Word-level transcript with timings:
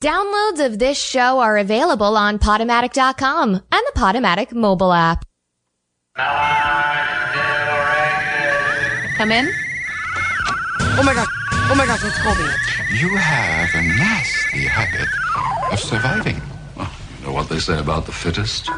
Downloads 0.00 0.64
of 0.64 0.78
this 0.78 0.98
show 0.98 1.40
are 1.40 1.58
available 1.58 2.16
on 2.16 2.38
Podomatic.com 2.38 3.54
and 3.54 3.62
the 3.70 3.92
Podomatic 3.94 4.54
mobile 4.54 4.94
app. 4.94 5.26
Come 9.18 9.30
in. 9.30 9.52
Oh 10.80 11.02
my 11.04 11.12
gosh. 11.12 11.28
Oh 11.52 11.74
my 11.76 11.84
gosh, 11.84 12.02
it's 12.02 12.18
Colby. 12.22 12.44
You 12.98 13.14
have 13.14 13.68
a 13.74 13.82
nasty 13.82 14.64
habit 14.64 15.08
of 15.70 15.78
surviving. 15.78 16.40
Well, 16.74 16.90
you 17.20 17.26
know 17.26 17.32
what 17.34 17.50
they 17.50 17.58
say 17.58 17.78
about 17.78 18.06
the 18.06 18.12
fittest? 18.12 18.70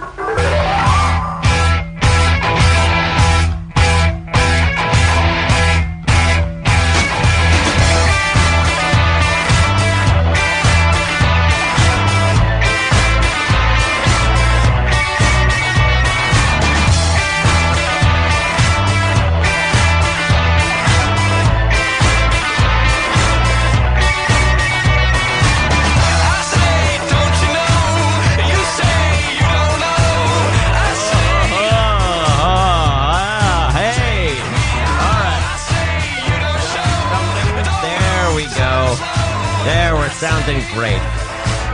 Sounding 40.22 40.62
great. 40.72 41.03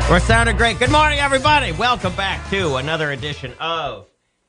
We're 0.09 0.21
sounding 0.21 0.57
great. 0.57 0.79
Good 0.79 0.91
morning, 0.91 1.19
everybody. 1.19 1.73
Welcome 1.73 2.17
back 2.17 2.49
to 2.49 2.77
another 2.77 3.13
edition 3.13 3.53
of 3.61 4.07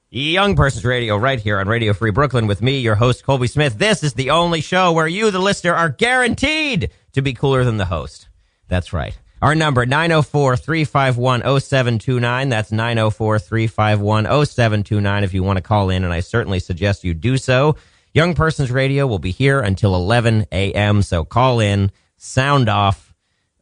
Young 0.09 0.55
Persons 0.55 0.85
Radio 0.85 1.17
right 1.17 1.37
here 1.37 1.59
on 1.59 1.67
Radio 1.67 1.91
Free 1.91 2.11
Brooklyn 2.11 2.47
with 2.47 2.61
me, 2.61 2.79
your 2.79 2.95
host, 2.95 3.25
Colby 3.25 3.47
Smith. 3.47 3.77
This 3.77 4.01
is 4.01 4.13
the 4.13 4.29
only 4.29 4.61
show 4.61 4.93
where 4.93 5.05
you, 5.05 5.31
the 5.31 5.39
listener, 5.39 5.73
are 5.73 5.89
guaranteed 5.89 6.91
to 7.11 7.21
be 7.21 7.33
cooler 7.33 7.65
than 7.65 7.75
the 7.75 7.83
host. 7.83 8.29
That's 8.69 8.93
right. 8.93 9.19
Our 9.41 9.53
number, 9.53 9.85
904-351-0729. 9.85 12.49
That's 12.49 12.71
904-351-0729 12.71 15.23
if 15.23 15.33
you 15.33 15.43
want 15.43 15.57
to 15.57 15.61
call 15.61 15.89
in, 15.89 16.05
and 16.05 16.13
I 16.13 16.21
certainly 16.21 16.61
suggest 16.61 17.03
you 17.03 17.13
do 17.13 17.35
so. 17.35 17.75
Young 18.13 18.33
Persons 18.33 18.71
Radio 18.71 19.07
will 19.07 19.19
be 19.19 19.31
here 19.31 19.59
until 19.59 19.93
11 19.93 20.45
a.m., 20.53 21.01
so 21.01 21.25
call 21.25 21.59
in, 21.59 21.91
sound 22.15 22.69
off, 22.69 23.08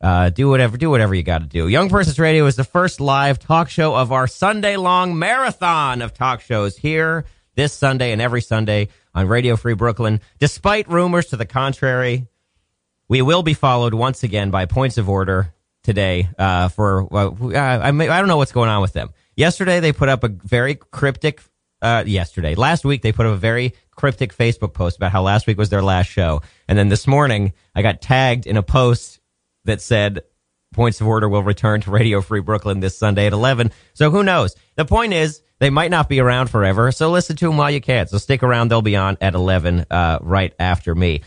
uh, 0.02 0.30
do 0.30 0.50
whatever, 0.50 0.78
do 0.78 0.90
whatever 0.90 1.16
you 1.16 1.24
got 1.24 1.40
to 1.40 1.48
do. 1.48 1.68
Young 1.68 1.90
Persons 1.90 2.20
Radio 2.20 2.46
is 2.46 2.56
the 2.56 2.64
first 2.64 3.00
live 3.00 3.40
talk 3.40 3.70
show 3.70 3.96
of 3.96 4.12
our 4.12 4.28
Sunday 4.28 4.78
long 4.78 5.18
marathon 5.18 6.02
of 6.02 6.14
talk 6.14 6.42
shows 6.42 6.78
here 6.78 7.26
this 7.56 7.74
Sunday 7.74 8.12
and 8.12 8.22
every 8.22 8.42
Sunday 8.42 8.90
on 9.16 9.28
Radio 9.28 9.56
Free 9.56 9.74
Brooklyn. 9.74 10.22
Despite 10.40 10.88
rumors 10.90 11.28
to 11.28 11.38
the 11.38 11.46
contrary, 11.46 12.28
we 13.08 13.22
will 13.22 13.44
be 13.44 13.54
followed 13.54 13.94
once 13.94 14.24
again 14.24 14.52
by 14.52 14.66
points 14.66 14.98
of 14.98 15.10
order 15.10 15.54
today 15.82 16.30
uh, 16.38 16.68
for 16.68 17.08
uh, 17.12 17.32
I, 17.58 17.92
may, 17.92 18.10
I 18.10 18.20
don't 18.20 18.28
know 18.28 18.38
what's 18.38 18.52
going 18.52 18.70
on 18.70 18.82
with 18.82 18.94
them. 18.94 19.10
Yesterday 19.36 19.80
they 19.80 19.94
put 19.94 20.10
up 20.10 20.24
a 20.24 20.30
very 20.30 20.76
cryptic. 20.76 21.42
Uh, 21.80 22.04
yesterday, 22.08 22.56
last 22.56 22.84
week 22.84 23.04
they 23.04 23.12
put 23.12 23.28
up 23.28 23.34
a 23.34 23.38
very 23.38 23.76
cryptic 23.96 24.36
Facebook 24.36 24.74
post 24.74 24.98
about 24.98 25.12
how 25.12 25.22
last 25.22 25.46
week 25.46 25.60
was 25.60 25.70
their 25.70 25.84
last 25.84 26.08
show, 26.08 26.42
and 26.68 26.76
then 26.76 26.90
this 26.90 27.06
morning 27.06 27.54
I 27.76 27.84
got 27.84 28.02
tagged 28.02 28.48
in 28.48 28.58
a 28.58 28.64
post 28.64 29.20
that 29.68 29.82
said 29.82 30.22
points 30.74 31.00
of 31.00 31.08
order 31.08 31.30
will 31.30 31.44
return 31.44 31.82
to 31.82 31.92
Radio 31.92 32.22
Free 32.22 32.42
Brooklyn 32.42 32.80
this 32.80 32.98
Sunday 32.98 33.28
at 33.28 33.34
11. 33.34 33.72
So 33.94 34.12
who 34.12 34.24
knows? 34.24 34.56
The 34.76 34.86
point 34.86 35.14
is 35.14 35.42
they 35.60 35.70
might 35.70 35.92
not 35.92 36.10
be 36.10 36.20
around 36.20 36.50
forever. 36.50 36.92
So 36.92 37.12
listen 37.12 37.36
to 37.38 37.48
them 37.48 37.58
while 37.58 37.72
you 37.72 37.82
can. 37.82 38.08
So 38.08 38.18
stick 38.18 38.44
around. 38.44 38.70
They'll 38.70 38.82
be 38.82 38.96
on 38.96 39.18
at 39.22 39.34
11 39.34 39.86
uh, 39.90 40.20
right 40.22 40.54
after 40.60 40.94
me. 40.94 41.22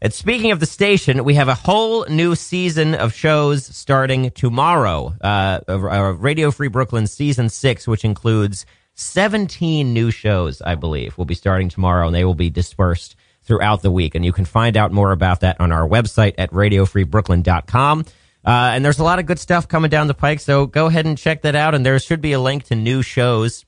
And 0.00 0.12
speaking 0.12 0.50
of 0.52 0.60
the 0.60 0.66
station, 0.66 1.24
we 1.24 1.34
have 1.34 1.48
a 1.48 1.54
whole 1.54 2.04
new 2.06 2.34
season 2.34 2.94
of 2.94 3.14
shows 3.14 3.64
starting 3.64 4.30
tomorrow. 4.32 5.14
Uh, 5.20 5.60
uh, 5.66 5.78
Radio 5.78 6.50
Free 6.50 6.68
Brooklyn 6.68 7.06
season 7.06 7.48
six, 7.48 7.88
which 7.88 8.04
includes 8.04 8.66
17 8.94 9.92
new 9.92 10.10
shows, 10.10 10.60
I 10.60 10.74
believe, 10.74 11.16
will 11.16 11.24
be 11.24 11.34
starting 11.34 11.68
tomorrow, 11.68 12.06
and 12.06 12.14
they 12.14 12.24
will 12.24 12.34
be 12.34 12.50
dispersed 12.50 13.16
throughout 13.44 13.82
the 13.82 13.90
week. 13.90 14.14
And 14.14 14.24
you 14.24 14.32
can 14.32 14.44
find 14.44 14.76
out 14.76 14.92
more 14.92 15.12
about 15.12 15.40
that 15.40 15.60
on 15.60 15.72
our 15.72 15.86
website 15.86 16.34
at 16.38 16.50
radiofreebrooklyn.com. 16.50 18.04
Uh, 18.44 18.72
and 18.74 18.84
there's 18.84 18.98
a 18.98 19.04
lot 19.04 19.18
of 19.18 19.26
good 19.26 19.38
stuff 19.38 19.68
coming 19.68 19.88
down 19.88 20.06
the 20.06 20.14
pike, 20.14 20.38
so 20.38 20.66
go 20.66 20.86
ahead 20.86 21.06
and 21.06 21.16
check 21.16 21.42
that 21.42 21.54
out. 21.54 21.74
And 21.74 21.84
there 21.84 21.98
should 21.98 22.20
be 22.20 22.32
a 22.32 22.40
link 22.40 22.64
to 22.64 22.74
new 22.74 23.00
shows 23.00 23.64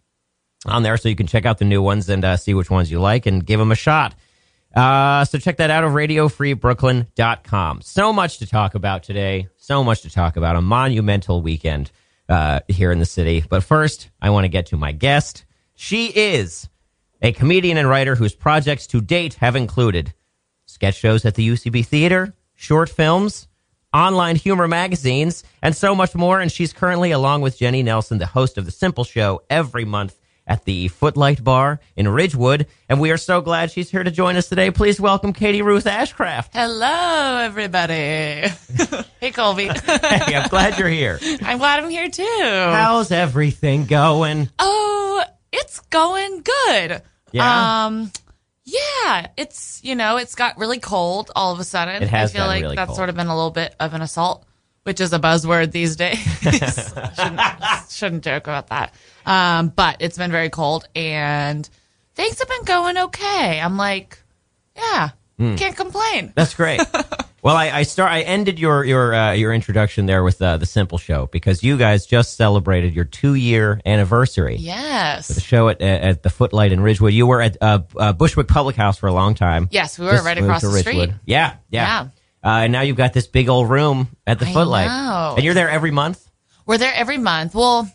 on 0.66 0.82
there, 0.82 0.98
so 0.98 1.08
you 1.08 1.16
can 1.16 1.26
check 1.26 1.46
out 1.46 1.58
the 1.58 1.64
new 1.64 1.80
ones 1.80 2.08
and 2.10 2.24
uh, 2.24 2.36
see 2.36 2.52
which 2.52 2.70
ones 2.70 2.90
you 2.90 3.00
like 3.00 3.24
and 3.24 3.44
give 3.44 3.58
them 3.58 3.72
a 3.72 3.76
shot. 3.76 4.14
Uh, 4.74 5.24
so 5.24 5.38
check 5.38 5.56
that 5.56 5.70
out 5.70 5.84
at 5.84 5.90
radiofreebrooklyn.com. 5.90 7.80
So 7.80 8.12
much 8.12 8.38
to 8.38 8.46
talk 8.46 8.74
about 8.74 9.02
today. 9.02 9.48
So 9.56 9.82
much 9.82 10.02
to 10.02 10.10
talk 10.10 10.36
about. 10.36 10.56
A 10.56 10.60
monumental 10.60 11.40
weekend 11.40 11.90
uh, 12.28 12.60
here 12.68 12.92
in 12.92 12.98
the 12.98 13.06
city. 13.06 13.42
But 13.48 13.64
first, 13.64 14.10
I 14.20 14.28
want 14.28 14.44
to 14.44 14.48
get 14.48 14.66
to 14.66 14.76
my 14.76 14.92
guest. 14.92 15.46
She 15.74 16.08
is 16.08 16.68
a 17.22 17.32
comedian 17.32 17.78
and 17.78 17.88
writer 17.88 18.14
whose 18.14 18.34
projects 18.34 18.86
to 18.88 19.00
date 19.00 19.34
have 19.34 19.56
included 19.56 20.12
sketch 20.66 20.96
shows 20.96 21.24
at 21.24 21.34
the 21.34 21.48
UCB 21.48 21.86
Theater, 21.86 22.34
short 22.54 22.88
films, 22.88 23.48
online 23.92 24.36
humor 24.36 24.68
magazines, 24.68 25.42
and 25.62 25.74
so 25.74 25.94
much 25.94 26.14
more. 26.14 26.40
And 26.40 26.52
she's 26.52 26.72
currently, 26.72 27.12
along 27.12 27.42
with 27.42 27.58
Jenny 27.58 27.82
Nelson, 27.82 28.18
the 28.18 28.26
host 28.26 28.58
of 28.58 28.66
The 28.66 28.70
Simple 28.70 29.04
Show 29.04 29.42
every 29.48 29.84
month 29.84 30.18
at 30.46 30.64
the 30.64 30.88
Footlight 30.88 31.42
Bar 31.42 31.80
in 31.96 32.06
Ridgewood. 32.08 32.66
And 32.88 33.00
we 33.00 33.10
are 33.10 33.16
so 33.16 33.40
glad 33.40 33.70
she's 33.70 33.90
here 33.90 34.04
to 34.04 34.10
join 34.10 34.36
us 34.36 34.48
today. 34.48 34.70
Please 34.70 35.00
welcome 35.00 35.32
Katie 35.32 35.62
Ruth 35.62 35.84
Ashcraft. 35.86 36.50
Hello, 36.52 37.38
everybody. 37.38 37.94
hey, 39.20 39.30
Colby. 39.32 39.64
hey, 39.84 40.34
I'm 40.36 40.48
glad 40.48 40.78
you're 40.78 40.88
here. 40.88 41.18
I'm 41.42 41.58
glad 41.58 41.82
I'm 41.82 41.90
here 41.90 42.08
too. 42.08 42.24
How's 42.42 43.10
everything 43.10 43.86
going? 43.86 44.48
Oh, 44.58 45.24
it's 45.56 45.80
going 45.80 46.42
good. 46.42 47.02
Yeah? 47.32 47.86
Um, 47.86 48.10
yeah, 48.64 49.28
it's 49.36 49.80
you 49.84 49.94
know, 49.94 50.16
it's 50.16 50.34
got 50.34 50.58
really 50.58 50.78
cold 50.80 51.30
all 51.36 51.52
of 51.52 51.60
a 51.60 51.64
sudden. 51.64 52.02
It 52.02 52.08
has 52.08 52.34
I 52.34 52.38
feel 52.38 52.46
like 52.46 52.62
really 52.62 52.76
that's 52.76 52.88
cold. 52.88 52.96
sort 52.96 53.08
of 53.08 53.14
been 53.16 53.28
a 53.28 53.34
little 53.36 53.50
bit 53.50 53.74
of 53.78 53.94
an 53.94 54.02
assault, 54.02 54.44
which 54.84 55.00
is 55.00 55.12
a 55.12 55.18
buzzword 55.18 55.70
these 55.72 55.96
days. 55.96 56.18
shouldn't, 57.16 57.40
shouldn't 57.90 58.24
joke 58.24 58.44
about 58.44 58.68
that. 58.68 58.94
Um, 59.24 59.68
but 59.68 59.96
it's 60.00 60.18
been 60.18 60.30
very 60.32 60.50
cold 60.50 60.88
and 60.94 61.68
things 62.14 62.38
have 62.38 62.48
been 62.48 62.64
going 62.64 62.98
okay. 62.98 63.60
I'm 63.60 63.76
like, 63.76 64.18
yeah, 64.76 65.10
Hmm. 65.38 65.54
can't 65.56 65.76
complain. 65.76 66.32
That's 66.34 66.54
great. 66.54 66.80
well, 67.46 67.54
I, 67.56 67.70
I 67.70 67.82
start. 67.84 68.10
I 68.10 68.22
ended 68.22 68.58
your 68.58 68.84
your 68.84 69.14
uh, 69.14 69.30
your 69.30 69.54
introduction 69.54 70.06
there 70.06 70.24
with 70.24 70.42
uh, 70.42 70.56
the 70.56 70.66
Simple 70.66 70.98
Show 70.98 71.26
because 71.26 71.62
you 71.62 71.76
guys 71.76 72.04
just 72.04 72.36
celebrated 72.36 72.92
your 72.92 73.04
two 73.04 73.34
year 73.34 73.80
anniversary. 73.86 74.56
Yes. 74.56 75.28
The 75.28 75.40
show 75.40 75.68
at 75.68 75.80
at 75.80 76.24
the 76.24 76.30
Footlight 76.30 76.72
in 76.72 76.80
Ridgewood. 76.80 77.12
You 77.12 77.24
were 77.28 77.40
at 77.40 77.56
uh, 77.60 77.82
uh, 77.96 78.12
Bushwick 78.14 78.48
Public 78.48 78.74
House 78.74 78.98
for 78.98 79.06
a 79.06 79.12
long 79.12 79.36
time. 79.36 79.68
Yes, 79.70 79.96
we 79.96 80.06
were 80.06 80.10
Just 80.12 80.24
right 80.24 80.36
across 80.36 80.62
the 80.62 80.68
Ridgewood. 80.70 81.10
street. 81.10 81.20
Yeah, 81.24 81.54
yeah. 81.70 82.08
Yeah. 82.42 82.50
Uh, 82.50 82.62
and 82.64 82.72
now 82.72 82.80
you've 82.80 82.96
got 82.96 83.12
this 83.12 83.28
big 83.28 83.48
old 83.48 83.70
room 83.70 84.08
at 84.26 84.40
the 84.40 84.46
I 84.46 84.52
Footlight, 84.52 84.88
know. 84.88 85.34
and 85.36 85.44
you're 85.44 85.54
there 85.54 85.70
every 85.70 85.92
month. 85.92 86.28
We're 86.66 86.78
there 86.78 86.94
every 86.94 87.18
month. 87.18 87.54
Well, 87.54 87.88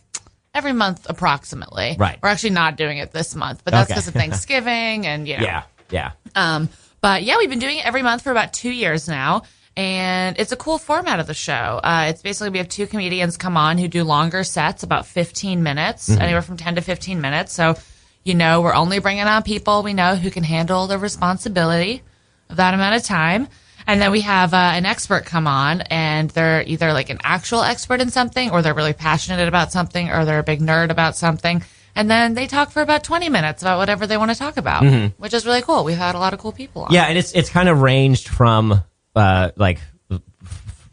every 0.54 0.72
month 0.72 1.08
approximately. 1.10 1.98
Right. 2.00 2.18
We're 2.24 2.30
actually 2.30 2.52
not 2.52 2.78
doing 2.78 3.00
it 3.00 3.12
this 3.12 3.36
month, 3.36 3.64
but 3.66 3.72
that's 3.72 3.92
Okay. 3.92 3.96
because 3.96 4.08
of 4.08 4.14
Thanksgiving 4.14 5.06
and 5.08 5.28
you 5.28 5.36
know. 5.38 5.44
Yeah, 5.52 5.64
yeah. 5.90 6.12
Um, 6.36 6.70
but 7.02 7.24
yeah, 7.24 7.38
we've 7.38 7.50
been 7.50 7.60
doing 7.60 7.78
it 7.80 7.86
every 7.86 8.02
month 8.04 8.22
for 8.22 8.32
about 8.32 8.54
two 8.54 8.72
years 8.72 9.08
now. 9.08 9.44
And 9.78 10.38
it's 10.38 10.52
a 10.52 10.58
cool 10.58 10.78
format 10.78 11.20
of 11.22 11.28
the 11.28 11.34
show. 11.34 11.80
Uh, 11.82 12.08
it's 12.10 12.22
basically 12.22 12.50
we 12.50 12.58
have 12.58 12.68
two 12.68 12.88
comedians 12.88 13.38
come 13.38 13.56
on 13.56 13.78
who 13.78 13.88
do 13.88 14.04
longer 14.04 14.44
sets, 14.44 14.84
about 14.84 15.06
15 15.06 15.64
minutes, 15.64 16.10
Mm-hmm. 16.10 16.22
anywhere 16.22 16.42
from 16.42 16.58
10 16.58 16.76
to 16.76 16.82
15 16.82 17.22
minutes. 17.22 17.54
So, 17.54 17.78
you 18.26 18.34
know, 18.36 18.62
we're 18.62 18.74
only 18.76 19.00
bringing 19.00 19.24
on 19.24 19.44
people 19.44 19.82
we 19.82 19.94
know 19.94 20.16
who 20.16 20.30
can 20.30 20.44
handle 20.44 20.88
the 20.88 20.98
responsibility 20.98 22.04
of 22.50 22.58
that 22.58 22.74
amount 22.74 22.96
of 22.98 23.04
time. 23.04 23.48
And 23.88 24.00
then 24.02 24.12
we 24.12 24.22
have 24.22 24.54
uh, 24.54 24.58
an 24.58 24.86
expert 24.86 25.26
come 25.26 25.48
on, 25.48 25.82
and 25.82 26.30
they're 26.30 26.64
either 26.68 26.94
like 26.94 27.10
an 27.10 27.18
actual 27.24 27.64
expert 27.64 28.00
in 28.00 28.12
something, 28.12 28.52
or 28.52 28.62
they're 28.62 28.76
really 28.76 28.94
passionate 28.94 29.48
about 29.48 29.72
something, 29.72 30.12
or 30.12 30.24
they're 30.26 30.40
a 30.40 30.44
big 30.44 30.60
nerd 30.60 30.92
about 30.92 31.16
something. 31.16 31.64
And 31.96 32.10
then 32.10 32.34
they 32.34 32.48
talk 32.48 32.72
for 32.72 32.82
about 32.82 33.04
20 33.04 33.30
minutes 33.30 33.62
about 33.62 33.78
whatever 33.78 34.08
they 34.08 34.18
want 34.18 34.32
to 34.32 34.38
talk 34.38 34.58
about, 34.58 34.84
which 35.18 35.34
is 35.34 35.46
really 35.46 35.62
cool. 35.62 35.84
We've 35.84 35.98
had 35.98 36.16
a 36.16 36.20
lot 36.20 36.34
of 36.34 36.40
cool 36.40 36.52
people 36.52 36.84
on. 36.84 36.88
Mm-hmm. 36.88 36.96
Yeah, 36.96 37.06
and 37.06 37.18
it's 37.18 37.34
it's 37.34 37.50
kind 37.50 37.68
of 37.70 37.82
ranged 37.82 38.28
from 38.28 38.82
uh, 39.16 39.52
like 39.56 39.80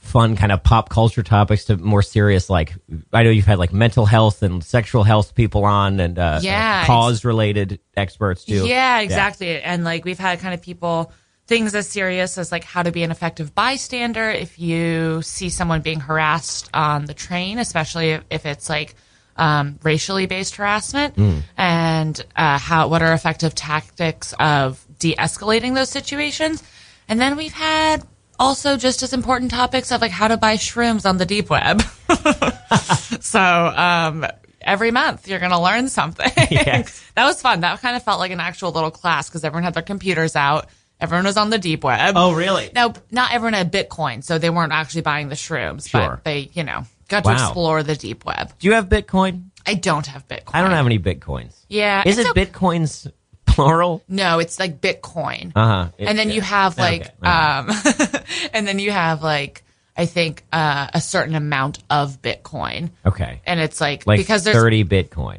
fun 0.08 0.36
kind 0.36 0.50
of 0.50 0.62
pop 0.62 0.88
culture 0.88 1.22
topics 1.22 1.66
to 1.66 1.76
more 1.76 2.00
serious 2.00 2.48
like 2.48 2.74
I 3.12 3.22
know 3.24 3.30
you've 3.30 3.44
had 3.44 3.58
like 3.58 3.74
mental 3.74 4.06
health 4.06 4.42
and 4.42 4.64
sexual 4.64 5.04
health 5.04 5.34
people 5.34 5.66
on 5.66 6.00
and 6.00 6.18
uh, 6.18 6.40
Yeah, 6.42 6.86
cause 6.86 7.24
related 7.24 7.78
experts 7.96 8.44
too. 8.44 8.66
Yeah, 8.66 9.00
exactly. 9.00 9.60
And 9.60 9.84
like 9.84 10.04
we've 10.04 10.18
had 10.18 10.40
kind 10.40 10.54
of 10.54 10.62
people 10.62 11.12
things 11.46 11.74
as 11.74 11.88
serious 11.88 12.38
as 12.38 12.50
like 12.52 12.64
how 12.64 12.82
to 12.82 12.90
be 12.90 13.02
an 13.02 13.10
effective 13.10 13.54
bystander 13.54 14.30
if 14.30 14.58
you 14.58 15.22
see 15.22 15.48
someone 15.50 15.82
being 15.82 16.00
harassed 16.00 16.68
on 16.74 17.06
the 17.06 17.14
train, 17.14 17.58
especially 17.58 18.10
if, 18.10 18.24
if 18.30 18.46
it's 18.46 18.68
like 18.68 18.94
um, 19.38 19.78
racially 19.82 20.26
based 20.26 20.56
harassment, 20.56 21.16
and 21.56 22.24
uh, 22.36 22.58
how 22.58 22.88
what 22.88 23.02
are 23.02 23.12
effective 23.12 23.54
tactics 23.54 24.34
of 24.38 24.84
de-escalating 24.98 25.74
those 25.74 25.88
situations. 25.88 26.62
And 27.08 27.20
then 27.20 27.36
we've 27.36 27.52
had 27.52 28.02
also 28.38 28.76
just 28.76 29.02
as 29.02 29.12
important 29.12 29.50
topics 29.50 29.90
of 29.92 30.00
like 30.00 30.10
how 30.10 30.28
to 30.28 30.36
buy 30.36 30.56
shrooms 30.56 31.08
on 31.08 31.16
the 31.18 31.24
deep 31.26 31.48
web. 31.50 31.82
so 33.20 33.40
um, 33.40 34.26
every 34.60 34.90
month 34.90 35.28
you're 35.28 35.38
going 35.38 35.52
to 35.52 35.58
learn 35.60 35.88
something. 35.88 36.30
Yes. 36.50 37.04
that 37.14 37.24
was 37.26 37.40
fun. 37.42 37.60
That 37.60 37.80
kind 37.80 37.94
of 37.96 38.02
felt 38.02 38.18
like 38.20 38.30
an 38.30 38.40
actual 38.40 38.72
little 38.72 38.90
class 38.90 39.28
because 39.28 39.44
everyone 39.44 39.64
had 39.64 39.74
their 39.74 39.82
computers 39.82 40.34
out. 40.34 40.66
Everyone 41.00 41.26
was 41.26 41.36
on 41.36 41.50
the 41.50 41.58
deep 41.58 41.84
web. 41.84 42.14
Oh, 42.16 42.32
really? 42.34 42.70
Now, 42.74 42.94
not 43.10 43.32
everyone 43.32 43.52
had 43.52 43.70
Bitcoin, 43.72 44.24
so 44.24 44.38
they 44.38 44.50
weren't 44.50 44.72
actually 44.72 45.02
buying 45.02 45.28
the 45.28 45.34
shrooms, 45.36 45.88
Sure. 45.88 46.00
but 46.16 46.24
they, 46.24 46.50
you 46.54 46.64
know, 46.64 46.84
got 47.08 47.24
Wow. 47.24 47.36
to 47.36 47.42
explore 47.42 47.82
the 47.82 47.96
deep 47.96 48.24
web. 48.24 48.52
Do 48.58 48.68
you 48.68 48.74
have 48.74 48.88
Bitcoin? 48.88 49.44
I 49.66 49.74
don't 49.74 50.06
have 50.06 50.26
Bitcoin. 50.28 50.50
I 50.54 50.62
don't 50.62 50.70
have 50.70 50.86
any 50.86 50.98
Bitcoins. 50.98 51.54
Yeah. 51.68 52.02
Is 52.06 52.18
it 52.18 52.26
it's 52.26 52.34
Bitcoins 52.38 53.10
plural? 53.46 54.02
No, 54.08 54.38
it's 54.38 54.58
like 54.58 54.80
Bitcoin. 54.80 55.52
Uh 55.56 55.66
huh. 55.66 55.88
and 55.98 56.18
then 56.18 56.30
you 56.30 56.40
have 56.40 56.78
like, 56.78 57.08
um, 57.24 57.70
and 58.52 58.66
then 58.66 58.78
you 58.78 58.90
have 58.90 59.22
like, 59.22 59.62
I 59.96 60.06
think, 60.06 60.44
uh, 60.52 60.86
a 60.94 61.00
certain 61.00 61.34
amount 61.34 61.80
of 61.90 62.22
Bitcoin. 62.22 62.90
Okay. 63.04 63.40
And 63.44 63.58
it's 63.60 63.80
like, 63.80 64.06
Like 64.06 64.18
because 64.20 64.44
there's 64.44 64.56
thirty 64.56 64.84
Bitcoin. 64.84 65.38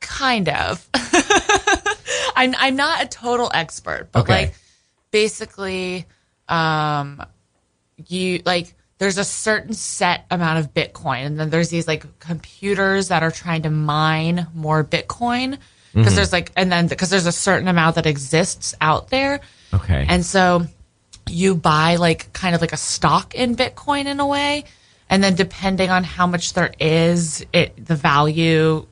kind 0.00 0.48
of. 0.48 0.88
I'm 2.36 2.54
I'm 2.58 2.76
not 2.76 3.02
a 3.04 3.08
total 3.08 3.50
expert, 3.52 4.08
but 4.12 4.20
Okay. 4.22 4.32
like 4.46 4.54
basically 5.10 6.06
um 6.48 7.22
you 8.08 8.42
like 8.44 8.74
there's 9.02 9.18
a 9.18 9.24
certain 9.24 9.74
set 9.74 10.24
amount 10.30 10.60
of 10.60 10.72
bitcoin 10.72 11.26
and 11.26 11.38
then 11.40 11.50
there's 11.50 11.70
these 11.70 11.88
like 11.88 12.04
computers 12.20 13.08
that 13.08 13.22
are 13.24 13.32
trying 13.32 13.62
to 13.62 13.70
mine 13.70 14.46
more 14.54 14.84
bitcoin 14.84 15.50
because 15.50 15.58
Mm-hmm. 16.12 16.14
there's 16.16 16.32
like 16.32 16.52
and 16.56 16.70
then 16.70 16.86
because 16.86 17.10
there's 17.10 17.26
a 17.26 17.32
certain 17.32 17.66
amount 17.68 17.96
that 17.96 18.06
exists 18.06 18.74
out 18.80 19.10
there 19.10 19.40
Okay. 19.74 20.06
and 20.08 20.24
so 20.24 20.66
you 21.28 21.54
buy 21.54 21.96
like 21.96 22.32
kind 22.32 22.54
of 22.54 22.60
like 22.60 22.72
a 22.72 22.76
stock 22.76 23.34
in 23.34 23.54
Bitcoin 23.56 24.06
in 24.06 24.18
a 24.20 24.26
way. 24.26 24.64
And 25.08 25.22
then 25.22 25.34
depending 25.36 25.88
on 25.88 26.02
how 26.04 26.26
much 26.26 26.52
there 26.54 26.72
is, 26.80 27.46
it 27.52 27.86
the 27.86 27.94
value 27.94 28.86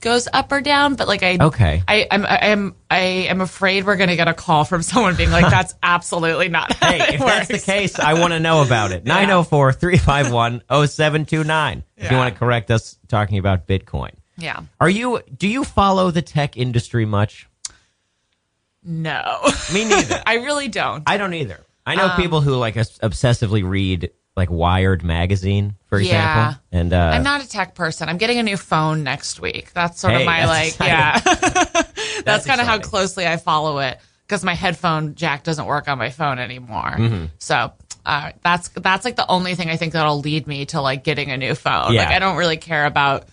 goes 0.00 0.26
up 0.32 0.50
or 0.52 0.60
down. 0.60 0.94
But 0.94 1.08
like 1.08 1.22
I 1.22 1.36
Okay. 1.40 1.82
I 1.86 2.06
I'm 2.10 2.24
I'm 2.26 2.74
I 2.90 2.98
am 3.28 3.40
afraid 3.40 3.84
we're 3.86 3.96
gonna 3.96 4.16
get 4.16 4.28
a 4.28 4.34
call 4.34 4.64
from 4.64 4.82
someone 4.82 5.16
being 5.16 5.30
like, 5.30 5.50
That's 5.50 5.74
absolutely 5.82 6.48
not 6.48 6.72
Hey, 6.74 7.14
if 7.14 7.20
that's 7.20 7.48
the 7.48 7.58
case, 7.58 7.98
I 7.98 8.14
want 8.14 8.32
to 8.32 8.40
know 8.40 8.62
about 8.62 8.92
it. 8.92 9.04
904 9.06 9.72
351 9.72 10.62
0729. 10.68 11.84
If 11.96 12.10
you 12.10 12.16
want 12.16 12.32
to 12.34 12.38
correct 12.38 12.70
us 12.70 12.98
talking 13.08 13.38
about 13.38 13.66
Bitcoin. 13.66 14.10
Yeah. 14.36 14.60
Are 14.80 14.88
you, 14.88 15.20
do 15.36 15.46
you 15.46 15.64
follow 15.64 16.10
the 16.10 16.22
tech 16.22 16.56
industry 16.56 17.04
much? 17.04 17.46
No. 18.82 19.38
Me 19.72 19.84
neither. 19.84 20.22
I 20.26 20.36
really 20.36 20.68
don't. 20.68 21.02
I 21.06 21.18
don't 21.18 21.34
either. 21.34 21.60
I 21.84 21.94
know 21.94 22.06
Um, 22.08 22.16
people 22.20 22.40
who 22.40 22.54
like 22.56 22.76
obsessively 22.76 23.68
read 23.68 24.10
like 24.40 24.50
Wired 24.50 25.04
magazine, 25.04 25.76
for 25.86 25.98
example. 25.98 26.18
Yeah. 26.42 26.54
And, 26.72 26.92
uh, 26.92 27.12
I'm 27.14 27.22
not 27.22 27.44
a 27.44 27.48
tech 27.48 27.74
person. 27.74 28.08
I'm 28.08 28.18
getting 28.18 28.38
a 28.38 28.42
new 28.42 28.56
phone 28.56 29.04
next 29.04 29.40
week. 29.40 29.72
That's 29.72 30.00
sort 30.00 30.14
Hey, 30.14 30.20
of 30.22 30.26
my 30.26 30.46
like, 30.46 30.68
exciting. 30.68 30.94
yeah. 30.94 31.82
that's 32.24 32.46
kind 32.46 32.60
of 32.60 32.66
how 32.66 32.78
closely 32.78 33.26
I 33.26 33.36
follow 33.36 33.78
it 33.78 33.98
because 34.26 34.42
my 34.44 34.54
headphone 34.54 35.14
jack 35.14 35.42
doesn't 35.44 35.66
work 35.66 35.88
on 35.88 35.98
my 35.98 36.10
phone 36.10 36.38
anymore. 36.38 36.90
Mm-hmm. 36.96 37.24
So 37.38 37.72
uh, 38.06 38.32
that's 38.42 38.68
that's 38.70 39.04
like 39.04 39.16
the 39.16 39.28
only 39.28 39.54
thing 39.54 39.68
I 39.70 39.76
think 39.76 39.92
that'll 39.92 40.20
lead 40.20 40.46
me 40.46 40.66
to 40.66 40.80
like 40.80 41.04
getting 41.04 41.30
a 41.30 41.36
new 41.36 41.54
phone. 41.54 41.92
Yeah. 41.92 42.04
Like 42.04 42.14
I 42.14 42.18
don't 42.18 42.36
really 42.36 42.56
care 42.56 42.86
about 42.86 43.26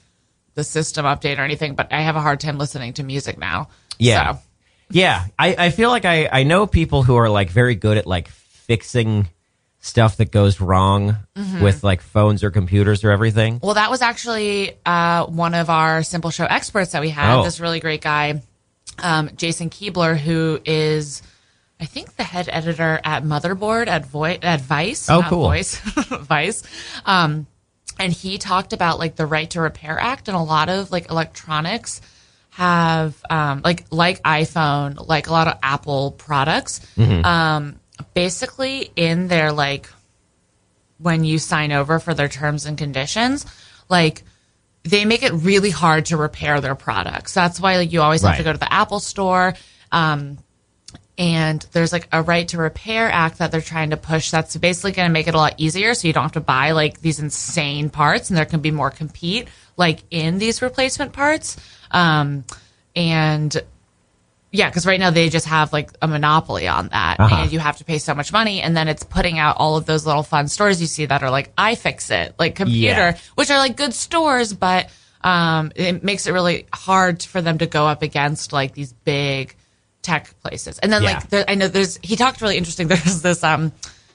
the 0.56 0.63
system 0.63 1.06
update 1.06 1.38
or 1.38 1.42
anything, 1.44 1.75
but 1.75 1.94
I 1.94 2.01
have 2.01 2.15
a 2.15 2.21
hard 2.21 2.39
time 2.39 2.57
listening 2.57 2.94
to 2.94 3.03
music 3.03 3.38
now. 3.38 3.69
Yeah. 4.00 4.33
So, 4.33 4.39
Yeah, 4.89 5.25
I, 5.38 5.56
I 5.57 5.69
feel 5.69 5.89
like 5.89 6.06
I, 6.06 6.27
I 6.31 6.44
know 6.44 6.65
people 6.65 7.03
who 7.03 7.15
are 7.15 7.30
like 7.30 7.50
very 7.51 7.75
good 7.75 7.98
at 7.98 8.07
like 8.07 8.27
fixing 8.27 9.30
stuff 9.88 10.18
that 10.18 10.31
goes 10.31 10.60
wrong 10.62 11.18
Mm-hmm. 11.38 11.62
with 11.63 11.84
like 11.84 12.01
phones 12.01 12.44
or 12.44 12.50
computers 12.51 13.04
or 13.04 13.12
everything. 13.12 13.60
Well, 13.62 13.75
that 13.75 13.89
was 13.92 14.01
actually 14.01 14.78
uh, 14.86 15.25
one 15.28 15.54
of 15.54 15.69
our 15.69 16.01
Simple 16.04 16.31
Show 16.31 16.45
experts 16.45 16.92
that 16.94 17.01
we 17.01 17.10
had. 17.10 17.39
Oh. 17.39 17.44
This 17.44 17.60
really 17.60 17.80
great 17.80 18.01
guy, 18.01 18.42
um, 18.98 19.30
Jason 19.36 19.69
Koebler, 19.69 20.18
who 20.18 20.60
is, 20.66 21.22
I 21.80 21.86
think, 21.86 22.16
the 22.16 22.24
head 22.24 22.50
editor 22.51 23.00
at 23.04 23.24
Motherboard 23.24 23.88
at 23.88 24.07
Vo- 24.07 24.24
at 24.25 24.62
Vice. 24.62 25.10
Oh, 25.12 25.22
cool. 25.30 25.44
Voice, 25.44 25.78
Vice. 25.80 26.63
Um, 27.06 27.45
and 28.00 28.12
he 28.12 28.39
talked 28.39 28.74
about 28.74 28.98
like 29.00 29.16
the 29.16 29.25
Right 29.28 29.50
to 29.51 29.62
Repair 29.62 30.00
Act, 30.00 30.28
and 30.28 30.36
a 30.36 30.42
lot 30.42 30.69
of 30.69 30.92
like 30.92 31.10
electronics 31.12 32.01
have 32.50 33.16
um, 33.30 33.62
like 33.63 33.86
like 33.92 34.24
iPhone, 34.24 35.07
like 35.07 35.28
a 35.28 35.31
lot 35.31 35.48
of 35.48 35.54
Apple 35.62 36.12
products, 36.12 36.80
Mm-hmm. 36.98 37.24
um, 37.25 37.80
basically 38.14 38.92
in 38.96 39.28
their 39.28 39.52
like 39.52 39.90
when 41.00 41.24
you 41.24 41.40
sign 41.40 41.72
over 41.72 42.00
for 42.00 42.14
their 42.14 42.28
terms 42.28 42.66
and 42.66 42.78
conditions, 42.78 43.46
like 43.90 44.24
they 44.84 45.06
make 45.06 45.24
it 45.24 45.34
really 45.34 45.70
hard 45.70 46.06
to 46.06 46.18
repair 46.18 46.62
their 46.62 46.76
products. 46.76 47.34
That's 47.34 47.60
why 47.60 47.78
like, 47.78 47.92
you 47.92 48.02
always 48.02 48.22
have 48.22 48.38
to 48.38 48.44
go 48.44 48.54
to 48.54 48.60
the 48.60 48.72
Apple 48.72 49.00
store. 49.00 49.54
Um, 49.92 50.38
and 51.18 51.66
there's 51.72 51.92
like 51.92 52.08
a 52.12 52.22
right 52.22 52.48
to 52.50 52.58
repair 52.58 53.12
act 53.12 53.40
that 53.40 53.52
they're 53.52 53.62
trying 53.62 53.90
to 53.90 53.98
push 53.98 54.30
that's 54.30 54.56
basically 54.58 54.92
going 54.92 55.08
to 55.08 55.14
make 55.14 55.28
it 55.28 55.34
a 55.34 55.38
lot 55.38 55.56
easier 55.58 55.94
so 55.94 56.08
you 56.08 56.14
don't 56.14 56.24
have 56.24 56.32
to 56.34 56.40
buy 56.40 56.72
like 56.72 57.02
these 57.02 57.20
insane 57.20 57.90
parts 57.90 58.30
and 58.30 58.38
there 58.38 58.46
can 58.46 58.60
be 58.60 58.70
more 58.70 58.92
compete 58.92 59.48
like 59.78 60.04
in 60.12 60.38
these 60.38 60.62
replacement 60.62 61.14
parts 61.14 61.58
um, 61.90 62.44
and 62.96 63.62
yeah 64.52 64.70
because 64.70 64.86
right 64.86 65.00
now 65.00 65.10
they 65.10 65.30
just 65.30 65.46
have 65.46 65.74
like 65.74 65.92
a 66.02 66.08
monopoly 66.08 66.68
on 66.68 66.88
that 66.90 67.20
Uh-huh. 67.20 67.36
and 67.44 67.52
you 67.52 67.60
have 67.60 67.78
to 67.78 67.84
pay 67.84 67.98
so 67.98 68.14
much 68.16 68.32
money 68.32 68.62
and 68.62 68.76
then 68.76 68.88
it's 68.88 69.04
putting 69.04 69.40
out 69.40 69.58
all 69.58 69.76
of 69.78 69.86
those 69.86 70.06
little 70.06 70.24
fun 70.24 70.48
stores 70.48 70.80
you 70.82 70.88
see 70.88 71.06
that 71.06 71.22
are 71.24 71.30
like 71.32 71.52
I 71.58 71.76
fix 71.76 72.10
it, 72.12 72.34
like 72.40 72.56
computer 72.56 72.88
Yeah. 73.12 73.18
which 73.36 73.52
are 73.52 73.58
like 73.58 73.76
good 73.76 73.94
stores 73.94 74.54
but 74.54 74.90
um, 75.24 75.72
it 75.76 76.04
makes 76.04 76.28
it 76.28 76.32
really 76.32 76.68
hard 76.74 77.22
for 77.24 77.42
them 77.42 77.58
to 77.58 77.66
go 77.66 77.86
up 77.88 78.02
against 78.04 78.54
like 78.54 78.74
these 78.74 78.94
big 78.94 79.56
tech 80.04 80.34
places. 80.42 80.80
And 80.80 80.94
then 80.94 81.04
Yeah. 81.04 81.14
like 81.16 81.30
there, 81.30 81.46
I 81.48 81.56
know 81.56 81.68
there's 81.68 82.00
he 82.02 82.16
talked 82.16 82.40
really 82.40 82.56
interesting. 82.56 82.88
There's 82.94 83.22
this 83.22 83.44
um 83.44 83.74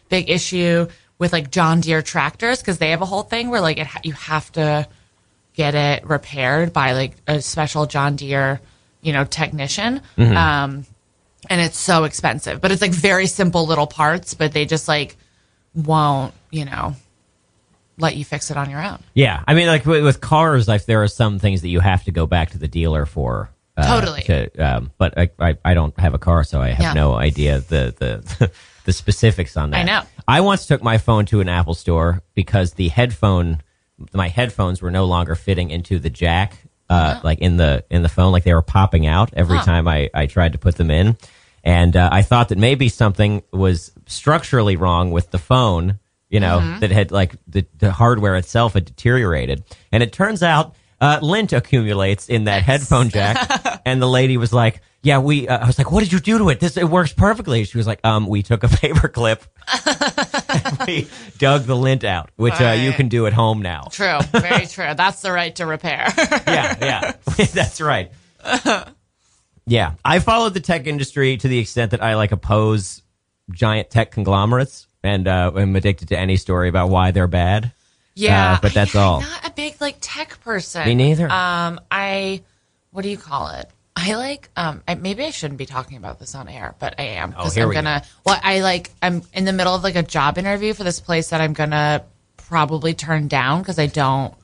big 0.08 0.30
issue 0.30 0.86
with 1.18 1.32
like 1.32 1.50
John 1.50 1.80
Deere 1.80 2.00
tractors 2.02 2.60
because 2.60 2.78
they 2.78 2.90
have 2.92 3.02
a 3.02 3.06
whole 3.06 3.24
thing 3.24 3.50
where 3.50 3.60
like 3.60 3.78
it 3.78 3.88
you 4.04 4.12
have 4.14 4.50
to 4.52 4.88
get 5.54 5.74
it 5.74 6.06
repaired 6.08 6.72
by 6.72 6.92
like 6.92 7.16
a 7.26 7.42
special 7.42 7.84
John 7.86 8.16
Deere 8.16 8.60
you 9.02 9.12
know 9.12 9.24
technician. 9.24 10.00
Mm-hmm. 10.16 10.36
Um, 10.36 10.86
and 11.50 11.60
it's 11.60 11.76
so 11.78 12.04
expensive, 12.04 12.60
but 12.60 12.70
it's 12.70 12.80
like 12.80 12.92
very 12.92 13.26
simple 13.26 13.66
little 13.66 13.86
parts, 13.88 14.34
but 14.34 14.52
they 14.52 14.64
just 14.64 14.88
like 14.88 15.16
won't 15.74 16.32
you 16.50 16.64
know 16.64 16.94
let 17.98 18.16
you 18.16 18.24
fix 18.24 18.50
it 18.50 18.56
on 18.56 18.70
your 18.70 18.82
own. 18.82 18.98
Yeah, 19.14 19.42
I 19.46 19.54
mean, 19.54 19.66
like 19.66 19.84
with, 19.84 20.02
with 20.02 20.20
cars, 20.20 20.66
like 20.66 20.86
there 20.86 21.02
are 21.02 21.08
some 21.08 21.38
things 21.38 21.60
that 21.62 21.68
you 21.68 21.80
have 21.80 22.04
to 22.04 22.10
go 22.10 22.26
back 22.26 22.50
to 22.50 22.58
the 22.58 22.68
dealer 22.68 23.04
for. 23.06 23.50
Uh, 23.76 24.00
Totally. 24.00 24.22
To, 24.22 24.50
um, 24.58 24.90
but 24.98 25.18
I, 25.18 25.30
I 25.38 25.56
I 25.64 25.74
don't 25.74 25.98
have 25.98 26.14
a 26.14 26.18
car, 26.18 26.44
so 26.44 26.60
I 26.60 26.68
have 26.70 26.80
Yeah. 26.80 26.92
no 26.92 27.14
idea 27.14 27.60
the 27.60 27.94
the 27.98 28.50
the 28.84 28.92
specifics 28.92 29.56
on 29.56 29.70
that. 29.70 29.78
I 29.80 29.82
know. 29.84 30.02
I 30.28 30.40
once 30.42 30.66
took 30.66 30.82
my 30.82 30.98
phone 30.98 31.26
to 31.26 31.40
an 31.40 31.48
Apple 31.48 31.74
store 31.74 32.22
because 32.34 32.74
the 32.74 32.88
headphone, 32.88 33.62
my 34.12 34.28
headphones 34.28 34.80
were 34.82 34.90
no 34.90 35.06
longer 35.06 35.34
fitting 35.34 35.70
into 35.70 35.98
the 35.98 36.10
jack, 36.10 36.58
uh, 36.92 37.20
like 37.24 37.38
in 37.40 37.56
the 37.56 37.84
in 37.90 38.02
the 38.02 38.08
phone, 38.08 38.32
like 38.32 38.44
they 38.44 38.54
were 38.54 38.62
popping 38.62 39.06
out 39.06 39.30
every 39.34 39.58
time 39.60 39.88
I 39.88 40.10
I 40.14 40.26
tried 40.26 40.52
to 40.52 40.58
put 40.58 40.76
them 40.76 40.90
in, 40.90 41.16
and 41.64 41.96
uh, 41.96 42.08
I 42.12 42.22
thought 42.22 42.48
that 42.50 42.58
maybe 42.58 42.88
something 42.88 43.42
was 43.52 43.92
structurally 44.06 44.76
wrong 44.76 45.10
with 45.10 45.30
the 45.30 45.38
phone. 45.38 45.98
You 46.28 46.40
know 46.40 46.60
Mm-hmm. 46.60 46.80
that 46.80 46.90
had 46.90 47.10
like 47.12 47.34
the, 47.46 47.66
the 47.78 47.92
hardware 47.92 48.36
itself 48.36 48.72
had 48.74 48.84
deteriorated, 48.86 49.64
and 49.92 50.02
it 50.02 50.12
turns 50.12 50.42
out. 50.42 50.74
Uh, 51.00 51.18
lint 51.20 51.52
accumulates 51.52 52.28
in 52.28 52.44
that 52.44 52.62
headphone 52.62 53.08
jack, 53.10 53.36
and 53.84 54.00
the 54.00 54.06
lady 54.08 54.36
was 54.36 54.52
like, 54.52 54.80
"Yeah, 55.02 55.18
we." 55.18 55.48
Uh, 55.48 55.58
I 55.58 55.66
was 55.66 55.76
like, 55.76 55.90
"What 55.90 56.04
did 56.04 56.12
you 56.12 56.20
do 56.20 56.38
to 56.38 56.48
it? 56.50 56.60
This 56.60 56.76
it 56.76 56.88
works 56.88 57.12
perfectly." 57.12 57.64
She 57.64 57.76
was 57.76 57.88
like, 57.88 57.98
"Um, 58.04 58.28
we 58.28 58.44
took 58.44 58.62
a 58.62 58.68
paper 58.82 59.08
clip 59.08 59.42
we 60.86 61.08
dug 61.38 61.62
the 61.64 61.76
lint 61.76 62.04
out, 62.04 62.30
which 62.36 62.60
uh, 62.60 62.70
you 62.70 62.92
can 62.92 63.08
do 63.08 63.26
at 63.26 63.32
home 63.32 63.62
now. 63.62 63.88
True, 63.90 64.18
very 64.32 64.66
true. 64.66 64.92
That's 64.96 65.22
the 65.22 65.32
right 65.32 65.54
to 65.56 65.66
repair. 65.66 66.12
Yeah, 66.18 66.76
yeah, 66.80 67.12
that's 67.52 67.80
right. 67.80 68.10
Yeah, 69.66 69.94
I 70.04 70.18
followed 70.18 70.54
the 70.54 70.60
tech 70.60 70.86
industry 70.86 71.36
to 71.36 71.48
the 71.48 71.58
extent 71.58 71.92
that 71.92 72.02
I 72.02 72.16
like 72.16 72.32
oppose 72.32 73.02
giant 73.52 73.90
tech 73.90 74.10
conglomerates, 74.10 74.88
and 75.02 75.28
uh, 75.28 75.52
am 75.56 75.76
addicted 75.76 76.08
to 76.08 76.18
any 76.18 76.36
story 76.36 76.68
about 76.68 76.88
why 76.90 77.10
they're 77.12 77.28
bad. 77.28 77.72
Yeah, 78.14 78.54
Uh, 78.54 78.58
but 78.60 78.74
that's 78.74 78.94
I- 78.96 79.00
all. 79.02 79.16
I'm 79.22 79.28
not 79.28 79.46
a 79.46 79.52
big 79.52 79.80
like 79.80 79.96
tech 80.00 80.40
person. 80.42 80.84
Me 80.86 80.94
neither. 80.94 81.30
Um, 81.30 81.80
I 81.90 82.42
what 82.90 83.02
do 83.02 83.08
you 83.08 83.16
call 83.16 83.48
it? 83.50 83.70
I 83.94 84.14
like 84.14 84.48
um 84.56 84.82
I, 84.88 84.94
maybe 84.94 85.22
I 85.24 85.30
shouldn't 85.30 85.58
be 85.58 85.66
talking 85.66 85.96
about 85.98 86.18
this 86.18 86.34
on 86.34 86.48
air, 86.48 86.74
but 86.78 86.94
I 86.98 87.02
am 87.20 87.30
Oh, 87.30 87.36
because 87.38 87.54
here 87.54 87.64
I'm 87.64 87.68
we 87.68 87.74
gonna. 87.74 88.02
Well, 88.24 88.40
I 88.42 88.60
like 88.60 88.90
I'm 89.02 89.22
in 89.34 89.44
the 89.44 89.52
middle 89.52 89.74
of 89.74 89.82
like 89.84 89.96
a 89.96 90.02
job 90.02 90.38
interview 90.38 90.72
for 90.74 90.82
this 90.84 90.98
place 91.00 91.28
that 91.30 91.40
I'm 91.40 91.52
gonna 91.52 92.04
probably 92.38 92.94
turn 92.94 93.28
down 93.28 93.60
because 93.60 93.78
I 93.78 93.86
don't 93.86 94.34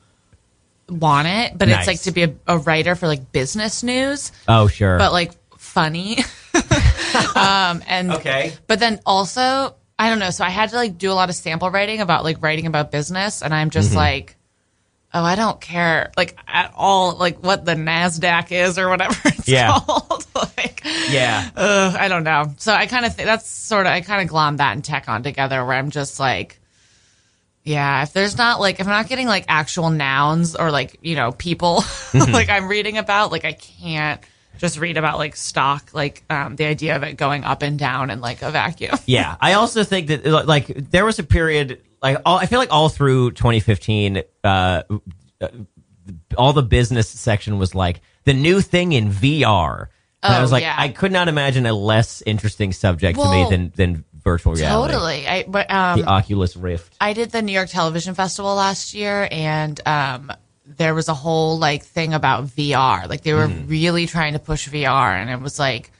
want 0.87 1.27
it. 1.27 1.57
But 1.57 1.67
Nice. 1.67 1.79
it's 1.79 1.87
like 1.87 2.01
to 2.01 2.11
be 2.11 2.23
a, 2.23 2.35
a 2.47 2.57
writer 2.59 2.95
for 2.95 3.07
like 3.07 3.31
business 3.31 3.83
news, 3.83 4.31
Oh, 4.47 4.67
sure. 4.67 4.97
but 4.97 5.11
like 5.11 5.31
funny. 5.57 6.19
um 7.35 7.83
and 7.87 8.11
Okay. 8.11 8.53
but 8.67 8.79
then 8.79 8.99
also 9.05 9.75
I 9.97 10.09
don't 10.09 10.19
know. 10.19 10.29
So 10.29 10.45
I 10.45 10.49
had 10.49 10.69
to 10.69 10.75
like 10.75 10.97
do 10.97 11.11
a 11.11 11.13
lot 11.13 11.29
of 11.29 11.35
sample 11.35 11.69
writing 11.71 12.01
about 12.01 12.23
like 12.23 12.41
writing 12.41 12.67
about 12.67 12.91
business, 12.91 13.41
and 13.41 13.53
I'm 13.53 13.67
Mm-hmm. 13.69 13.73
just 13.73 13.95
like. 13.95 14.35
Oh, 15.13 15.23
I 15.23 15.35
don't 15.35 15.59
care 15.59 16.11
like 16.17 16.37
at 16.47 16.71
all, 16.75 17.15
like 17.15 17.43
what 17.43 17.65
the 17.65 17.73
Nasdaq 17.73 18.51
is 18.51 18.77
or 18.77 18.89
whatever 18.89 19.15
it's 19.25 19.47
Yeah. 19.47 19.79
called. 19.79 20.25
like, 20.57 20.83
yeah. 21.09 21.49
Ugh, 21.55 21.95
I 21.99 22.07
don't 22.07 22.23
know. 22.23 22.53
So 22.57 22.73
I 22.73 22.85
kind 22.85 23.05
of 23.05 23.15
think 23.15 23.25
that's 23.25 23.49
sort 23.49 23.87
of 23.87 23.91
I 23.91 24.01
kind 24.01 24.21
of 24.21 24.27
glom 24.27 24.57
that 24.57 24.73
and 24.73 24.83
tech 24.85 25.09
on 25.09 25.23
together 25.23 25.65
where 25.65 25.75
I'm 25.75 25.89
just 25.89 26.19
like, 26.19 26.59
yeah, 27.63 28.03
if 28.03 28.13
there's 28.13 28.37
not 28.37 28.59
like 28.59 28.79
if 28.79 28.87
I'm 28.87 28.93
not 28.93 29.07
getting 29.09 29.27
like 29.27 29.45
actual 29.47 29.89
nouns 29.89 30.55
or 30.55 30.71
like 30.71 30.97
you 31.01 31.15
know 31.15 31.31
people 31.31 31.81
Mm-hmm. 32.09 32.31
like 32.33 32.49
I'm 32.49 32.67
reading 32.67 32.97
about, 32.97 33.31
like 33.31 33.45
I 33.45 33.53
can't 33.53 34.19
just 34.57 34.79
read 34.79 34.97
about 34.97 35.17
like 35.19 35.35
stock, 35.35 35.91
like 35.93 36.23
um, 36.29 36.55
the 36.55 36.65
idea 36.65 36.95
of 36.95 37.03
it 37.03 37.13
going 37.17 37.43
up 37.43 37.61
and 37.61 37.77
down 37.79 38.09
in 38.09 38.19
like 38.21 38.41
a 38.41 38.49
vacuum. 38.51 38.97
Yeah, 39.05 39.35
I 39.39 39.53
also 39.53 39.83
think 39.83 40.07
that 40.07 40.25
like 40.47 40.67
there 40.67 41.05
was 41.05 41.19
a 41.19 41.23
period 41.23 41.81
like 42.01 42.17
all, 42.25 42.37
I 42.37 42.45
feel 42.45 42.59
like 42.59 42.71
all 42.71 42.89
through 42.89 43.31
2015, 43.31 44.23
uh, 44.43 44.83
all 46.37 46.53
the 46.53 46.63
business 46.63 47.09
section 47.09 47.57
was 47.59 47.75
like 47.75 48.01
the 48.25 48.33
new 48.33 48.61
thing 48.61 48.91
in 48.93 49.09
VR. 49.09 49.87
And 50.21 50.33
I 50.33 50.39
Oh, 50.39 50.41
was 50.41 50.51
like, 50.51 50.63
yeah. 50.63 50.75
I 50.77 50.89
could 50.89 51.11
not 51.11 51.27
imagine 51.29 51.65
a 51.65 51.73
less 51.73 52.21
interesting 52.25 52.73
subject 52.73 53.17
to 53.19 53.29
me 53.29 53.47
than 53.49 53.71
than 53.75 54.03
virtual 54.21 54.53
reality. 54.53 54.93
Totally. 54.93 55.27
I 55.27 55.43
but 55.47 55.71
um 55.71 56.01
The 56.01 56.07
Oculus 56.07 56.57
Rift. 56.57 56.95
I 56.99 57.13
did 57.13 57.31
the 57.31 57.41
New 57.41 57.53
York 57.53 57.69
Television 57.69 58.15
Festival 58.15 58.53
last 58.55 58.93
year, 58.93 59.27
and 59.31 59.79
um, 59.87 60.31
there 60.65 60.93
was 60.93 61.07
a 61.07 61.13
whole 61.13 61.57
like 61.57 61.83
thing 61.83 62.13
about 62.13 62.45
VR. 62.47 63.07
Like 63.07 63.21
they 63.21 63.33
were 63.33 63.47
Mm-hmm. 63.47 63.67
really 63.69 64.07
trying 64.07 64.33
to 64.33 64.39
push 64.39 64.67
VR, 64.67 65.13
and 65.13 65.29
it 65.29 65.39
was 65.39 65.57
like 65.57 65.91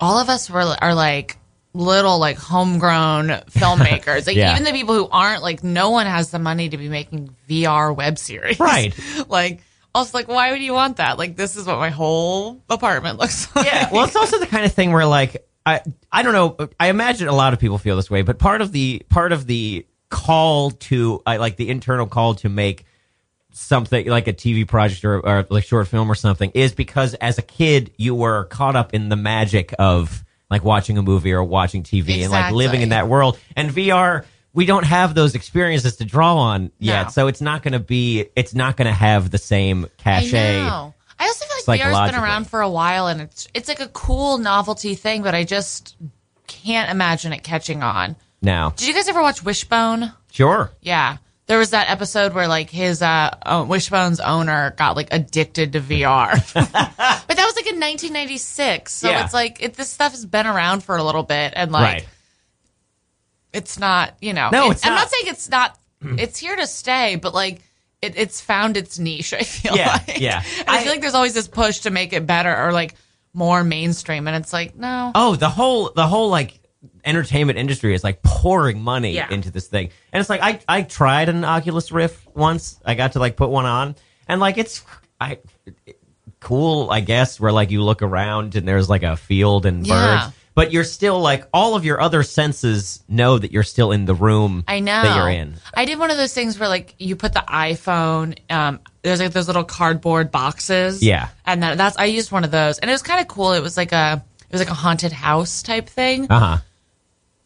all 0.00 0.18
of 0.18 0.28
us 0.28 0.50
were 0.50 0.62
are 0.80 0.94
like 0.94 1.38
little 1.74 2.18
like 2.18 2.38
homegrown 2.38 3.28
filmmakers. 3.50 4.26
Like 4.26 4.36
Yeah. 4.36 4.52
even 4.52 4.64
the 4.64 4.72
people 4.72 4.94
who 4.94 5.08
aren't 5.10 5.42
like 5.42 5.62
no 5.62 5.90
one 5.90 6.06
has 6.06 6.30
the 6.30 6.38
money 6.38 6.68
to 6.70 6.76
be 6.78 6.88
making 6.88 7.34
VR 7.48 7.94
web 7.94 8.16
series, 8.18 8.58
Right. 8.58 8.94
like. 9.28 9.60
Also, 9.96 10.18
like, 10.18 10.26
why 10.26 10.50
would 10.50 10.60
you 10.60 10.72
want 10.72 10.96
that? 10.96 11.18
Like, 11.18 11.36
this 11.36 11.54
is 11.54 11.66
what 11.68 11.78
my 11.78 11.90
whole 11.90 12.60
apartment 12.68 13.16
looks 13.20 13.54
like. 13.54 13.64
Yeah, 13.66 13.90
well, 13.92 14.04
it's 14.04 14.16
also 14.16 14.40
the 14.40 14.46
kind 14.46 14.64
of 14.64 14.72
thing 14.72 14.90
where 14.90 15.06
like 15.06 15.46
I 15.64 15.82
I 16.10 16.24
don't 16.24 16.32
know. 16.32 16.68
I 16.80 16.88
imagine 16.88 17.28
a 17.28 17.32
lot 17.34 17.52
of 17.52 17.60
people 17.60 17.78
feel 17.78 17.94
this 17.94 18.10
way, 18.10 18.22
but 18.22 18.40
part 18.40 18.60
of 18.60 18.72
the 18.72 19.02
part 19.08 19.30
of 19.30 19.46
the 19.46 19.86
call 20.10 20.72
to 20.72 21.22
I 21.24 21.36
like 21.36 21.54
the 21.56 21.70
internal 21.70 22.06
call 22.08 22.34
to 22.36 22.48
make 22.48 22.86
something 23.52 24.06
like 24.08 24.26
a 24.26 24.32
TV 24.32 24.66
project 24.66 25.04
or, 25.04 25.24
or 25.24 25.46
like 25.48 25.62
short 25.64 25.86
film 25.86 26.10
or 26.10 26.16
something 26.16 26.50
is 26.54 26.74
because 26.74 27.14
as 27.14 27.38
a 27.38 27.42
kid 27.42 27.92
you 27.96 28.14
were 28.16 28.44
caught 28.46 28.74
up 28.74 28.94
in 28.94 29.08
the 29.10 29.16
magic 29.16 29.72
of 29.78 30.24
like 30.54 30.64
watching 30.64 30.96
a 30.98 31.02
movie 31.02 31.32
or 31.32 31.42
watching 31.42 31.82
TV 31.82 32.22
and 32.22 32.30
like 32.30 32.52
living 32.52 32.80
in 32.82 32.90
that 32.90 33.08
world. 33.08 33.38
And 33.56 33.70
VR, 33.70 34.24
we 34.52 34.66
don't 34.66 34.84
have 34.84 35.14
those 35.14 35.34
experiences 35.34 35.96
to 35.96 36.04
draw 36.04 36.36
on 36.36 36.70
yet, 36.78 37.04
No. 37.04 37.08
so 37.10 37.26
it's 37.26 37.40
not 37.40 37.62
going 37.62 37.72
to 37.72 37.80
be 37.80 38.26
it's 38.36 38.54
not 38.54 38.76
going 38.76 38.86
to 38.86 38.92
have 38.92 39.30
the 39.30 39.38
same 39.38 39.84
I 39.84 40.02
cachet. 40.02 40.62
know. 40.62 40.94
I 41.18 41.26
also 41.26 41.44
feel 41.44 41.64
like 41.68 41.80
VR's 41.80 42.10
been 42.12 42.20
around 42.20 42.48
for 42.48 42.60
a 42.60 42.68
while, 42.70 43.06
and 43.08 43.20
it's 43.20 43.48
it's 43.54 43.68
like 43.68 43.80
a 43.80 43.88
cool 43.88 44.38
novelty 44.38 44.94
thing, 44.94 45.22
but 45.22 45.34
I 45.34 45.44
just 45.44 45.96
can't 46.46 46.90
imagine 46.90 47.32
it 47.32 47.42
catching 47.42 47.82
on. 47.82 48.16
Now, 48.42 48.70
Did 48.70 48.88
you 48.88 48.94
guys 48.94 49.08
ever 49.08 49.22
watch 49.22 49.42
Wishbone? 49.42 50.12
sure. 50.30 50.70
Yeah, 50.82 51.16
there 51.46 51.58
was 51.58 51.70
that 51.70 51.90
episode 51.90 52.32
where 52.32 52.48
like 52.48 52.70
his 52.70 53.02
uh, 53.02 53.36
uh 53.42 53.64
Wishbone's 53.64 54.20
owner 54.20 54.74
got 54.78 54.96
like 54.96 55.08
addicted 55.12 55.72
to 55.74 55.80
VR, 55.80 56.32
but 56.54 56.72
that 56.72 57.26
was 57.28 57.56
like 57.56 57.66
in 57.66 57.80
1996. 57.80 58.92
So 58.92 59.10
Yeah. 59.10 59.24
it's 59.24 59.34
like 59.34 59.62
it, 59.62 59.74
this 59.74 59.90
stuff 59.90 60.12
has 60.12 60.24
been 60.24 60.46
around 60.46 60.82
for 60.84 60.96
a 60.96 61.02
little 61.04 61.22
bit, 61.22 61.52
and 61.56 61.70
like 61.72 61.84
right. 61.84 62.06
it's 63.52 63.78
not 63.78 64.14
you 64.20 64.32
know. 64.32 64.50
No, 64.50 64.68
it- 64.68 64.72
it's 64.72 64.86
I'm 64.86 64.92
not. 64.94 65.00
not 65.02 65.10
saying 65.10 65.24
it's 65.26 65.48
not. 65.50 65.78
It's 66.06 66.38
here 66.38 66.54
to 66.56 66.66
stay, 66.66 67.16
but 67.16 67.34
like. 67.34 67.60
It, 68.02 68.18
it's 68.18 68.38
found 68.38 68.76
its 68.76 68.98
niche. 68.98 69.32
I 69.32 69.44
feel 69.44 69.74
Yeah, 69.74 69.92
like. 70.06 70.20
yeah. 70.20 70.42
And 70.60 70.68
I, 70.68 70.76
I- 70.76 70.82
feel 70.82 70.92
like 70.92 71.00
there's 71.00 71.14
always 71.14 71.32
this 71.32 71.48
push 71.48 71.78
to 71.80 71.90
make 71.90 72.12
it 72.12 72.26
better 72.26 72.54
or 72.54 72.70
like 72.70 72.96
more 73.32 73.64
mainstream, 73.64 74.28
and 74.28 74.36
it's 74.36 74.52
like 74.52 74.76
no. 74.76 75.10
Oh, 75.14 75.36
the 75.36 75.48
whole 75.48 75.88
the 75.90 76.06
whole 76.06 76.28
like 76.28 76.60
entertainment 77.04 77.58
industry 77.58 77.94
is 77.94 78.02
like 78.04 78.22
pouring 78.22 78.80
money 78.80 79.12
Yeah. 79.12 79.28
into 79.30 79.50
this 79.50 79.66
thing. 79.66 79.90
And 80.12 80.20
it's 80.20 80.30
like 80.30 80.40
I 80.42 80.60
I 80.68 80.82
tried 80.82 81.28
an 81.28 81.44
Oculus 81.44 81.92
Rift 81.92 82.26
once. 82.34 82.80
I 82.84 82.94
got 82.94 83.12
to 83.12 83.18
like 83.18 83.36
put 83.36 83.50
one 83.50 83.66
on 83.66 83.94
and 84.28 84.40
like 84.40 84.58
it's 84.58 84.82
I 85.20 85.38
cool, 86.40 86.90
I 86.90 87.00
guess, 87.00 87.40
where 87.40 87.52
like 87.52 87.70
you 87.70 87.82
look 87.82 88.02
around 88.02 88.54
and 88.54 88.66
there's 88.68 88.88
like 88.88 89.02
a 89.02 89.16
field 89.16 89.66
and 89.66 89.86
Yeah. 89.86 89.94
birds. 90.26 90.36
But 90.56 90.70
you're 90.72 90.84
still 90.84 91.20
like 91.20 91.48
all 91.52 91.74
of 91.74 91.84
your 91.84 92.00
other 92.00 92.22
senses 92.22 93.02
know 93.08 93.38
that 93.38 93.50
you're 93.50 93.64
still 93.64 93.90
in 93.90 94.04
the 94.04 94.14
room 94.14 94.62
I 94.68 94.78
know 94.78 95.02
that 95.02 95.16
you're 95.16 95.28
in. 95.28 95.56
I 95.74 95.84
did 95.84 95.98
one 95.98 96.12
of 96.12 96.16
those 96.16 96.32
things 96.32 96.60
where 96.60 96.68
like 96.68 96.94
you 96.98 97.16
put 97.16 97.32
the 97.32 97.42
iPhone. 97.48 98.38
Um, 98.48 98.78
there's 99.02 99.18
like 99.20 99.32
those 99.32 99.48
little 99.48 99.64
cardboard 99.64 100.30
boxes. 100.30 101.02
Yeah. 101.02 101.28
and 101.44 101.62
that, 101.64 101.76
that's 101.76 101.96
I 101.98 102.04
used 102.04 102.30
one 102.30 102.44
of 102.44 102.52
those, 102.52 102.78
and 102.78 102.88
it 102.88 102.94
was 102.94 103.02
kind 103.02 103.20
of 103.20 103.26
cool. 103.26 103.52
It 103.52 103.62
was 103.64 103.76
like 103.76 103.90
a 103.90 104.22
it 104.48 104.52
was 104.52 104.60
like 104.60 104.70
a 104.70 104.74
haunted 104.74 105.10
house 105.10 105.62
type 105.64 105.88
thing, 105.88 106.28
Uh-huh. 106.30 106.58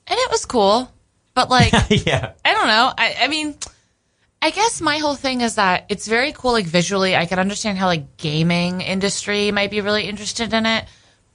And 0.08 0.18
it 0.18 0.30
was 0.30 0.44
cool. 0.44 0.90
But 1.34 1.50
like 1.50 1.72
yeah. 1.90 2.32
I 2.44 2.54
don't 2.54 2.66
know. 2.66 2.92
I, 2.96 3.16
I 3.20 3.28
mean, 3.28 3.54
I 4.40 4.50
guess 4.50 4.80
my 4.80 4.98
whole 4.98 5.14
thing 5.14 5.40
is 5.40 5.56
that 5.56 5.86
it's 5.88 6.06
very 6.06 6.32
cool, 6.32 6.52
like 6.52 6.66
visually. 6.66 7.16
I 7.16 7.26
can 7.26 7.38
understand 7.38 7.78
how 7.78 7.86
like 7.86 8.16
gaming 8.16 8.80
industry 8.80 9.50
might 9.50 9.70
be 9.70 9.80
really 9.80 10.04
interested 10.04 10.52
in 10.52 10.66
it, 10.66 10.84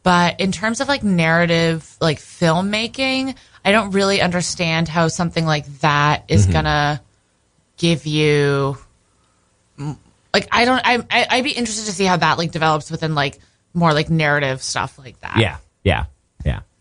but 0.03 0.39
in 0.39 0.51
terms 0.51 0.81
of 0.81 0.87
like 0.87 1.03
narrative, 1.03 1.97
like 2.01 2.19
filmmaking, 2.19 3.35
I 3.63 3.71
don't 3.71 3.91
really 3.91 4.21
understand 4.21 4.87
how 4.87 5.07
something 5.07 5.45
like 5.45 5.65
that 5.79 6.25
is 6.27 6.43
mm-hmm. 6.43 6.53
gonna 6.53 7.01
give 7.77 8.05
you. 8.05 8.77
Like 10.33 10.47
I 10.51 10.65
don't. 10.65 10.81
I, 10.83 10.97
I 11.11 11.27
I'd 11.29 11.43
be 11.43 11.51
interested 11.51 11.85
to 11.85 11.91
see 11.91 12.05
how 12.05 12.17
that 12.17 12.37
like 12.37 12.51
develops 12.51 12.89
within 12.89 13.15
like 13.15 13.39
more 13.73 13.93
like 13.93 14.09
narrative 14.09 14.61
stuff 14.61 14.97
like 14.97 15.19
that. 15.21 15.37
Yeah. 15.37 15.57
Yeah. 15.83 16.05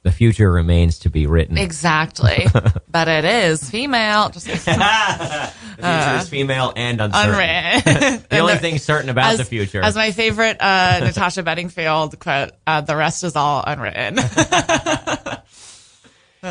The 0.05 0.11
future 0.11 0.51
remains 0.51 0.99
to 1.01 1.11
be 1.11 1.27
written. 1.29 1.57
Exactly, 1.57 2.47
but 2.91 3.07
it 3.09 3.25
is 3.25 3.71
female. 3.71 4.31
Just 4.31 4.47
the 4.47 4.55
future 4.57 6.17
is 6.19 6.29
female 6.29 6.73
and 6.75 7.01
uncertain. 7.01 7.31
unwritten. 7.31 8.25
The 8.29 8.39
only 8.39 8.57
thing 8.57 8.79
certain 8.79 9.11
about 9.11 9.33
as, 9.35 9.39
the 9.39 9.45
future. 9.45 9.81
As 9.81 9.95
my 9.95 10.11
favorite 10.11 10.57
uh, 10.61 11.01
Natasha 11.05 11.43
Bedingfield 11.45 12.19
quote, 12.19 12.51
uh, 12.67 12.81
the 12.81 12.97
rest 12.97 13.23
is 13.23 13.37
all 13.37 13.63
unwritten. 13.65 14.19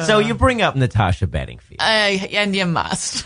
so 0.05 0.19
you 0.19 0.33
bring 0.33 0.61
up 0.61 0.75
Natasha 0.75 1.27
Bedingfield. 1.27 1.81
uh, 1.81 1.83
and 1.83 2.55
you 2.55 2.65
must. 2.65 3.25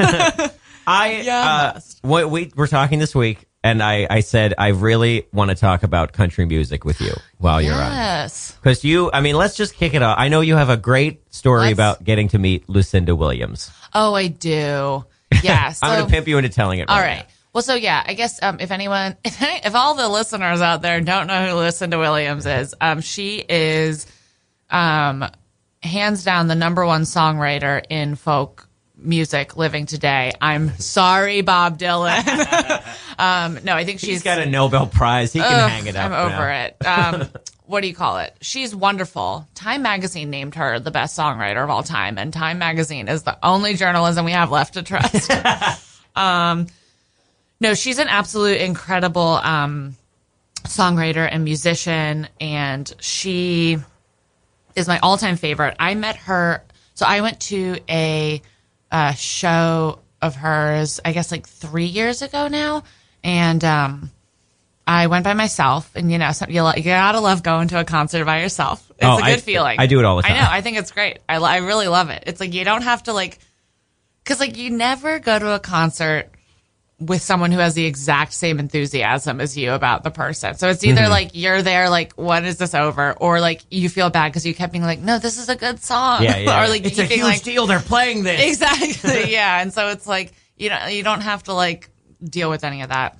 I 0.87 1.21
Yeah, 1.23 1.39
uh, 1.39 1.71
must. 1.75 1.99
we, 2.03 2.25
we 2.25 2.51
were 2.55 2.67
talking 2.67 2.99
this 2.99 3.13
week, 3.15 3.45
and 3.65 3.81
I, 3.81 4.05
I 4.07 4.19
said 4.19 4.53
I 4.59 4.67
really 4.69 5.25
want 5.33 5.49
to 5.49 5.55
talk 5.55 5.81
about 5.81 6.13
country 6.13 6.45
music 6.45 6.85
with 6.85 7.01
you 7.01 7.13
while 7.39 7.59
you're 7.59 7.73
on. 7.73 7.91
yes. 7.91 8.51
Because 8.51 8.83
you, 8.83 9.09
I 9.11 9.21
mean, 9.21 9.35
let's 9.35 9.57
just 9.57 9.73
kick 9.73 9.95
it 9.95 10.03
off. 10.03 10.17
I 10.19 10.29
know 10.29 10.41
you 10.41 10.55
have 10.55 10.69
a 10.69 10.77
great 10.77 11.33
story 11.33 11.61
Let's- 11.61 11.73
about 11.73 12.03
getting 12.03 12.27
to 12.29 12.37
meet 12.37 12.69
Lucinda 12.69 13.15
Williams. 13.15 13.71
Oh, 13.91 14.13
I 14.13 14.27
do. 14.27 15.03
Yeah. 15.43 15.71
So, 15.73 15.87
I'm 15.87 15.97
going 15.97 16.05
to 16.07 16.13
pimp 16.13 16.27
you 16.27 16.37
into 16.37 16.49
telling 16.49 16.79
it. 16.79 16.89
all 16.89 16.97
right. 16.99 17.17
right. 17.17 17.25
Well, 17.53 17.63
so 17.63 17.73
yeah, 17.73 18.03
I 18.05 18.13
guess 18.13 18.41
um, 18.43 18.59
if 18.59 18.69
anyone, 18.69 19.17
if, 19.23 19.41
any, 19.41 19.61
if 19.65 19.73
all 19.73 19.95
the 19.95 20.09
listeners 20.09 20.61
out 20.61 20.83
there 20.83 21.01
don't 21.01 21.25
know 21.25 21.47
who 21.47 21.55
Lucinda 21.55 21.97
Williams 21.97 22.45
is, 22.45 22.75
um, 22.79 23.01
she 23.01 23.43
is, 23.49 24.05
um, 24.69 25.25
hands 25.81 26.23
down 26.23 26.47
the 26.47 26.55
number 26.55 26.85
one 26.85 27.01
songwriter 27.01 27.83
in 27.89 28.15
folk 28.15 28.64
music 29.05 29.57
living 29.57 29.85
today. 29.85 30.33
I'm 30.41 30.77
sorry, 30.79 31.41
Bob 31.41 31.77
Dylan. 31.77 32.23
um, 33.19 33.59
no, 33.63 33.75
I 33.75 33.85
think 33.85 33.99
She's 33.99 34.09
she's 34.09 34.23
got 34.23 34.39
a 34.39 34.45
Nobel 34.45 34.87
Prize. 34.87 35.33
He 35.33 35.39
can 35.39 35.53
Ugh, 35.53 35.69
hang 35.69 35.87
it 35.87 35.95
up. 35.95 36.05
I'm 36.05 36.11
now. 36.11 36.35
over 36.35 36.49
it. 36.51 36.85
Um, 36.85 37.29
what 37.65 37.81
do 37.81 37.87
you 37.87 37.95
call 37.95 38.17
it? 38.19 38.35
She's 38.41 38.75
wonderful. 38.75 39.47
Time 39.55 39.81
Magazine 39.81 40.29
named 40.29 40.55
her 40.55 40.79
the 40.79 40.91
best 40.91 41.17
songwriter 41.17 41.63
of 41.63 41.69
all 41.69 41.83
time, 41.83 42.17
and 42.17 42.31
Time 42.33 42.57
Magazine 42.59 43.07
is 43.07 43.23
the 43.23 43.37
only 43.43 43.75
journalism 43.75 44.25
we 44.25 44.31
have 44.31 44.51
left 44.51 44.75
to 44.75 44.83
trust. 44.83 45.31
um, 46.15 46.67
no, 47.59 47.73
she's 47.73 47.99
an 47.99 48.07
absolute 48.07 48.59
incredible 48.59 49.21
um, 49.21 49.95
songwriter 50.65 51.27
and 51.29 51.43
musician, 51.43 52.27
and 52.39 52.93
she 52.99 53.77
is 54.75 54.87
my 54.87 54.99
all-time 54.99 55.37
favorite. 55.37 55.75
I 55.79 55.95
met 55.95 56.17
her, 56.17 56.63
so 56.95 57.05
I 57.05 57.21
went 57.21 57.39
to 57.41 57.77
a, 57.89 58.41
uh 58.95 59.13
show 59.13 59.99
of 60.21 60.35
hers, 60.35 60.99
I 61.03 61.11
guess 61.11 61.31
like 61.31 61.45
three 61.47 61.85
years 61.85 62.21
ago 62.21 62.47
now, 62.47 62.83
and 63.23 63.63
um, 63.63 64.11
I 64.87 65.07
went 65.07 65.23
by 65.25 65.33
myself, 65.33 65.91
and 65.95 66.11
you 66.11 66.17
know, 66.17 66.31
some, 66.31 66.49
you, 66.49 66.65
you 66.77 66.83
gotta 66.83 67.19
love 67.19 67.43
going 67.43 67.67
to 67.69 67.79
a 67.79 67.83
concert 67.83 68.23
by 68.25 68.41
yourself. 68.41 68.89
It's 68.91 68.99
Oh, 69.03 69.17
a 69.17 69.21
good 69.21 69.27
I- 69.27 69.37
feeling. 69.37 69.79
I 69.79 69.87
do 69.87 69.99
it 69.99 70.05
all 70.05 70.15
the 70.17 70.21
time. 70.23 70.31
I 70.33 70.39
know. 70.39 70.47
I 70.49 70.61
think 70.61 70.77
it's 70.77 70.91
great. 70.91 71.19
I, 71.27 71.35
I 71.37 71.57
really 71.57 71.87
love 71.87 72.09
it. 72.09 72.23
It's 72.27 72.39
like 72.39 72.53
you 72.53 72.63
don't 72.63 72.83
have 72.83 73.03
to 73.03 73.13
like, 73.13 73.39
because 74.23 74.39
like 74.39 74.57
you 74.57 74.69
never 74.71 75.19
go 75.19 75.37
to 75.37 75.53
a 75.55 75.59
concert 75.59 76.29
with 76.99 77.21
someone 77.21 77.51
who 77.51 77.59
has 77.59 77.73
the 77.73 77.85
exact 77.85 78.31
same 78.31 78.57
enthusiasm 78.59 79.41
as 79.41 79.57
you 79.57 79.73
about 79.73 80.03
the 80.03 80.11
person. 80.11 80.55
So 80.55 80.69
it's 80.69 80.83
either 80.83 81.01
Mm-hmm. 81.01 81.09
like 81.11 81.31
you're 81.33 81.61
there, 81.61 81.89
like 81.89 82.13
when 82.13 82.45
is 82.45 82.57
this 82.57 82.73
over, 82.73 83.11
or 83.13 83.41
like 83.41 83.63
you 83.69 83.89
feel 83.89 84.09
bad 84.09 84.29
because 84.29 84.45
you 84.45 84.55
kept 84.55 84.71
being 84.71 84.83
like, 84.83 84.99
no, 84.99 85.19
this 85.19 85.37
is 85.37 85.49
a 85.49 85.55
good 85.57 85.81
song, 85.83 86.23
Yeah, 86.23 86.37
yeah. 86.37 86.63
or 86.63 86.69
like 86.69 86.85
it's 86.85 86.97
a 86.97 87.03
huge 87.03 87.21
like, 87.21 87.43
deal. 87.43 87.67
They're 87.67 87.79
playing 87.81 88.23
this. 88.23 88.39
exactly, 88.41 89.31
yeah. 89.31 89.61
And 89.61 89.73
so 89.73 89.89
it's 89.89 90.07
like 90.07 90.33
you 90.57 90.69
know 90.69 90.87
you 90.87 91.03
don't 91.03 91.21
have 91.21 91.43
to 91.43 91.53
like 91.53 91.89
deal 92.23 92.49
with 92.49 92.63
any 92.63 92.81
of 92.81 92.89
that. 92.89 93.17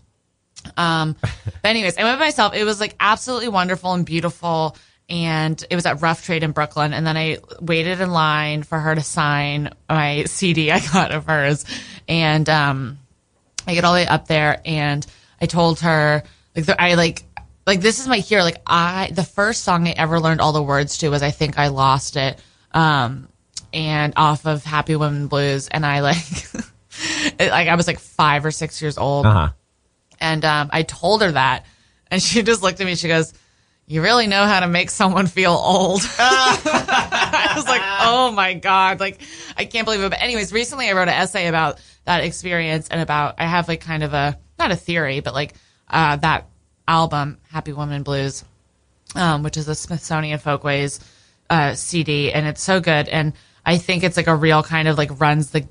Um, 0.78 1.16
but 1.22 1.66
anyways, 1.70 1.98
I 1.98 2.04
went 2.06 2.18
by 2.20 2.26
myself. 2.26 2.56
It 2.56 2.64
was 2.64 2.80
like 2.80 2.96
absolutely 3.00 3.50
wonderful 3.50 3.94
and 3.94 4.06
beautiful. 4.06 4.76
And 5.08 5.64
it 5.70 5.76
was 5.76 5.86
at 5.86 6.02
Rough 6.02 6.24
Trade 6.26 6.42
in 6.44 6.52
Brooklyn. 6.54 6.92
And 6.94 7.06
then 7.06 7.16
I 7.18 7.38
waited 7.62 8.02
in 8.02 8.10
line 8.10 8.64
for 8.64 8.80
her 8.80 8.96
to 8.96 9.02
sign 9.02 9.70
my 9.88 10.24
CD 10.24 10.72
I 10.72 10.80
got 10.80 11.12
of 11.12 11.28
hers. 11.28 11.66
And, 12.08 12.50
um, 12.50 12.98
I 13.68 13.74
get 13.74 13.84
all 13.84 13.94
the 13.94 14.00
way 14.00 14.08
up 14.08 14.28
there 14.28 14.62
and 14.66 15.06
I 15.42 15.46
told 15.46 15.80
her, 15.82 16.24
like, 16.56 16.66
the, 16.66 16.82
I 16.82 16.94
like, 16.96 17.24
like, 17.68 17.82
this 17.82 18.00
is 18.00 18.08
my 18.08 18.20
hero. 18.20 18.44
Like, 18.44 18.62
I, 18.66 19.10
the 19.12 19.24
first 19.24 19.64
song 19.64 19.88
I 19.88 19.92
ever 19.92 20.20
learned 20.20 20.42
all 20.42 20.54
the 20.54 20.64
words 20.64 21.00
to 21.00 21.10
was 21.10 21.24
I 21.24 21.32
Think 21.32 21.58
I 21.58 21.68
Lost 21.68 22.16
It. 22.16 22.40
Um, 22.72 23.28
and 23.74 24.14
off 24.16 24.46
of 24.46 24.64
Happy 24.64 24.96
Woman 24.96 25.28
Blues. 25.28 25.68
And 25.68 25.86
I 25.86 26.00
like, 26.02 26.18
it, 27.40 27.52
like, 27.52 27.68
I 27.68 27.76
was 27.76 27.88
like 27.88 28.00
five 28.00 28.46
or 28.46 28.52
six 28.52 28.82
years 28.82 28.98
old. 28.98 29.26
Uh 29.26 29.34
huh. 29.34 29.50
And 30.20 30.46
um, 30.46 30.70
I 30.72 30.84
told 30.84 31.22
her 31.22 31.32
that, 31.32 31.66
and 32.10 32.22
she 32.22 32.42
just 32.44 32.64
looked 32.64 32.80
at 32.80 32.86
me. 32.86 32.96
She 32.96 33.08
goes, 33.08 33.34
"You 33.86 34.02
really 34.02 34.28
know 34.28 34.46
how 34.46 34.62
to 34.62 34.68
make 34.68 34.90
someone 34.90 35.28
feel 35.28 35.52
old." 35.52 36.02
I 36.20 37.54
was 37.56 37.66
like, 37.66 37.82
"Oh 37.84 38.32
my 38.32 38.54
god!" 38.54 39.00
Like, 39.00 39.20
I 39.58 39.66
can't 39.66 39.86
believe 39.86 40.02
it. 40.02 40.10
But 40.10 40.22
anyways, 40.22 40.54
recently 40.54 40.90
I 40.90 40.94
wrote 40.94 41.08
an 41.08 41.16
essay 41.16 41.48
about 41.48 41.80
that 42.06 42.24
experience 42.24 42.88
and 42.90 43.02
about 43.02 43.36
I 43.38 43.46
have 43.46 43.68
like 43.68 43.82
kind 43.82 44.04
of 44.04 44.14
a 44.14 44.38
not 44.58 44.72
a 44.72 44.76
theory, 44.76 45.20
but 45.20 45.34
like 45.34 45.56
uh, 45.90 46.16
that 46.18 46.48
album, 46.88 47.40
Happy 47.52 47.74
Woman 47.74 48.04
Blues, 48.04 48.44
um, 49.16 49.44
which 49.44 49.58
is 49.58 49.68
a 49.68 49.76
Smithsonian 49.76 50.40
Folkways 50.40 51.00
uh, 51.50 51.74
CD, 51.74 52.32
and 52.32 52.48
it's 52.48 52.62
so 52.62 52.80
good. 52.80 53.08
And 53.08 53.34
I 53.66 53.78
think 53.78 54.04
it's 54.04 54.18
like 54.18 54.28
a 54.28 54.36
real 54.36 54.64
kind 54.64 54.88
of 54.88 54.98
like 54.98 55.20
runs 55.20 55.52
the 55.52 55.68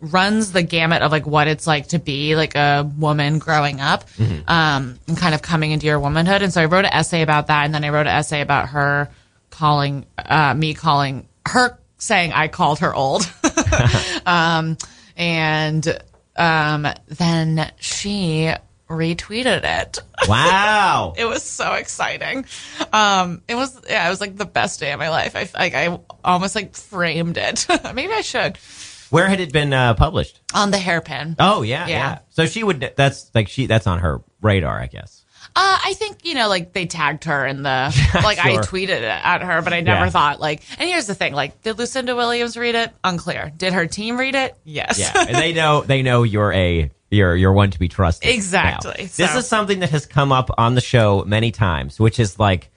runs 0.00 0.52
the 0.52 0.62
gamut 0.62 1.00
of 1.00 1.10
like 1.10 1.26
what 1.26 1.48
it's 1.48 1.66
like 1.66 1.88
to 1.88 1.98
be 1.98 2.36
like 2.36 2.54
a 2.54 2.90
woman 2.98 3.38
growing 3.38 3.80
up 3.80 4.04
um 4.46 4.98
and 5.08 5.16
kind 5.16 5.34
of 5.34 5.40
coming 5.40 5.70
into 5.70 5.86
your 5.86 5.98
womanhood. 5.98 6.42
And 6.42 6.52
so 6.52 6.60
i 6.60 6.66
wrote 6.66 6.84
an 6.84 6.92
essay 6.92 7.22
about 7.22 7.46
that 7.46 7.64
and 7.64 7.72
then 7.72 7.82
i 7.82 7.88
wrote 7.88 8.06
an 8.06 8.08
essay 8.08 8.42
about 8.42 8.68
her 8.68 9.08
calling 9.48 10.04
uh 10.18 10.52
me 10.52 10.74
calling 10.74 11.26
her 11.48 11.78
saying 11.96 12.34
i 12.34 12.48
called 12.48 12.80
her 12.80 12.94
old. 12.94 13.30
Um 14.26 14.76
and 15.16 15.98
um 16.36 16.86
then 17.08 17.70
she 17.78 18.52
retweeted 18.88 19.64
it 19.64 19.98
Wow. 20.28 21.12
it 21.18 21.24
was 21.24 21.42
so 21.42 21.72
exciting. 21.74 22.46
Um, 22.92 23.42
it 23.48 23.54
was 23.56 23.80
yeah, 23.88 24.06
it 24.06 24.10
was 24.10 24.20
like 24.20 24.36
the 24.36 24.44
best 24.44 24.78
day 24.80 24.92
of 24.92 24.98
my 24.98 25.08
life. 25.10 25.34
I 25.36 25.48
like 25.58 25.74
I 25.74 25.98
almost 26.24 26.54
like 26.54 26.74
framed 26.76 27.36
it. 27.36 27.66
Maybe 27.94 28.12
I 28.12 28.20
should 28.22 28.56
Where 29.10 29.26
had 29.28 29.40
it 29.40 29.52
been 29.52 29.72
uh, 29.72 29.94
published? 29.94 30.40
on 30.54 30.70
the 30.70 30.78
hairpin. 30.78 31.36
Oh 31.38 31.62
yeah, 31.62 31.86
Yeah. 31.86 31.96
yeah, 31.98 32.18
So 32.30 32.46
she 32.46 32.62
would. 32.62 32.92
That's 32.96 33.30
like 33.34 33.48
she. 33.48 33.66
That's 33.66 33.86
on 33.86 33.98
her 34.00 34.22
radar, 34.40 34.80
I 34.80 34.86
guess. 34.86 35.24
Uh, 35.58 35.78
I 35.86 35.94
think 35.94 36.24
you 36.24 36.34
know, 36.34 36.48
like 36.48 36.72
they 36.74 36.84
tagged 36.86 37.24
her 37.24 37.46
in 37.46 37.62
the 37.62 38.10
like 38.22 38.38
I 38.38 38.56
tweeted 38.58 38.90
it 38.90 39.02
at 39.04 39.42
her, 39.42 39.62
but 39.62 39.72
I 39.72 39.80
never 39.80 40.04
Yeah. 40.04 40.10
thought 40.10 40.38
like. 40.40 40.62
And 40.78 40.88
here's 40.88 41.06
the 41.06 41.14
thing: 41.14 41.32
like, 41.32 41.62
did 41.62 41.78
Lucinda 41.78 42.14
Williams 42.14 42.56
read 42.56 42.74
it? 42.74 42.92
Unclear. 43.02 43.50
Did 43.56 43.72
her 43.72 43.86
team 43.86 44.18
read 44.18 44.34
it? 44.34 44.54
Yes. 44.64 44.98
Yeah, 44.98 45.12
and 45.26 45.36
they 45.36 45.52
know 45.52 45.80
they 45.80 46.02
know 46.02 46.22
you're 46.24 46.52
a 46.52 46.90
you're 47.10 47.34
you're 47.34 47.52
one 47.52 47.70
to 47.70 47.78
be 47.78 47.88
trusted. 47.88 48.28
Exactly. 48.30 49.06
So- 49.06 49.22
This 49.22 49.34
is 49.34 49.48
something 49.48 49.80
that 49.80 49.90
has 49.90 50.04
come 50.06 50.30
up 50.32 50.50
on 50.58 50.74
the 50.74 50.80
show 50.82 51.24
many 51.26 51.52
times, 51.52 51.98
which 51.98 52.20
is 52.20 52.38
like 52.38 52.70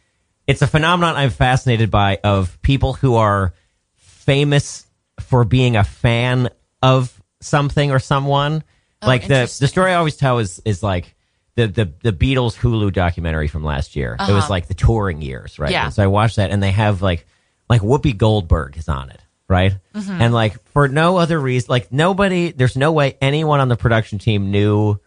it's 0.48 0.62
a 0.62 0.68
phenomenon 0.68 1.16
I'm 1.16 1.32
fascinated 1.32 1.92
by 1.92 2.20
of 2.24 2.62
people 2.62 2.94
who 2.94 3.16
are 3.16 3.54
famous 3.98 4.86
for 5.20 5.44
being 5.44 5.76
a 5.76 5.84
fan 5.84 6.50
of 6.82 7.22
something 7.42 7.92
or 7.92 8.00
someone. 8.00 8.64
like 9.02 9.28
the 9.28 9.42
Oh, 9.42 9.46
the 9.60 9.68
story 9.68 9.92
I 9.92 9.96
always 9.96 10.16
tell 10.16 10.40
is 10.40 10.62
is 10.66 10.82
like 10.84 11.16
the 11.60 11.68
the 11.68 12.12
the 12.12 12.14
Beatles 12.14 12.58
Hulu 12.58 12.94
documentary 12.94 13.48
from 13.48 13.64
last 13.64 13.96
year. 13.96 14.16
It 14.20 14.32
was 14.32 14.50
like 14.50 14.68
the 14.68 14.74
touring 14.74 15.22
years, 15.22 15.60
right? 15.60 15.68
Uh-huh. 15.68 15.74
Yeah. 15.74 15.86
And 15.86 15.94
so 15.94 16.04
I 16.04 16.08
watched 16.08 16.38
that, 16.38 16.52
and 16.52 16.64
they 16.64 16.72
have 16.72 17.02
like 17.02 17.26
like 17.70 17.82
Whoopi 17.82 18.16
Goldberg 18.16 18.78
is 18.78 18.88
on 18.88 19.10
it, 19.10 19.22
right? 19.48 19.74
Mm-hmm. 19.94 20.22
And 20.22 20.34
like 20.34 20.62
for 20.70 20.88
no 20.88 21.18
other 21.18 21.40
reason, 21.40 21.68
like 21.70 21.92
nobody, 21.92 22.52
there's 22.52 22.76
no 22.78 22.92
way 22.92 23.18
anyone 23.22 23.60
on 23.60 23.68
the 23.68 23.76
production 23.76 24.20
team 24.20 24.52
knew 24.52 25.00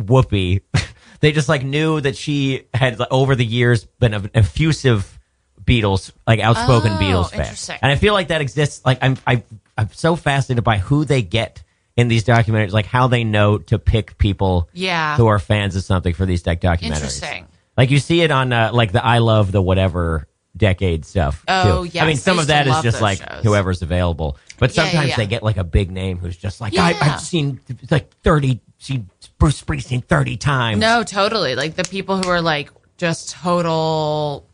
Whoopi. 0.00 0.62
they 1.20 1.32
just 1.32 1.48
like 1.48 1.62
knew 1.62 2.00
that 2.00 2.16
she 2.16 2.66
had 2.72 2.98
like, 2.98 3.08
over 3.10 3.36
the 3.36 3.44
years 3.44 3.84
been 3.84 4.14
an 4.14 4.30
effusive 4.34 5.18
Beatles, 5.62 6.12
like 6.26 6.40
outspoken 6.40 6.92
Oh, 6.92 6.96
Beatles 6.96 7.30
fan. 7.30 7.78
And 7.80 7.92
I 7.92 7.96
feel 7.96 8.12
like 8.12 8.28
that 8.28 8.40
exists. 8.40 8.84
Like 8.84 8.98
I'm, 9.02 9.16
I, 9.26 9.42
I'm 9.78 9.90
so 9.92 10.16
fascinated 10.16 10.64
by 10.64 10.78
who 10.78 11.04
they 11.04 11.22
get 11.22 11.62
in 11.96 12.08
these 12.08 12.24
documentaries, 12.24 12.72
like 12.72 12.86
how 12.86 13.06
they 13.06 13.24
know 13.24 13.58
to 13.58 13.78
pick 13.78 14.18
people 14.18 14.68
Yeah. 14.72 15.16
who 15.16 15.26
are 15.28 15.38
fans 15.38 15.76
of 15.76 15.84
something 15.84 16.14
for 16.14 16.26
these 16.26 16.42
tech 16.42 16.60
documentaries. 16.60 16.82
Interesting. 16.94 17.46
Like 17.76 17.90
you 17.90 17.98
see 17.98 18.20
it 18.22 18.30
on 18.30 18.52
uh, 18.52 18.70
like 18.72 18.92
the 18.92 19.04
I 19.04 19.18
love 19.18 19.52
the 19.52 19.62
whatever 19.62 20.26
decade 20.56 21.04
stuff. 21.04 21.44
Oh, 21.48 21.82
yes. 21.82 22.02
I 22.02 22.06
mean 22.06 22.16
some 22.16 22.36
used 22.36 22.44
of 22.44 22.48
that 22.48 22.66
is 22.68 22.80
just 22.82 23.00
like 23.00 23.18
shows. 23.18 23.42
whoever's 23.42 23.82
available. 23.82 24.38
But 24.58 24.74
Yeah, 24.76 24.84
yeah, 24.84 24.90
sometimes 24.90 25.08
yeah. 25.10 25.16
they 25.16 25.26
get 25.26 25.42
like 25.42 25.56
a 25.56 25.64
big 25.64 25.90
name 25.90 26.18
who's 26.18 26.36
just 26.36 26.60
like 26.60 26.76
I, 26.78 26.94
I've 27.00 27.20
seen 27.20 27.60
like 27.90 28.12
thirty, 28.22 28.60
seen 28.78 29.08
Bruce 29.38 29.60
Springsteen 29.60 30.04
thirty 30.04 30.36
times. 30.36 30.80
No, 30.80 31.02
totally. 31.02 31.56
Like 31.56 31.74
the 31.74 31.82
people 31.84 32.18
who 32.22 32.28
are 32.28 32.40
like 32.40 32.70
just 32.96 33.30
total, 33.30 34.46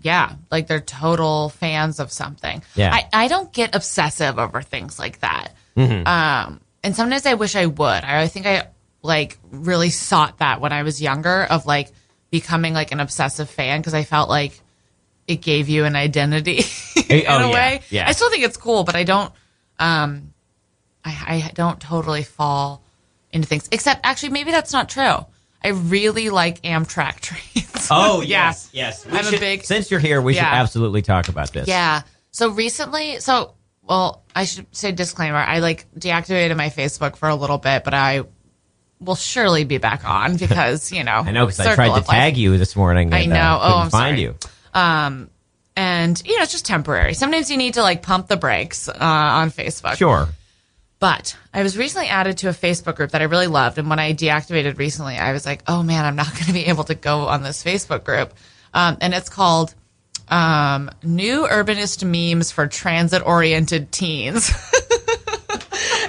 yeah, 0.00 0.36
like 0.52 0.68
they're 0.68 0.80
total 0.80 1.48
fans 1.48 1.98
of 1.98 2.12
something. 2.12 2.62
Yeah. 2.76 2.92
I, 2.94 3.08
I 3.12 3.28
don't 3.28 3.52
get 3.52 3.74
obsessive 3.74 4.38
over 4.38 4.62
things 4.62 4.98
like 5.00 5.18
that. 5.20 5.48
Mm-hmm. 5.76 6.06
Um, 6.06 6.60
and 6.82 6.94
sometimes 6.96 7.26
I 7.26 7.34
wish 7.34 7.56
I 7.56 7.66
would. 7.66 7.80
I 8.04 8.26
think 8.28 8.46
I 8.46 8.68
like 9.02 9.38
really 9.50 9.90
sought 9.90 10.38
that 10.38 10.60
when 10.60 10.72
I 10.72 10.82
was 10.82 11.00
younger 11.02 11.44
of 11.44 11.66
like 11.66 11.90
becoming 12.30 12.74
like 12.74 12.92
an 12.92 13.00
obsessive 13.00 13.50
fan 13.50 13.80
because 13.80 13.94
I 13.94 14.04
felt 14.04 14.28
like 14.28 14.58
it 15.26 15.36
gave 15.36 15.68
you 15.68 15.84
an 15.84 15.96
identity 15.96 16.64
in 17.08 17.24
oh, 17.28 17.36
a 17.36 17.48
yeah, 17.48 17.52
way. 17.52 17.82
yeah. 17.90 18.08
I 18.08 18.12
still 18.12 18.30
think 18.30 18.44
it's 18.44 18.56
cool, 18.56 18.84
but 18.84 18.96
I 18.96 19.04
don't. 19.04 19.32
Um, 19.78 20.32
I, 21.04 21.44
I 21.46 21.50
don't 21.54 21.80
totally 21.80 22.22
fall 22.22 22.82
into 23.32 23.48
things. 23.48 23.68
Except, 23.72 24.00
actually, 24.04 24.30
maybe 24.30 24.50
that's 24.52 24.72
not 24.72 24.88
true. 24.88 25.26
I 25.64 25.68
really 25.68 26.30
like 26.30 26.62
Amtrak 26.62 27.20
trains. 27.20 27.88
Oh 27.90 28.20
Yeah. 28.20 28.46
yes, 28.48 28.70
yes. 28.72 29.06
We 29.06 29.18
I'm 29.18 29.26
a 29.34 29.38
big- 29.38 29.64
Since 29.64 29.90
you're 29.90 30.00
here, 30.00 30.20
we 30.20 30.34
should 30.34 30.42
absolutely 30.42 31.02
talk 31.02 31.28
about 31.28 31.52
this. 31.52 31.68
Yeah. 31.68 32.02
So 32.30 32.50
recently, 32.50 33.20
so 33.20 33.54
well, 33.82 34.22
I 34.34 34.44
should 34.44 34.66
say 34.74 34.92
disclaimer. 34.92 35.36
I 35.38 35.58
like 35.58 35.86
deactivated 35.98 36.56
my 36.56 36.68
Facebook 36.70 37.16
for 37.16 37.28
a 37.28 37.34
little 37.34 37.58
bit, 37.58 37.84
but 37.84 37.94
I 37.94 38.22
will 39.00 39.14
surely 39.16 39.64
be 39.64 39.78
back 39.78 40.08
on 40.08 40.36
because 40.38 40.92
you 40.92 41.04
know 41.04 41.22
I 41.24 41.30
know 41.32 41.46
because 41.46 41.60
I 41.60 41.74
tried 41.74 41.88
to 41.88 41.92
of 41.94 42.08
life. 42.08 42.16
tag 42.16 42.36
you 42.36 42.56
this 42.58 42.76
morning. 42.76 43.12
I 43.12 43.26
know. 43.26 43.34
Uh, 43.36 43.60
Oh, 43.74 43.78
I'm 43.78 43.90
find 43.90 44.16
sorry. 44.16 44.20
you. 44.22 44.34
Um, 44.74 45.30
and 45.76 46.20
you 46.24 46.36
know 46.36 46.42
it's 46.42 46.52
just 46.52 46.66
temporary. 46.66 47.14
Sometimes 47.14 47.50
you 47.50 47.56
need 47.56 47.74
to 47.74 47.82
like 47.82 48.02
pump 48.02 48.28
the 48.28 48.36
brakes 48.36 48.88
uh, 48.88 48.94
on 49.00 49.50
Facebook. 49.50 49.96
Sure. 49.96 50.28
But 50.98 51.36
I 51.52 51.64
was 51.64 51.76
recently 51.76 52.06
added 52.06 52.38
to 52.38 52.48
a 52.48 52.52
Facebook 52.52 52.94
group 52.94 53.10
that 53.10 53.20
I 53.22 53.24
really 53.24 53.48
loved. 53.48 53.76
And 53.78 53.90
when 53.90 53.98
I 53.98 54.14
deactivated 54.14 54.78
recently, 54.78 55.16
I 55.16 55.32
was 55.32 55.44
like, 55.44 55.64
oh 55.66 55.82
man, 55.82 56.04
I'm 56.04 56.14
not 56.14 56.26
going 56.34 56.44
to 56.46 56.52
be 56.52 56.66
able 56.66 56.84
to 56.84 56.94
go 56.94 57.26
on 57.26 57.42
this 57.42 57.64
Facebook 57.64 58.04
group. 58.04 58.32
Um, 58.72 58.98
and 59.00 59.12
it's 59.12 59.28
called 59.28 59.74
um, 60.32 60.90
New 61.02 61.46
Urbanist 61.46 62.02
Memes 62.02 62.50
for 62.50 62.66
Transit 62.66 63.24
Oriented 63.24 63.92
Teens. 63.92 64.48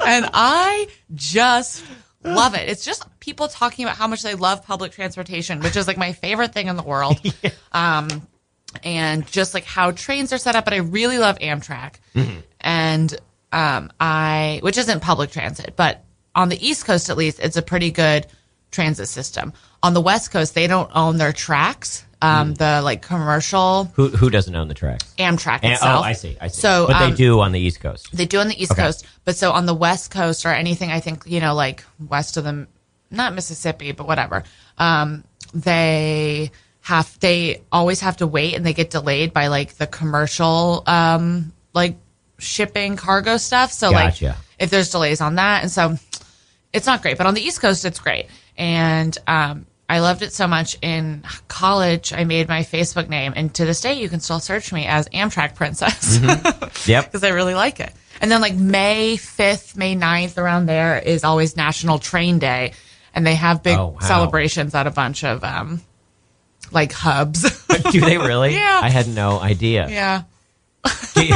and 0.05 0.29
I 0.33 0.87
just 1.13 1.83
love 2.23 2.55
it. 2.55 2.69
It's 2.69 2.85
just 2.85 3.05
people 3.19 3.49
talking 3.49 3.83
about 3.83 3.97
how 3.97 4.07
much 4.07 4.23
they 4.23 4.35
love 4.35 4.65
public 4.65 4.93
transportation, 4.93 5.59
which 5.59 5.75
is 5.75 5.87
like 5.87 5.97
my 5.97 6.13
favorite 6.13 6.53
thing 6.53 6.67
in 6.67 6.77
the 6.77 6.83
world. 6.83 7.19
Um, 7.73 8.27
and 8.83 9.25
just 9.27 9.55
like 9.55 9.65
how 9.65 9.89
trains 9.91 10.31
are 10.31 10.37
set 10.37 10.55
up. 10.55 10.63
But 10.63 10.75
I 10.75 10.77
really 10.77 11.17
love 11.17 11.39
Amtrak. 11.39 11.95
And 12.61 13.15
um, 13.51 13.91
I, 13.99 14.59
which 14.61 14.77
isn't 14.77 15.01
public 15.01 15.31
transit, 15.31 15.73
but 15.75 16.03
on 16.35 16.49
the 16.49 16.67
East 16.67 16.85
Coast 16.85 17.09
at 17.09 17.17
least, 17.17 17.39
it's 17.39 17.57
a 17.57 17.63
pretty 17.63 17.89
good 17.89 18.27
transit 18.71 19.07
system. 19.07 19.53
On 19.81 19.93
the 19.95 20.01
West 20.01 20.31
Coast, 20.31 20.53
they 20.53 20.67
don't 20.67 20.89
own 20.93 21.17
their 21.17 21.33
tracks. 21.33 22.05
Um, 22.23 22.53
The 22.53 22.81
like 22.81 23.01
commercial 23.01 23.91
Who 23.95 24.07
who 24.09 24.29
doesn't 24.29 24.55
own 24.55 24.67
the 24.67 24.73
tracks? 24.73 25.13
Amtrak 25.19 25.59
And- 25.63 25.73
itself. 25.73 25.99
oh, 26.01 26.03
I 26.03 26.13
see. 26.13 26.37
I 26.39 26.47
see. 26.47 26.61
So, 26.61 26.87
but 26.87 26.95
um, 26.95 27.09
they 27.09 27.15
do 27.15 27.39
on 27.41 27.51
the 27.51 27.59
East 27.59 27.79
Coast. 27.81 28.15
They 28.15 28.25
do 28.25 28.39
on 28.39 28.47
the 28.47 28.61
East 28.61 28.71
Okay. 28.71 28.81
Coast, 28.83 29.05
but 29.25 29.35
so 29.35 29.51
on 29.51 29.65
the 29.65 29.73
West 29.73 30.09
Coast 30.11 30.45
or 30.45 30.49
anything, 30.49 30.89
I 30.91 30.99
think 30.99 31.23
you 31.25 31.39
know, 31.39 31.53
like 31.53 31.83
west 32.07 32.37
of 32.37 32.43
the 32.45 32.67
not 33.11 33.33
Mississippi, 33.35 33.91
but 33.91 34.07
whatever. 34.07 34.43
Um, 34.77 35.23
they 35.53 36.51
have 36.81 37.17
they 37.19 37.61
always 37.71 38.01
have 38.01 38.17
to 38.17 38.27
wait 38.27 38.55
and 38.55 38.65
they 38.65 38.73
get 38.73 38.89
delayed 38.89 39.31
by 39.33 39.47
like 39.47 39.75
the 39.75 39.87
commercial 39.87 40.83
um 40.87 41.53
like 41.73 41.95
shipping 42.39 42.95
cargo 42.97 43.37
stuff. 43.37 43.71
So 43.71 43.91
Gotcha. 43.91 44.25
like 44.25 44.35
if 44.59 44.69
there's 44.69 44.89
delays 44.91 45.21
on 45.21 45.35
that, 45.35 45.63
and 45.63 45.71
so 45.71 45.97
it's 46.73 46.85
not 46.85 47.01
great. 47.01 47.17
But 47.17 47.27
on 47.27 47.33
the 47.35 47.41
East 47.41 47.61
Coast, 47.61 47.85
it's 47.85 47.99
great, 47.99 48.27
and 48.57 49.15
um, 49.27 49.65
I 49.89 49.99
loved 49.99 50.21
it 50.21 50.33
so 50.33 50.47
much. 50.47 50.77
In 50.81 51.23
college, 51.47 52.13
I 52.13 52.23
made 52.23 52.47
my 52.47 52.61
Facebook 52.61 53.09
name, 53.09 53.33
and 53.35 53.53
to 53.55 53.65
this 53.65 53.81
day, 53.81 53.93
you 54.01 54.09
can 54.09 54.19
still 54.21 54.39
search 54.39 54.71
me 54.73 54.85
as 54.85 55.07
Amtrak 55.09 55.55
Princess 55.55 56.19
Yep. 56.87 57.05
because 57.05 57.23
I 57.23 57.29
really 57.29 57.53
like 57.53 57.79
it. 57.79 57.91
And 58.21 58.31
then 58.31 58.39
like 58.41 58.55
May 58.55 59.17
5th, 59.17 59.75
May 59.75 59.95
9th, 59.95 60.37
around 60.37 60.65
there 60.67 60.97
is 60.97 61.23
always 61.23 61.57
National 61.57 61.99
Train 61.99 62.39
Day. 62.39 62.73
And 63.13 63.27
they 63.27 63.35
have 63.35 63.61
big 63.61 63.77
Oh, 63.77 63.87
wow. 63.89 63.99
celebrations 63.99 64.73
at 64.73 64.87
a 64.87 64.91
bunch 64.91 65.23
of 65.23 65.43
um 65.43 65.81
like 66.71 66.91
hubs. 66.93 67.41
Do 67.91 67.99
they 68.01 68.17
really? 68.17 68.53
Yeah. 68.55 68.79
I 68.81 68.89
had 68.89 69.07
no 69.07 69.39
idea. 69.39 69.87
yeah. 69.89 70.23
Do 71.13 71.27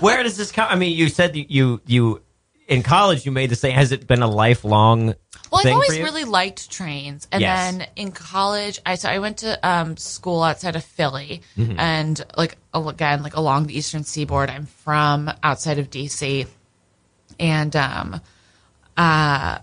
Where 0.00 0.22
does 0.22 0.36
this 0.36 0.52
come? 0.52 0.68
I 0.70 0.76
mean, 0.76 0.96
you 0.96 1.08
said 1.08 1.34
you 1.34 1.80
you 1.86 2.22
in 2.68 2.82
college 2.82 3.24
you 3.26 3.32
made 3.32 3.50
the 3.50 3.56
same. 3.56 3.72
Has 3.74 3.90
it 3.92 4.06
been 4.06 4.22
a 4.22 4.28
lifelong 4.28 5.14
Well, 5.50 5.66
I've 5.66 5.72
always 5.72 5.98
really 5.98 6.24
liked 6.24 6.70
trains, 6.70 7.26
and 7.32 7.40
Yes. 7.40 7.72
then 7.72 7.86
in 7.96 8.12
college, 8.12 8.80
I 8.84 8.94
so 8.96 9.08
I 9.08 9.18
went 9.18 9.38
to 9.38 9.68
um, 9.68 9.96
school 9.96 10.42
outside 10.42 10.76
of 10.76 10.84
Philly, 10.84 11.42
Mm-hmm. 11.56 11.78
and 11.78 12.24
like 12.36 12.56
again, 12.74 13.22
like 13.22 13.36
along 13.36 13.66
the 13.66 13.76
Eastern 13.76 14.04
Seaboard. 14.04 14.50
I'm 14.50 14.66
from 14.66 15.30
outside 15.42 15.78
of 15.78 15.90
DC, 15.90 16.46
and 17.40 17.74
um, 17.76 18.20
uh, 18.96 19.58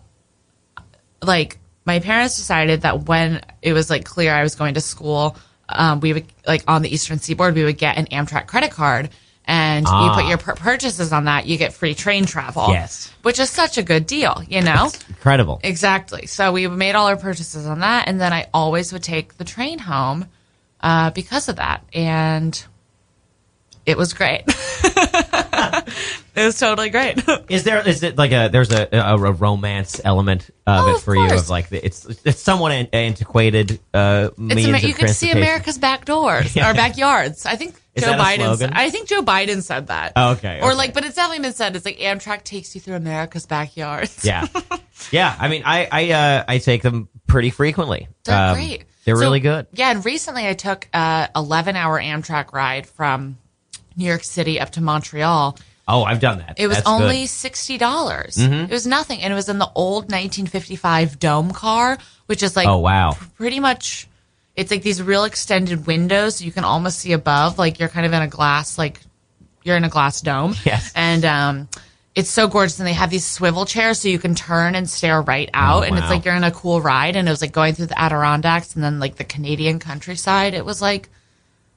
like 1.22 1.58
my 1.86 2.00
parents 2.00 2.38
decided 2.38 2.82
that 2.82 3.04
when 3.08 3.42
it 3.62 3.74
was 3.74 3.90
like 3.90 4.06
clear 4.06 4.34
I 4.34 4.44
was 4.44 4.56
going 4.56 4.74
to 4.76 4.82
school, 4.82 5.38
um, 5.70 6.00
we 6.00 6.14
would 6.14 6.26
like 6.48 6.64
on 6.68 6.82
the 6.82 6.94
Eastern 6.94 7.20
Seaboard, 7.20 7.56
we 7.56 7.64
would 7.64 7.78
get 7.78 7.98
an 7.98 8.06
Amtrak 8.08 8.48
credit 8.48 8.72
card. 8.72 9.10
And 9.48 9.86
you 9.86 9.92
Ah. 9.94 10.16
put 10.16 10.26
your 10.26 10.38
pur- 10.40 10.56
purchases 10.56 11.14
on 11.14 11.26
that, 11.26 11.46
you 11.46 11.58
get 11.58 11.72
free 11.74 11.94
train 11.94 12.26
travel. 12.26 12.68
Yes. 12.70 13.12
Which 13.22 13.40
is 13.40 13.50
such 13.50 13.78
a 13.78 13.84
good 13.84 14.08
deal, 14.08 14.42
you 14.48 14.62
know? 14.62 14.90
incredible? 15.08 15.60
Exactly. 15.64 16.26
So 16.26 16.52
we 16.52 16.68
made 16.68 16.96
all 16.96 17.08
our 17.08 17.16
purchases 17.18 17.68
on 17.68 17.80
that, 17.82 18.08
and 18.08 18.20
then 18.20 18.34
I 18.34 18.48
always 18.54 18.92
would 18.92 19.04
take 19.04 19.38
the 19.38 19.44
train 19.44 19.78
home 19.78 20.26
uh, 20.82 21.12
because 21.12 21.48
of 21.48 21.58
that, 21.58 21.84
and 21.94 22.60
it 23.86 23.98
was 23.98 24.14
great. 24.14 24.44
it 24.48 26.46
was 26.46 26.58
totally 26.60 26.90
great. 26.90 27.24
Is 27.50 27.64
there 27.64 27.88
is 27.88 28.04
it 28.04 28.18
like 28.18 28.32
a 28.32 28.50
there's 28.52 28.72
a 28.72 28.88
a, 28.92 29.16
a 29.16 29.32
romance 29.32 30.02
element 30.04 30.50
of 30.66 30.86
Oh, 30.86 30.90
it 30.90 30.96
of 30.96 31.04
for 31.04 31.16
you 31.16 31.32
of 31.32 31.50
like 31.50 31.70
the, 31.70 31.86
it's 31.86 32.06
it's 32.26 32.40
somewhat 32.40 32.72
an, 32.72 32.88
antiquated 32.94 33.80
uh, 33.94 34.30
means 34.38 34.66
of 34.68 34.84
you 34.84 34.94
can 34.94 35.08
see. 35.10 35.32
America's 35.32 35.78
back 35.78 36.06
doors 36.06 36.56
or 36.58 36.74
backyards. 36.74 37.46
I 37.46 37.56
think 37.56 37.76
Is 37.96 38.04
Joe 38.04 38.12
Biden. 38.14 38.72
I 38.74 38.90
think 38.90 39.08
Joe 39.08 39.22
Biden 39.22 39.62
said 39.64 39.88
that. 39.88 40.12
Oh, 40.16 40.32
okay, 40.34 40.60
Or 40.62 40.70
okay. 40.70 40.78
like, 40.78 40.94
but 40.94 41.06
it's 41.06 41.16
definitely 41.16 41.44
been 41.44 41.54
said. 41.54 41.76
It's 41.76 41.86
like 41.86 41.98
Amtrak 41.98 42.44
takes 42.44 42.76
you 42.76 42.82
through 42.82 42.96
America's 42.96 43.46
backyards. 43.46 44.24
Yeah, 44.26 44.46
yeah. 45.12 45.36
I 45.40 45.48
mean, 45.48 45.64
I 45.66 45.88
I 45.92 46.12
uh, 46.12 46.44
I 46.48 46.58
take 46.58 46.82
them 46.82 47.08
pretty 47.28 47.50
frequently. 47.52 48.08
They're 48.26 48.50
Um, 48.50 48.56
great. 48.56 48.84
They're 49.06 49.16
So, 49.16 49.22
really 49.22 49.40
good. 49.40 49.68
Yeah, 49.72 49.92
and 49.92 50.04
recently 50.04 50.48
I 50.48 50.54
took 50.54 50.88
a 50.94 51.30
11 51.36 51.76
hour 51.76 52.00
Amtrak 52.02 52.52
ride 52.54 52.88
from 52.88 53.38
New 53.96 54.06
York 54.06 54.24
City 54.24 54.60
up 54.60 54.72
to 54.72 54.82
Montreal. 54.82 55.58
Oh, 55.88 56.04
I've 56.04 56.20
done 56.20 56.40
that. 56.40 56.56
It 56.58 56.66
was 56.68 56.78
That's 56.78 56.88
only 56.90 57.08
good. 57.08 57.16
Mm-hmm. 57.18 57.26
sixty 57.28 57.78
dollars. 57.78 58.38
It 58.40 58.72
was 58.72 58.88
nothing, 58.88 59.22
and 59.22 59.32
it 59.32 59.36
was 59.36 59.48
in 59.50 59.60
the 59.60 59.70
old 59.76 60.06
1955 60.12 61.20
dome 61.20 61.52
car, 61.52 61.98
which 62.26 62.42
is 62.44 62.56
like 62.56 62.68
Oh 62.68 62.80
wow. 62.80 63.16
pretty 63.38 63.60
much. 63.60 64.08
It's 64.56 64.72
like 64.72 64.82
these 64.84 65.02
real 65.02 65.24
extended 65.26 65.86
windows, 65.86 66.38
so 66.38 66.46
you 66.46 66.52
can 66.52 66.64
almost 66.64 67.00
see 67.00 67.12
above. 67.12 67.58
Like 67.60 67.80
you're 67.80 67.90
kind 67.90 68.06
of 68.06 68.14
in 68.14 68.22
a 68.22 68.28
glass, 68.28 68.78
like 68.78 69.02
you're 69.64 69.76
in 69.78 69.84
a 69.84 69.90
glass 69.90 70.22
dome. 70.22 70.56
Yes. 70.66 70.92
and 70.96 71.26
um, 71.26 71.70
it's 72.16 72.30
so 72.30 72.48
gorgeous. 72.48 72.80
And 72.80 72.88
they 72.88 72.94
have 72.94 73.10
these 73.10 73.26
swivel 73.26 73.66
chairs, 73.66 74.00
so 74.00 74.08
you 74.08 74.20
can 74.20 74.34
turn 74.36 74.76
and 74.76 74.90
stare 74.90 75.22
right 75.22 75.50
out, 75.54 75.86
and 75.86 75.98
it's 75.98 76.08
Oh, 76.08 76.10
like 76.10 76.24
you're 76.26 76.36
in 76.36 76.44
a 76.46 76.52
cool 76.52 76.80
ride. 76.82 77.16
And 77.18 77.28
it 77.28 77.32
was 77.32 77.42
like 77.42 77.52
going 77.52 77.74
through 77.76 77.88
the 77.88 78.00
Adirondacks 78.00 78.76
and 78.76 78.84
then 78.84 79.00
like 79.00 79.16
the 79.16 79.24
Canadian 79.26 79.80
countryside. 79.80 80.54
It 80.54 80.64
was 80.64 80.82
like 80.82 81.10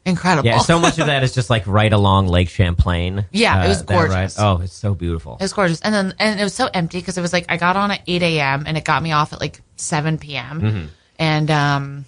incredible. 0.06 0.46
Yeah, 0.48 0.58
so 0.58 0.78
much 0.78 0.98
of 1.00 1.06
that 1.12 1.24
is 1.24 1.34
just 1.34 1.50
like 1.50 1.66
right 1.66 1.92
along 1.92 2.28
Lake 2.28 2.48
Champlain. 2.48 3.26
Yeah, 3.32 3.64
it 3.64 3.68
was 3.68 3.82
gorgeous. 3.82 4.38
Oh, 4.38 4.60
it's 4.62 4.72
so 4.72 4.94
beautiful. 4.94 5.34
It 5.34 5.42
was 5.42 5.52
gorgeous, 5.52 5.80
and 5.80 5.92
then 5.92 6.14
and 6.20 6.38
it 6.38 6.44
was 6.44 6.54
so 6.54 6.68
empty 6.72 7.00
because 7.00 7.18
it 7.18 7.22
was 7.22 7.32
like 7.32 7.46
I 7.48 7.56
got 7.56 7.76
on 7.76 7.90
at 7.90 8.02
eight 8.06 8.22
a.m. 8.22 8.62
and 8.66 8.76
it 8.78 8.84
got 8.84 9.02
me 9.02 9.10
off 9.10 9.32
at 9.32 9.40
like 9.40 9.60
seven 9.76 10.18
p.m. 10.18 10.60
Mm-hmm. 10.60 10.86
and 11.18 11.50
um, 11.50 12.04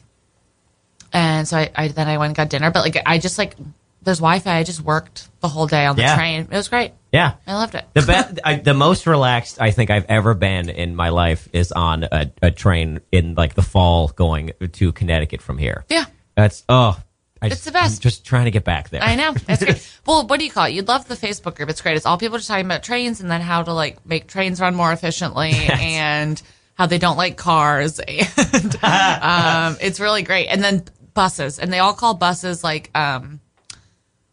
and 1.13 1.47
so 1.49 1.57
I, 1.59 1.71
I 1.75 1.89
then 1.89 2.09
I 2.09 2.19
went 2.19 2.31
and 2.31 2.37
got 2.37 2.49
dinner, 2.51 2.71
but 2.71 2.81
like 2.83 2.97
I 3.07 3.19
just 3.19 3.39
like 3.39 3.55
there's 4.03 4.19
Wi-Fi. 4.19 4.57
I 4.57 4.63
just 4.63 4.81
worked 4.81 5.29
the 5.41 5.49
whole 5.49 5.67
day 5.67 5.85
on 5.87 5.97
the 5.97 6.03
Yeah. 6.03 6.17
train. 6.17 6.41
It 6.51 6.57
was 6.57 6.69
great. 6.69 6.93
yeah. 7.13 7.35
I 7.47 7.55
loved 7.55 7.75
it. 7.75 7.85
The 7.93 8.01
best, 8.03 8.39
I, 8.43 8.55
the 8.55 8.73
most 8.73 9.07
relaxed 9.07 9.61
I 9.61 9.73
think 9.73 9.91
I've 9.91 10.07
ever 10.09 10.33
been 10.33 10.71
in 10.71 10.97
my 10.97 11.11
life 11.11 11.49
is 11.53 11.71
on 11.71 12.05
a, 12.05 12.31
a 12.41 12.51
train 12.51 13.01
in 13.13 13.35
like 13.35 13.53
the 13.55 13.63
fall 13.63 14.09
going 14.09 14.53
to 14.73 14.93
Connecticut 14.93 15.43
from 15.43 15.59
here. 15.59 15.85
Yeah. 15.91 16.07
That's 16.35 16.65
oh, 16.69 16.99
I 17.43 17.47
It's 17.47 17.57
just, 17.57 17.65
the 17.67 17.73
best. 17.73 17.99
I'm 17.99 18.01
just 18.01 18.25
trying 18.25 18.47
to 18.47 18.51
get 18.51 18.65
back 18.65 18.89
there. 18.89 19.03
I 19.03 19.17
know. 19.17 19.33
That's 19.33 19.63
great. 19.65 19.99
well, 20.07 20.27
what 20.27 20.39
do 20.39 20.47
you 20.47 20.51
call 20.51 20.65
it? 20.67 20.71
You'd 20.73 20.89
love 20.89 21.07
the 21.07 21.15
Facebook 21.17 21.57
group. 21.57 21.69
It's 21.69 21.83
great. 21.83 21.97
It's 21.99 22.07
all 22.07 22.17
people 22.17 22.39
just 22.39 22.49
talking 22.49 22.65
about 22.65 22.83
trains 22.83 23.21
and 23.21 23.31
then 23.31 23.43
how 23.43 23.63
to 23.63 23.73
like 23.75 24.07
make 24.07 24.29
trains 24.29 24.61
run 24.63 24.75
more 24.75 24.93
efficiently 24.93 25.53
and 25.73 26.41
how 26.75 26.87
they 26.87 26.97
don't 26.99 27.19
like 27.19 27.37
cars. 27.37 28.01
And 28.09 28.77
um, 28.83 29.77
it's 29.83 30.01
really 30.01 30.23
great. 30.23 30.47
And 30.49 30.63
then 30.65 30.85
buses, 31.15 31.59
and 31.59 31.73
they 31.73 31.79
all 31.79 31.95
call 31.95 32.15
buses 32.15 32.65
like 32.65 32.91
um, 32.95 33.41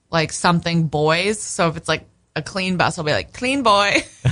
like 0.10 0.32
something 0.32 0.88
boys. 0.88 1.40
So 1.40 1.68
if 1.70 1.78
it's 1.78 1.88
like 1.88 2.06
a 2.36 2.42
clean 2.42 2.78
bus, 2.78 2.96
it'll 2.96 3.06
be 3.06 3.12
like 3.12 3.34
clean 3.34 3.64
boy, 3.64 3.92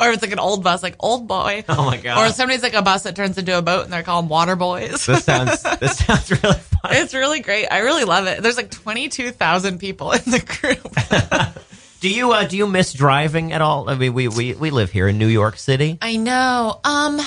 or 0.00 0.08
if 0.08 0.14
it's 0.14 0.22
like 0.22 0.32
an 0.32 0.38
old 0.38 0.62
bus, 0.62 0.82
like 0.82 0.96
old 1.00 1.26
boy. 1.26 1.64
Oh 1.68 1.84
my 1.84 1.96
God. 1.96 2.18
Or 2.18 2.32
somebody's 2.32 2.62
like 2.62 2.74
a 2.74 2.82
bus 2.82 3.02
that 3.04 3.16
turns 3.16 3.38
into 3.38 3.56
a 3.56 3.62
boat, 3.62 3.84
and 3.84 3.92
they're 3.92 4.02
called 4.02 4.28
water 4.28 4.56
boys. 4.56 5.06
This 5.06 5.24
sounds 5.24 5.62
this 5.62 5.98
sounds 5.98 6.30
really 6.30 6.58
fun. 6.58 6.92
It's 6.92 7.14
really 7.14 7.40
great. 7.40 7.66
I 7.66 7.78
really 7.78 8.04
love 8.04 8.26
it. 8.26 8.42
There's 8.42 8.56
like 8.56 8.70
22,000 8.70 9.78
people 9.78 10.12
in 10.12 10.22
the 10.26 10.40
group. 10.40 11.52
Do 12.00 12.10
you 12.10 12.32
uh, 12.32 12.44
do 12.44 12.56
you 12.56 12.66
miss 12.66 12.92
driving 12.92 13.52
at 13.52 13.62
all? 13.62 13.88
I 13.88 13.94
mean, 13.94 14.12
we 14.12 14.28
we, 14.28 14.54
we 14.54 14.70
live 14.70 14.92
here 14.92 15.08
in 15.08 15.18
New 15.18 15.28
York 15.28 15.56
City. 15.56 15.98
I 16.02 16.16
know. 16.16 16.78
Um, 16.84 17.20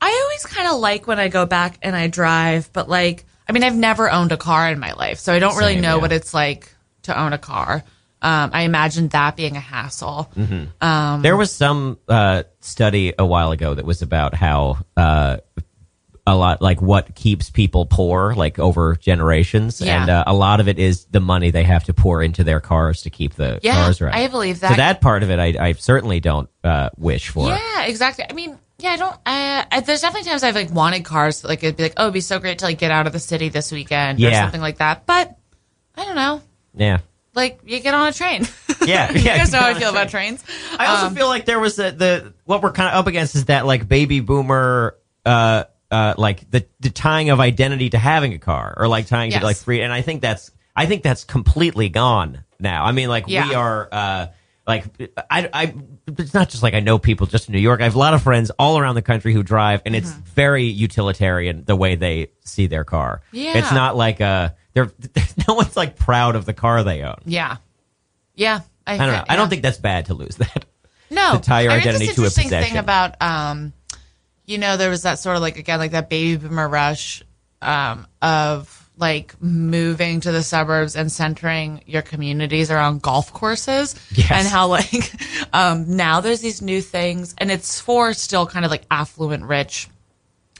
I 0.00 0.20
always 0.24 0.46
kind 0.46 0.68
of 0.68 0.80
like 0.80 1.06
when 1.06 1.18
I 1.18 1.28
go 1.28 1.44
back 1.44 1.78
and 1.82 1.94
I 1.94 2.06
drive, 2.06 2.72
but 2.72 2.88
like, 2.88 3.25
I 3.48 3.52
mean, 3.52 3.62
I've 3.62 3.76
never 3.76 4.10
owned 4.10 4.32
a 4.32 4.36
car 4.36 4.68
in 4.70 4.78
my 4.78 4.92
life, 4.92 5.18
so 5.18 5.32
I 5.32 5.38
don't 5.38 5.56
really 5.56 5.74
Same, 5.74 5.82
know 5.82 5.96
yeah. 5.96 6.02
what 6.02 6.12
it's 6.12 6.34
like 6.34 6.72
to 7.02 7.18
own 7.18 7.32
a 7.32 7.38
car. 7.38 7.84
Um, 8.22 8.50
I 8.52 8.62
imagine 8.62 9.08
that 9.08 9.36
being 9.36 9.56
a 9.56 9.60
hassle. 9.60 10.30
Mm-hmm. 10.36 11.22
There 11.22 11.36
was 11.36 11.52
some 11.52 11.98
uh, 12.08 12.44
study 12.60 13.12
a 13.18 13.24
while 13.26 13.52
ago 13.52 13.74
that 13.74 13.84
was 13.84 14.02
about 14.02 14.34
how 14.34 14.78
uh, 14.96 15.36
a 16.26 16.34
lot 16.34 16.60
like 16.60 16.82
what 16.82 17.14
keeps 17.14 17.50
people 17.50 17.86
poor 17.86 18.34
like 18.34 18.58
over 18.58 18.96
generations, 18.96 19.80
Yeah. 19.80 20.00
and 20.00 20.10
uh, 20.10 20.24
a 20.26 20.34
lot 20.34 20.58
of 20.58 20.66
it 20.66 20.78
is 20.80 21.04
the 21.04 21.20
money 21.20 21.52
they 21.52 21.62
have 21.62 21.84
to 21.84 21.94
pour 21.94 22.20
into 22.22 22.42
their 22.42 22.58
cars 22.58 23.02
to 23.02 23.10
keep 23.10 23.34
the 23.34 23.60
Yeah, 23.62 23.74
cars 23.84 24.00
running. 24.00 24.18
I 24.18 24.26
believe 24.26 24.56
So 24.56 24.66
that. 24.68 24.76
that 24.78 25.00
part 25.00 25.22
of 25.22 25.30
it, 25.30 25.38
I, 25.38 25.68
I 25.68 25.72
certainly 25.74 26.18
don't 26.18 26.48
uh, 26.64 26.90
wish 26.96 27.28
for. 27.28 27.48
Yeah, 27.50 27.82
exactly. 27.84 28.24
I 28.28 28.32
mean, 28.32 28.58
yeah, 28.78 28.90
I 28.90 28.96
don't. 28.96 29.14
Uh, 29.14 29.64
I, 29.72 29.80
there's 29.84 30.00
definitely 30.02 30.28
times 30.28 30.42
I've 30.42 30.54
like 30.54 30.70
wanted 30.70 31.04
cars. 31.04 31.44
Like 31.44 31.62
it'd 31.62 31.76
be 31.76 31.84
like, 31.84 31.94
oh, 31.96 32.04
it'd 32.04 32.14
be 32.14 32.20
so 32.20 32.38
great 32.38 32.58
to 32.60 32.64
like 32.66 32.78
get 32.78 32.90
out 32.90 33.06
of 33.06 33.12
the 33.12 33.18
city 33.20 33.48
this 33.48 33.72
weekend 33.72 34.18
or 34.18 34.22
Yeah. 34.22 34.42
something 34.42 34.60
like 34.60 34.78
that. 34.78 35.06
But 35.06 35.36
I 35.96 36.04
don't 36.04 36.16
know. 36.16 36.42
Yeah. 36.74 36.98
Like 37.34 37.60
you 37.64 37.80
get 37.80 37.94
on 37.94 38.06
a 38.08 38.12
train. 38.12 38.46
Yeah, 38.86 39.12
you 39.12 39.20
yeah, 39.20 39.38
guys 39.38 39.52
know 39.52 39.58
how 39.60 39.66
I 39.68 39.74
feel 39.74 39.90
about 39.90 40.08
trains. 40.10 40.42
I 40.78 40.86
also 40.86 41.06
Um, 41.06 41.14
feel 41.14 41.28
like 41.28 41.44
there 41.44 41.58
was 41.60 41.78
a, 41.78 41.90
the 41.90 42.34
what 42.44 42.62
we're 42.62 42.72
kind 42.72 42.88
of 42.88 42.94
up 43.00 43.06
against 43.06 43.34
is 43.34 43.46
that 43.46 43.66
like 43.66 43.86
baby 43.88 44.20
boomer, 44.20 44.96
uh, 45.24 45.64
uh, 45.90 46.14
like 46.16 46.50
the 46.50 46.66
the 46.80 46.90
tying 46.90 47.30
of 47.30 47.40
identity 47.40 47.90
to 47.90 47.98
having 47.98 48.32
a 48.34 48.38
car 48.38 48.74
or 48.76 48.88
like 48.88 49.06
tying 49.06 49.30
Yes. 49.32 49.40
to 49.40 49.46
like 49.46 49.56
free. 49.56 49.82
And 49.82 49.92
I 49.92 50.02
think 50.02 50.22
that's 50.22 50.50
I 50.74 50.86
think 50.86 51.02
that's 51.02 51.24
completely 51.24 51.88
gone 51.88 52.44
now. 52.58 52.84
I 52.84 52.92
mean, 52.92 53.08
like 53.08 53.26
we 53.26 53.34
Yeah. 53.34 53.54
are. 53.54 53.88
uh 53.92 54.26
like 54.66 54.84
I, 55.30 55.48
I, 55.52 55.74
it's 56.06 56.34
not 56.34 56.48
just 56.48 56.62
like 56.62 56.74
I 56.74 56.80
know 56.80 56.98
people 56.98 57.26
just 57.26 57.48
in 57.48 57.52
New 57.52 57.60
York. 57.60 57.80
I 57.80 57.84
have 57.84 57.94
a 57.94 57.98
lot 57.98 58.14
of 58.14 58.22
friends 58.22 58.50
all 58.58 58.78
around 58.78 58.96
the 58.96 59.02
country 59.02 59.32
who 59.32 59.42
drive, 59.42 59.80
and 59.86 59.94
it's 59.94 60.10
very 60.10 60.64
utilitarian 60.64 61.64
the 61.64 61.76
way 61.76 61.94
they 61.94 62.32
see 62.44 62.66
their 62.66 62.84
car. 62.84 63.22
Yeah. 63.30 63.58
it's 63.58 63.70
not 63.72 63.96
like 63.96 64.20
uh, 64.20 64.50
they're 64.72 64.90
no 65.48 65.54
one's 65.54 65.76
like 65.76 65.96
proud 65.96 66.34
of 66.34 66.44
the 66.46 66.52
car 66.52 66.82
they 66.82 67.02
own. 67.02 67.18
Yeah. 67.24 67.58
Yeah. 68.34 68.60
I 68.86 68.96
don't 68.96 69.08
know. 69.08 69.24
I 69.28 69.36
don't 69.36 69.48
think 69.48 69.62
that's 69.62 69.78
bad 69.78 70.06
to 70.06 70.14
lose 70.14 70.36
that. 70.36 70.64
no 71.10 71.34
to 71.34 71.40
tie 71.40 71.62
your 71.62 71.72
I 71.72 71.76
mean, 71.76 71.82
identity 71.82 72.06
to 72.06 72.10
a 72.10 72.24
interesting 72.24 72.44
possession. 72.44 72.70
thing 72.70 72.78
about 72.78 73.20
um, 73.22 73.72
you 74.44 74.58
know, 74.58 74.76
there 74.76 74.90
was 74.90 75.02
that 75.02 75.18
sort 75.20 75.36
of 75.36 75.42
like 75.42 75.58
again 75.58 75.78
like 75.78 75.92
that 75.92 76.10
baby 76.10 76.36
boomer 76.36 76.68
rush 76.68 77.22
um 77.62 78.06
of 78.20 78.85
like 78.98 79.34
moving 79.42 80.20
to 80.20 80.32
the 80.32 80.42
suburbs 80.42 80.96
and 80.96 81.12
centering 81.12 81.82
your 81.86 82.02
communities 82.02 82.70
around 82.70 83.02
golf 83.02 83.32
courses 83.32 83.94
Yes. 84.12 84.30
and 84.30 84.48
how 84.48 84.68
like 84.68 85.12
um 85.52 85.96
now 85.96 86.20
there's 86.20 86.40
these 86.40 86.62
new 86.62 86.80
things 86.80 87.34
and 87.38 87.50
it's 87.50 87.80
for 87.80 88.12
still 88.14 88.46
kind 88.46 88.64
of 88.64 88.70
like 88.70 88.84
affluent 88.90 89.44
rich 89.44 89.88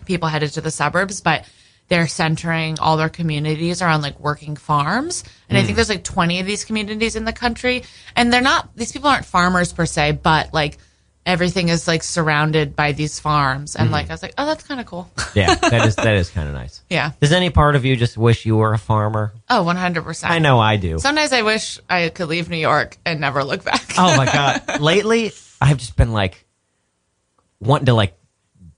people 0.04 0.28
headed 0.28 0.52
to 0.52 0.60
the 0.60 0.70
suburbs 0.70 1.20
but 1.20 1.44
they're 1.88 2.08
centering 2.08 2.78
all 2.80 2.96
their 2.96 3.08
communities 3.08 3.80
around 3.80 4.02
like 4.02 4.18
working 4.18 4.56
farms. 4.56 5.22
And 5.48 5.56
I 5.56 5.62
think 5.62 5.76
there's 5.76 5.88
like 5.88 6.02
20 6.02 6.40
of 6.40 6.46
these 6.46 6.64
communities 6.64 7.14
in 7.14 7.24
the 7.24 7.32
country. 7.32 7.84
And 8.16 8.32
they're 8.32 8.40
not, 8.40 8.74
these 8.74 8.90
people 8.90 9.08
aren't 9.08 9.24
farmers 9.24 9.72
per 9.72 9.86
se, 9.86 10.18
but 10.20 10.52
like 10.52 10.78
everything 11.26 11.68
is 11.68 11.88
like 11.88 12.02
surrounded 12.04 12.76
by 12.76 12.92
these 12.92 13.18
farms. 13.18 13.74
And 13.76 13.90
like, 13.90 14.04
mm-hmm. 14.04 14.12
I 14.12 14.14
was 14.14 14.22
like, 14.22 14.34
oh, 14.38 14.46
that's 14.46 14.62
kind 14.62 14.80
of 14.80 14.86
cool. 14.86 15.10
Yeah, 15.34 15.56
that 15.56 15.86
is 15.86 15.96
that 15.96 16.14
is 16.14 16.30
kind 16.30 16.48
of 16.48 16.54
nice. 16.54 16.80
yeah. 16.88 17.12
Does 17.20 17.32
any 17.32 17.50
part 17.50 17.76
of 17.76 17.84
you 17.84 17.96
just 17.96 18.16
wish 18.16 18.46
you 18.46 18.56
were 18.56 18.72
a 18.72 18.78
farmer? 18.78 19.34
Oh, 19.50 19.64
100%. 19.64 20.24
I 20.24 20.38
know 20.38 20.60
I 20.60 20.76
do. 20.76 20.98
Sometimes 20.98 21.32
I 21.32 21.42
wish 21.42 21.78
I 21.90 22.08
could 22.08 22.28
leave 22.28 22.48
New 22.48 22.56
York 22.56 22.96
and 23.04 23.20
never 23.20 23.44
look 23.44 23.64
back. 23.64 23.84
Oh 23.98 24.16
my 24.16 24.24
god! 24.24 24.80
Lately, 24.80 25.32
I've 25.60 25.78
just 25.78 25.96
been 25.96 26.12
like 26.12 26.46
wanting 27.60 27.86
to 27.86 27.94
like 27.94 28.16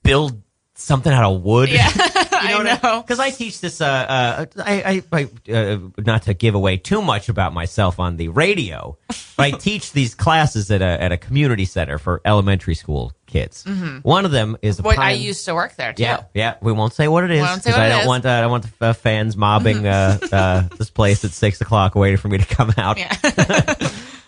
build 0.03 0.41
something 0.79 1.11
out 1.11 1.23
of 1.31 1.41
wood. 1.41 1.69
Yeah, 1.69 1.89
you 1.95 2.63
know 2.63 2.71
I 2.71 2.79
know. 2.81 3.01
Because 3.01 3.19
I 3.19 3.29
teach 3.29 3.61
this. 3.61 3.81
Uh, 3.81 3.85
uh, 3.85 4.45
I, 4.63 5.03
I, 5.11 5.27
I 5.47 5.53
uh, 5.53 5.79
not 5.97 6.23
to 6.23 6.33
give 6.33 6.55
away 6.55 6.77
too 6.77 7.01
much 7.01 7.29
about 7.29 7.53
myself 7.53 7.99
on 7.99 8.17
the 8.17 8.29
radio, 8.29 8.97
but 9.07 9.43
I 9.43 9.51
teach 9.57 9.91
these 9.91 10.15
classes 10.15 10.71
at 10.71 10.81
a 10.81 10.85
at 11.01 11.11
a 11.11 11.17
community 11.17 11.65
center 11.65 11.97
for 11.99 12.21
elementary 12.25 12.75
school 12.75 13.13
kids. 13.25 13.63
One 14.03 14.25
of 14.25 14.31
them 14.31 14.57
is 14.61 14.79
a 14.79 14.83
Boy, 14.83 14.93
Mm-hmm. 14.93 15.01
I 15.01 15.11
used 15.11 15.45
to 15.45 15.53
work 15.53 15.75
there 15.75 15.93
too. 15.93 16.03
Yeah, 16.03 16.23
yeah. 16.33 16.55
We 16.61 16.71
won't 16.71 16.93
say 16.93 17.07
what 17.07 17.23
it 17.23 17.31
is 17.31 17.47
because 17.55 17.75
I 17.75 17.89
don't 17.89 18.01
is. 18.01 18.07
want 18.07 18.25
uh, 18.25 18.29
I 18.31 18.41
don't 18.41 18.51
want 18.51 18.79
the 18.79 18.85
uh, 18.87 18.93
fans 18.93 19.37
mobbing 19.37 19.85
uh, 19.85 20.17
uh, 20.31 20.61
this 20.77 20.89
place 20.89 21.23
at 21.25 21.31
six 21.31 21.61
o'clock 21.61 21.95
waiting 21.95 22.17
for 22.17 22.27
me 22.27 22.37
to 22.39 22.45
come 22.45 22.73
out. 22.77 22.97
Yeah. 22.97 23.15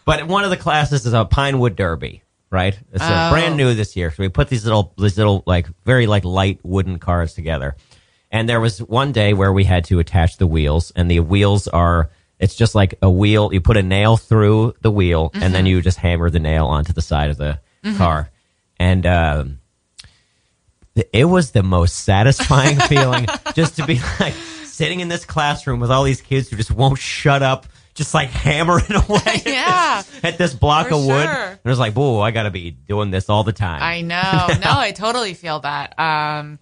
But 0.04 0.28
one 0.28 0.44
of 0.44 0.50
the 0.50 0.58
classes 0.58 1.06
is 1.06 1.14
a 1.14 1.26
Pinewood 1.26 1.76
Derby, 1.76 2.24
right? 2.52 2.78
It's 2.94 3.02
uh, 3.04 3.30
Oh. 3.30 3.34
brand 3.34 3.58
new 3.58 3.74
this 3.74 3.96
year. 3.96 4.12
So 4.12 4.22
we 4.22 4.30
put 4.30 4.50
these 4.50 4.64
little, 4.66 4.94
these 4.98 5.18
little, 5.18 5.42
like 5.48 5.68
very 5.86 6.06
like 6.06 6.24
light 6.26 6.60
wooden 6.64 7.00
cars 7.00 7.34
together. 7.34 7.76
And 8.30 8.48
there 8.48 8.60
was 8.60 8.80
one 8.80 9.12
day 9.12 9.34
where 9.34 9.52
we 9.52 9.64
had 9.64 9.86
to 9.86 10.00
attach 10.00 10.38
the 10.38 10.48
wheels, 10.48 10.92
and 10.96 11.10
the 11.10 11.20
wheels 11.22 11.68
are. 11.68 12.10
It's 12.40 12.56
just 12.56 12.74
like 12.76 12.96
a 13.02 13.10
wheel. 13.10 13.54
You 13.54 13.62
put 13.62 13.78
a 13.78 13.84
nail 13.84 14.18
through 14.18 14.74
the 14.82 14.90
wheel, 14.92 15.32
and 15.34 15.44
Mm-hmm. 15.44 15.54
then 15.54 15.66
you 15.66 15.82
just 15.82 15.98
hammer 15.98 16.30
the 16.30 16.40
nail 16.40 16.66
onto 16.68 16.92
the 16.94 17.02
side 17.02 17.30
of 17.30 17.38
the 17.38 17.60
car. 17.98 18.30
And 18.80 19.06
um, 19.06 19.60
it 21.14 21.26
was 21.26 21.52
the 21.52 21.64
most 21.64 22.04
satisfying 22.04 22.78
feeling 22.88 23.28
just 23.54 23.76
to 23.78 23.86
be 23.86 24.00
like 24.20 24.34
sitting 24.66 25.00
in 25.02 25.08
this 25.08 25.26
classroom 25.26 25.80
with 25.80 25.92
all 25.92 26.04
these 26.04 26.22
kids 26.22 26.50
who 26.50 26.56
just 26.58 26.72
won't 26.72 26.98
shut 27.00 27.44
up, 27.44 27.66
just 27.93 28.13
like 28.13 28.30
hammering 28.30 28.86
away 29.10 29.21
at, 29.25 29.45
Yeah. 29.45 30.01
this, 30.01 30.23
at 30.23 30.38
this 30.38 30.54
block 30.54 30.91
of 30.91 31.06
wood. 31.06 31.23
sure. 31.23 31.45
And 31.47 31.60
it 31.63 31.69
was 31.69 31.80
like, 31.80 31.93
whoa, 31.93 32.19
I 32.21 32.32
got 32.32 32.43
to 32.43 32.51
be 32.51 32.71
doing 32.71 33.12
this 33.12 33.30
all 33.30 33.43
the 33.43 33.54
time. 33.54 33.82
I 33.84 34.01
know. 34.01 34.47
No, 34.62 34.80
I 34.80 34.91
totally 34.91 35.34
feel 35.34 35.60
that. 35.62 35.99
Um, 35.99 36.60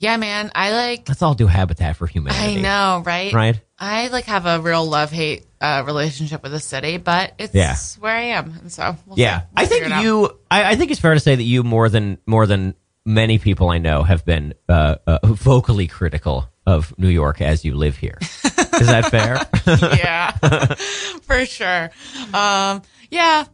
yeah, 0.00 0.16
man. 0.16 0.50
I 0.54 0.72
like. 0.72 1.08
Let's 1.08 1.22
all 1.22 1.34
do 1.34 1.46
Habitat 1.48 1.96
for 1.96 2.06
Humanity. 2.06 2.58
I 2.58 2.62
know, 2.62 3.02
right? 3.04 3.32
Right? 3.32 3.60
I 3.80 4.08
like 4.08 4.26
have 4.26 4.46
a 4.46 4.60
real 4.60 4.84
love 4.86 5.10
hate 5.10 5.44
uh, 5.60 5.82
relationship 5.86 6.42
with 6.44 6.52
the 6.52 6.60
city, 6.60 6.98
but 6.98 7.32
it's 7.38 7.54
Yeah. 7.54 7.76
where 7.98 8.14
I 8.14 8.20
am, 8.36 8.52
and 8.60 8.72
so 8.72 8.96
we'll 9.06 9.18
Yeah, 9.18 9.40
see. 9.40 9.46
We'll 9.56 9.64
I 9.64 9.66
think 9.66 10.02
you. 10.02 10.38
I, 10.50 10.70
I 10.72 10.76
think 10.76 10.92
it's 10.92 11.00
fair 11.00 11.14
to 11.14 11.20
say 11.20 11.34
that 11.34 11.42
you 11.42 11.64
more 11.64 11.88
than 11.88 12.18
more 12.26 12.46
than 12.46 12.74
many 13.08 13.38
people 13.38 13.70
I 13.70 13.78
know 13.78 14.02
have 14.02 14.24
been 14.24 14.52
uh, 14.68 14.96
uh, 15.06 15.18
vocally 15.24 15.86
critical 15.86 16.48
of 16.66 16.96
New 16.98 17.08
York 17.08 17.40
as 17.40 17.64
you 17.64 17.74
live 17.74 17.96
here. 17.96 18.18
Is 18.20 18.86
that 18.86 19.06
fair? 19.10 19.40
yeah, 19.98 20.30
for 21.22 21.44
sure. 21.46 21.90
Um, 22.34 22.82
yeah, 23.10 23.46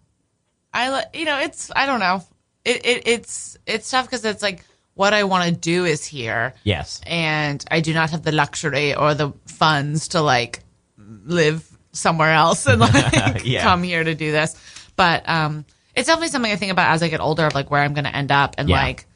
I 0.73 1.05
you 1.14 1.25
know 1.25 1.38
it's 1.38 1.71
I 1.75 1.87
don't 1.87 2.01
know 2.01 2.23
it, 2.64 2.85
it 2.85 3.03
it's 3.07 3.57
it's 3.67 3.90
tough 3.90 4.07
because 4.07 4.25
it's 4.25 4.43
like 4.43 4.64
what 4.95 5.14
I 5.14 5.25
want 5.25 5.49
to 5.49 5.53
do 5.55 5.85
is 5.85 6.05
here, 6.05 6.55
yes. 6.64 7.01
and 7.07 7.64
I 7.71 7.81
do 7.81 7.93
not 7.95 8.11
have 8.11 8.23
the 8.23 8.33
luxury 8.33 8.95
or 8.95 9.14
the 9.14 9.33
funds 9.47 10.09
to 10.09 10.21
like 10.21 10.61
live 10.99 11.67
somewhere 11.93 12.31
else 12.33 12.67
and 12.67 12.81
like 12.81 12.93
Yeah. 13.45 13.62
come 13.62 13.83
here 13.83 14.05
to 14.05 14.14
do 14.14 14.31
this. 14.33 14.55
But 14.97 15.29
um, 15.29 15.64
it's 15.97 16.07
definitely 16.07 16.29
something 16.29 16.51
I 16.53 16.57
think 16.57 16.71
about 16.73 16.90
as 16.93 17.03
I 17.03 17.09
get 17.09 17.21
older 17.21 17.47
of 17.47 17.55
like 17.55 17.71
where 17.71 17.83
I'm 17.83 17.95
going 17.95 18.05
to 18.05 18.14
end 18.14 18.31
up 18.31 18.55
and 18.59 18.69
Yeah. 18.69 18.77
like 18.83 19.07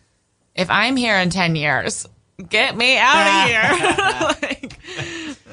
if 0.58 0.70
I'm 0.70 0.96
here 0.96 1.16
in 1.16 1.30
ten 1.30 1.56
years. 1.56 2.06
Get 2.48 2.76
me 2.76 2.96
out 2.96 3.26
of 3.26 3.48
here! 3.48 4.48
like, 4.60 4.78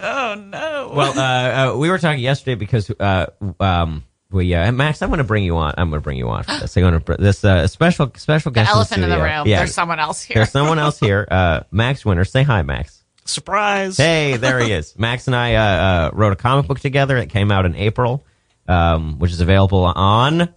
oh 0.04 0.36
no! 0.36 0.92
Well, 0.94 1.18
uh, 1.18 1.74
uh, 1.74 1.78
we 1.78 1.90
were 1.90 1.98
talking 1.98 2.22
yesterday 2.22 2.54
because 2.54 2.92
uh, 2.92 3.26
um, 3.60 4.04
we 4.30 4.54
uh, 4.54 4.72
Max, 4.72 5.02
I'm 5.02 5.10
going 5.10 5.18
to 5.18 5.24
bring 5.24 5.44
you 5.44 5.58
on. 5.58 5.74
I'm 5.80 5.90
going 5.90 6.00
to 6.00 6.04
bring 6.04 6.18
you 6.20 6.30
on 6.30 6.44
for 6.44 6.60
this. 6.60 6.78
I'm 6.78 6.84
going 6.84 7.02
to 7.02 7.18
this 7.18 7.44
uh, 7.44 7.66
special 7.66 8.12
special 8.18 8.52
the 8.52 8.60
guest. 8.60 8.70
elephant 8.72 9.02
in 9.04 9.10
the 9.10 9.16
studio. 9.16 9.38
room. 9.38 9.48
Yeah, 9.48 9.58
There's 9.60 9.74
someone 9.74 10.00
else 10.00 10.22
here. 10.22 10.36
there's 10.36 10.52
someone 10.52 10.78
else 10.78 11.00
here. 11.00 11.28
Uh, 11.36 11.64
Max 11.72 12.06
Winter, 12.06 12.24
say 12.24 12.44
hi, 12.44 12.62
Max. 12.62 13.04
Surprise! 13.26 13.98
Hey, 13.98 14.38
there 14.38 14.60
he 14.60 14.72
is. 14.72 14.98
Max 14.98 15.26
and 15.26 15.36
I 15.36 15.56
uh, 15.56 15.62
uh, 15.64 16.10
wrote 16.14 16.34
a 16.34 16.36
comic 16.36 16.68
book 16.68 16.80
together. 16.80 17.18
It 17.18 17.30
came 17.30 17.52
out 17.52 17.66
in 17.66 17.76
April, 17.76 18.24
um, 18.68 19.18
which 19.18 19.32
is 19.32 19.42
available 19.42 19.84
on 19.86 20.54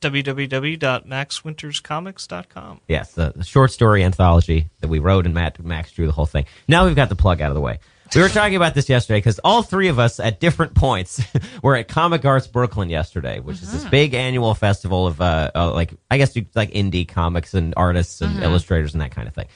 www.maxwinterscomics.com. 0.00 2.80
yes, 2.88 3.12
the, 3.12 3.32
the 3.34 3.44
short 3.44 3.72
story 3.72 4.04
anthology 4.04 4.68
that 4.80 4.88
we 4.88 4.98
wrote, 4.98 5.26
and 5.26 5.34
Matt 5.34 5.62
Max 5.64 5.92
drew 5.92 6.06
the 6.06 6.12
whole 6.12 6.26
thing. 6.26 6.46
Now 6.68 6.86
we've 6.86 6.96
got 6.96 7.08
the 7.08 7.16
plug 7.16 7.40
out 7.40 7.50
of 7.50 7.54
the 7.54 7.60
way. 7.60 7.78
We 8.14 8.20
were 8.20 8.28
talking 8.28 8.54
about 8.54 8.74
this 8.74 8.88
yesterday 8.88 9.18
because 9.18 9.40
all 9.40 9.62
three 9.62 9.88
of 9.88 9.98
us 9.98 10.20
at 10.20 10.38
different 10.38 10.74
points 10.74 11.20
were 11.62 11.74
at 11.74 11.88
Comic 11.88 12.24
Arts 12.24 12.46
Brooklyn 12.46 12.88
yesterday, 12.88 13.40
which 13.40 13.60
is 13.60 13.72
this 13.72 13.84
big 13.86 14.14
annual 14.14 14.54
festival 14.54 15.08
of 15.08 15.20
uh, 15.20 15.50
uh, 15.52 15.72
like 15.72 15.92
I 16.10 16.18
guess 16.18 16.36
you, 16.36 16.46
like 16.54 16.70
indie 16.70 17.08
comics 17.08 17.54
and 17.54 17.74
artists 17.76 18.20
and 18.20 18.40
illustrators 18.42 18.94
and 18.94 19.00
that 19.00 19.10
kind 19.10 19.26
of 19.26 19.34
thing. 19.34 19.46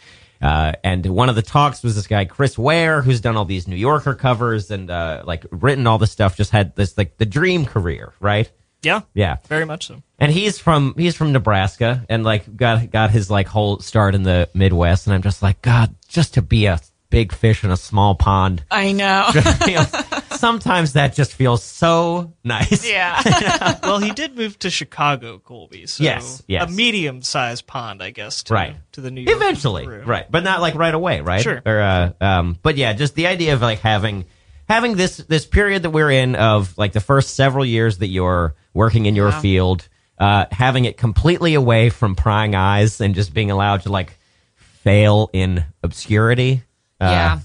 Uh, 0.40 0.72
and 0.82 1.04
one 1.06 1.28
of 1.28 1.34
the 1.34 1.42
talks 1.42 1.82
was 1.82 1.94
this 1.94 2.06
guy 2.06 2.24
Chris 2.24 2.58
Ware, 2.58 3.02
who's 3.02 3.20
done 3.20 3.36
all 3.36 3.44
these 3.44 3.68
New 3.68 3.76
Yorker 3.76 4.14
covers 4.14 4.70
and 4.70 4.90
uh, 4.90 5.22
like 5.24 5.46
written 5.50 5.86
all 5.86 5.98
this 5.98 6.10
stuff. 6.10 6.36
Just 6.36 6.50
had 6.50 6.74
this 6.74 6.98
like 6.98 7.16
the 7.16 7.26
dream 7.26 7.64
career, 7.64 8.12
right? 8.18 8.50
Yeah, 8.82 9.00
Yeah, 9.14 9.36
very 9.48 9.64
much 9.64 9.88
so. 9.88 10.02
and 10.18 10.30
he's 10.30 10.58
from 10.58 10.94
he's 10.96 11.16
from 11.16 11.32
Nebraska 11.32 12.04
and 12.08 12.22
like 12.24 12.56
got 12.56 12.90
got 12.90 13.10
his 13.10 13.30
like 13.30 13.48
whole 13.48 13.80
start 13.80 14.14
in 14.14 14.22
the 14.22 14.48
Midwest. 14.54 15.06
And 15.06 15.14
I'm 15.14 15.22
just 15.22 15.42
like, 15.42 15.60
God, 15.62 15.94
just 16.08 16.34
to 16.34 16.42
be 16.42 16.66
a 16.66 16.78
big 17.10 17.32
fish 17.32 17.64
in 17.64 17.70
a 17.70 17.76
small 17.76 18.14
pond. 18.14 18.62
I 18.70 18.92
know. 18.92 19.30
feels- 19.64 19.90
sometimes 20.38 20.92
that 20.92 21.14
just 21.14 21.32
feels 21.34 21.62
so 21.64 22.34
nice. 22.44 22.88
yeah. 22.88 23.78
well, 23.82 23.98
he 23.98 24.10
did 24.10 24.36
move 24.36 24.58
to 24.60 24.70
Chicago, 24.70 25.38
Colby. 25.38 25.86
So 25.86 26.04
Yes, 26.04 26.42
yes. 26.46 26.68
a 26.70 26.72
medium-sized 26.72 27.66
pond, 27.66 28.02
I 28.02 28.10
guess. 28.10 28.42
To, 28.44 28.54
Right. 28.54 28.76
to 28.92 29.00
the 29.00 29.10
New 29.10 29.22
York 29.22 29.34
Eventually, 29.36 29.86
crew. 29.86 30.02
right, 30.02 30.30
but 30.30 30.44
not 30.44 30.60
like 30.60 30.74
right 30.76 30.94
away, 30.94 31.20
right? 31.22 31.40
Sure. 31.42 31.60
Or, 31.66 31.80
uh, 31.80 32.12
um, 32.20 32.58
but 32.62 32.76
yeah, 32.76 32.92
just 32.92 33.14
the 33.16 33.26
idea 33.26 33.54
of 33.54 33.62
like 33.62 33.80
having 33.80 34.26
having 34.68 34.96
this 34.96 35.16
this 35.18 35.46
period 35.46 35.82
that 35.82 35.90
we're 35.90 36.10
in 36.10 36.36
of 36.36 36.76
like 36.76 36.92
the 36.92 37.00
first 37.00 37.34
several 37.34 37.64
years 37.64 37.98
that 37.98 38.08
you're 38.08 38.54
working 38.74 39.06
in 39.06 39.14
your 39.16 39.30
Yeah. 39.30 39.40
field, 39.40 39.88
uh, 40.18 40.46
having 40.50 40.84
it 40.84 40.96
completely 40.96 41.54
away 41.54 41.90
from 41.90 42.14
prying 42.14 42.54
eyes 42.54 43.00
and 43.00 43.14
just 43.14 43.32
being 43.34 43.50
allowed 43.50 43.82
to 43.82 43.88
like 43.92 44.18
fail 44.56 45.30
in 45.32 45.64
obscurity. 45.82 46.62
Uh, 47.00 47.04
yeah. 47.06 47.38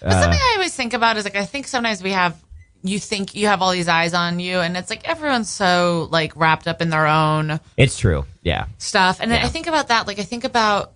But 0.00 0.12
something 0.12 0.38
I 0.40 0.54
always 0.56 0.74
think 0.74 0.94
about 0.94 1.16
is 1.16 1.24
like 1.24 1.36
I 1.36 1.44
think 1.44 1.66
sometimes 1.66 2.02
we 2.02 2.12
have 2.12 2.36
you 2.82 2.98
think 2.98 3.34
you 3.34 3.46
have 3.48 3.60
all 3.60 3.72
these 3.72 3.88
eyes 3.88 4.14
on 4.14 4.40
you 4.40 4.58
and 4.60 4.74
it's 4.76 4.88
like 4.88 5.06
everyone's 5.06 5.50
so 5.50 6.08
like 6.10 6.34
wrapped 6.34 6.66
up 6.66 6.80
in 6.80 6.88
their 6.88 7.06
own 7.06 7.60
It's 7.76 7.98
true. 7.98 8.24
Yeah. 8.42 8.66
stuff. 8.78 9.18
And 9.20 9.30
Yeah. 9.30 9.44
I 9.44 9.48
think 9.48 9.66
about 9.66 9.88
that 9.88 10.06
like 10.06 10.18
I 10.18 10.22
think 10.22 10.44
about 10.44 10.92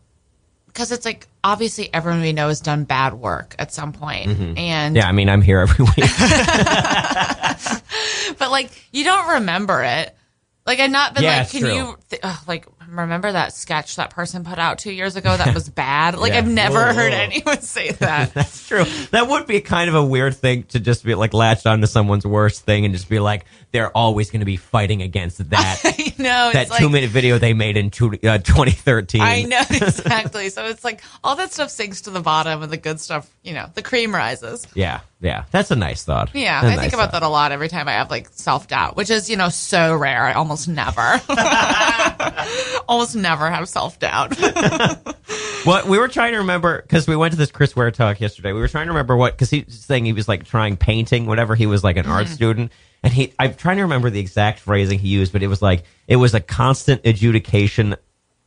because 0.75 0.91
it's 0.93 1.07
like 1.07 1.29
obviously 1.45 1.89
everyone 1.95 2.21
we 2.21 2.33
know 2.33 2.49
has 2.49 2.61
done 2.61 2.85
bad 2.85 3.15
work 3.15 3.55
at 3.59 3.73
some 3.73 3.93
point. 3.93 4.27
And 4.27 4.57
Mm-hmm. 4.57 4.97
Yeah. 4.97 5.09
I 5.09 5.13
mean, 5.13 5.29
I'm 5.31 5.41
here 5.41 5.61
every 5.61 5.85
week. 5.85 5.95
but 8.39 8.51
like 8.51 8.71
you 8.93 9.05
don't 9.05 9.35
remember 9.35 9.83
it. 9.83 10.15
Like 10.67 10.81
I've 10.81 10.91
not 10.91 11.15
been 11.15 11.23
Yeah, 11.25 11.39
like, 11.39 11.51
can 11.51 11.61
true. 11.61 11.75
you 11.75 11.97
th- 12.11 12.21
ugh, 12.25 12.39
like 12.49 12.67
remember 12.89 13.33
that 13.33 13.53
sketch 13.53 13.97
that 13.97 14.11
person 14.11 14.45
put 14.45 14.59
out 14.59 14.79
two 14.79 14.93
years 14.93 15.17
ago 15.17 15.37
that 15.37 15.55
was 15.55 15.69
bad? 15.71 16.17
Like 16.17 16.33
Yeah. 16.33 16.39
I've 16.39 16.49
never 16.49 16.87
Whoa, 16.87 16.93
heard 16.95 17.13
anyone 17.13 17.61
say 17.61 17.91
that. 18.01 18.35
That's 18.35 18.67
true. 18.67 18.85
That 19.11 19.29
would 19.29 19.47
be 19.47 19.61
kind 19.61 19.89
of 19.89 19.95
a 19.95 20.05
weird 20.05 20.37
thing 20.37 20.65
to 20.65 20.81
just 20.81 21.05
be 21.05 21.15
like 21.15 21.33
latched 21.35 21.67
onto 21.67 21.87
someone's 21.87 22.27
worst 22.27 22.63
thing 22.65 22.85
and 22.85 22.95
just 22.95 23.09
be 23.09 23.19
like, 23.19 23.45
they're 23.73 23.91
always 23.97 24.31
going 24.31 24.41
to 24.41 24.47
be 24.47 24.57
fighting 24.57 25.03
against 25.03 25.39
that. 25.51 25.81
I 25.85 26.15
know 26.19 26.51
that 26.53 26.63
it's 26.63 26.71
like, 26.71 26.81
two 26.81 26.89
minute 26.89 27.11
video 27.11 27.39
they 27.39 27.55
made 27.55 27.77
in 27.77 27.91
two, 27.91 28.09
uh, 28.23 28.39
2013. 28.39 29.21
I 29.21 29.43
know 29.43 29.63
exactly. 29.71 30.49
so 30.49 30.67
it's 30.67 30.85
like 30.85 31.03
all 31.25 31.37
that 31.37 31.53
stuff 31.53 31.71
sinks 31.71 32.03
to 32.03 32.11
the 32.11 32.21
bottom, 32.21 32.63
and 32.63 32.71
the 32.73 32.77
good 32.77 33.01
stuff, 33.01 33.29
you 33.43 33.53
know, 33.55 33.69
the 33.75 33.83
cream 33.83 34.15
rises. 34.15 34.67
Yeah, 34.75 35.01
yeah. 35.25 35.45
That's 35.51 35.71
a 35.73 35.77
nice 35.77 36.05
thought. 36.05 36.31
Yeah, 36.35 36.61
I 36.63 36.77
think 36.77 36.93
about 36.93 37.11
thought. 37.11 37.21
that 37.21 37.23
a 37.27 37.29
lot 37.29 37.51
every 37.51 37.69
time 37.69 37.89
I 37.89 37.93
have 37.93 38.11
like 38.11 38.29
self 38.31 38.69
doubt, 38.69 38.95
which 38.97 39.11
is 39.11 39.29
you 39.29 39.37
know 39.37 39.49
so 39.49 39.97
rare. 39.97 40.23
I 40.25 40.35
almost 40.35 40.69
never, 40.69 41.21
almost 42.89 43.17
never 43.17 43.51
have 43.51 43.69
self 43.69 43.99
doubt. 43.99 44.37
What 45.65 45.87
we 45.87 45.99
were 45.99 46.09
trying 46.09 46.33
to 46.33 46.39
remember 46.41 46.83
because 46.83 47.09
we 47.09 47.17
went 47.17 47.33
to 47.33 47.39
this 47.39 47.51
Chris 47.51 47.75
Ware 47.75 47.91
talk 47.91 48.21
yesterday. 48.21 48.53
We 48.53 48.61
were 48.61 48.69
trying 48.69 48.85
to 48.87 48.93
remember 48.93 49.17
what 49.17 49.33
because 49.33 49.49
he 49.49 49.63
was 49.65 49.75
saying 49.81 50.05
he 50.05 50.13
was 50.13 50.29
like 50.29 50.45
trying 50.45 50.77
painting, 50.77 51.25
whatever. 51.25 51.55
He 51.55 51.65
was 51.65 51.83
like 51.83 51.97
an 51.97 52.03
Mm-hmm. 52.05 52.13
art 52.13 52.29
student, 52.29 52.71
and 53.03 53.11
he. 53.15 53.33
I'm 53.39 53.55
trying 53.55 53.79
to 53.79 53.85
remember 53.85 54.11
the 54.11 54.21
exact 54.21 54.59
phrasing 54.59 54.99
he 54.99 55.09
used, 55.09 55.33
but 55.33 55.43
it 55.43 55.47
was 55.47 55.63
like 55.63 55.85
it 56.07 56.17
was 56.17 56.35
a 56.35 56.41
constant 56.41 57.01
adjudication 57.07 57.97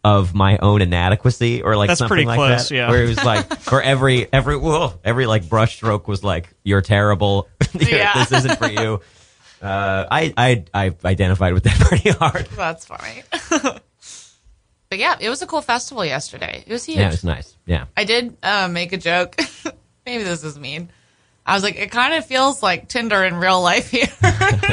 of 0.03 0.33
my 0.33 0.57
own 0.59 0.81
inadequacy 0.81 1.61
or 1.63 1.75
like 1.75 1.87
That's 1.89 1.97
something 1.99 2.09
pretty 2.15 2.25
like 2.25 2.37
close, 2.37 2.69
that. 2.69 2.75
yeah. 2.75 2.89
Where 2.89 3.03
it 3.03 3.09
was 3.09 3.23
like 3.23 3.59
for 3.61 3.81
every 3.81 4.31
every 4.31 4.55
whoa, 4.57 4.93
every 5.03 5.25
like 5.25 5.49
brush 5.49 5.75
stroke 5.75 6.07
was 6.07 6.23
like 6.23 6.53
you're 6.63 6.81
terrible. 6.81 7.49
You're- 7.73 7.97
Yeah. 7.97 8.13
This 8.23 8.31
isn't 8.43 8.57
for 8.57 8.69
you. 8.69 9.01
Uh, 9.59 10.05
I 10.11 10.31
I 10.37 10.65
I 10.71 10.95
identified 11.03 11.51
with 11.55 11.63
that 11.63 11.79
pretty 11.79 12.11
hard. 12.11 12.45
That's 12.55 12.85
funny. 12.85 13.23
but 14.89 14.99
yeah, 14.99 15.15
it 15.19 15.29
was 15.29 15.41
a 15.41 15.47
cool 15.47 15.61
festival 15.63 16.05
yesterday. 16.05 16.63
It 16.67 16.71
was 16.71 16.85
huge. 16.85 16.99
Yeah, 16.99 17.07
it 17.07 17.11
was 17.11 17.23
nice. 17.23 17.57
Yeah. 17.65 17.85
I 17.97 18.03
did 18.03 18.37
uh, 18.43 18.67
make 18.67 18.93
a 18.93 18.97
joke. 18.97 19.35
Maybe 20.05 20.23
this 20.23 20.43
is 20.43 20.59
mean. 20.59 20.89
I 21.47 21.53
was 21.53 21.63
like, 21.63 21.77
it 21.77 21.91
kind 21.91 22.13
of 22.15 22.25
feels 22.25 22.61
like 22.61 22.89
Tinder 22.89 23.23
in 23.23 23.35
real 23.37 23.61
life 23.61 23.89
here. 23.89 24.05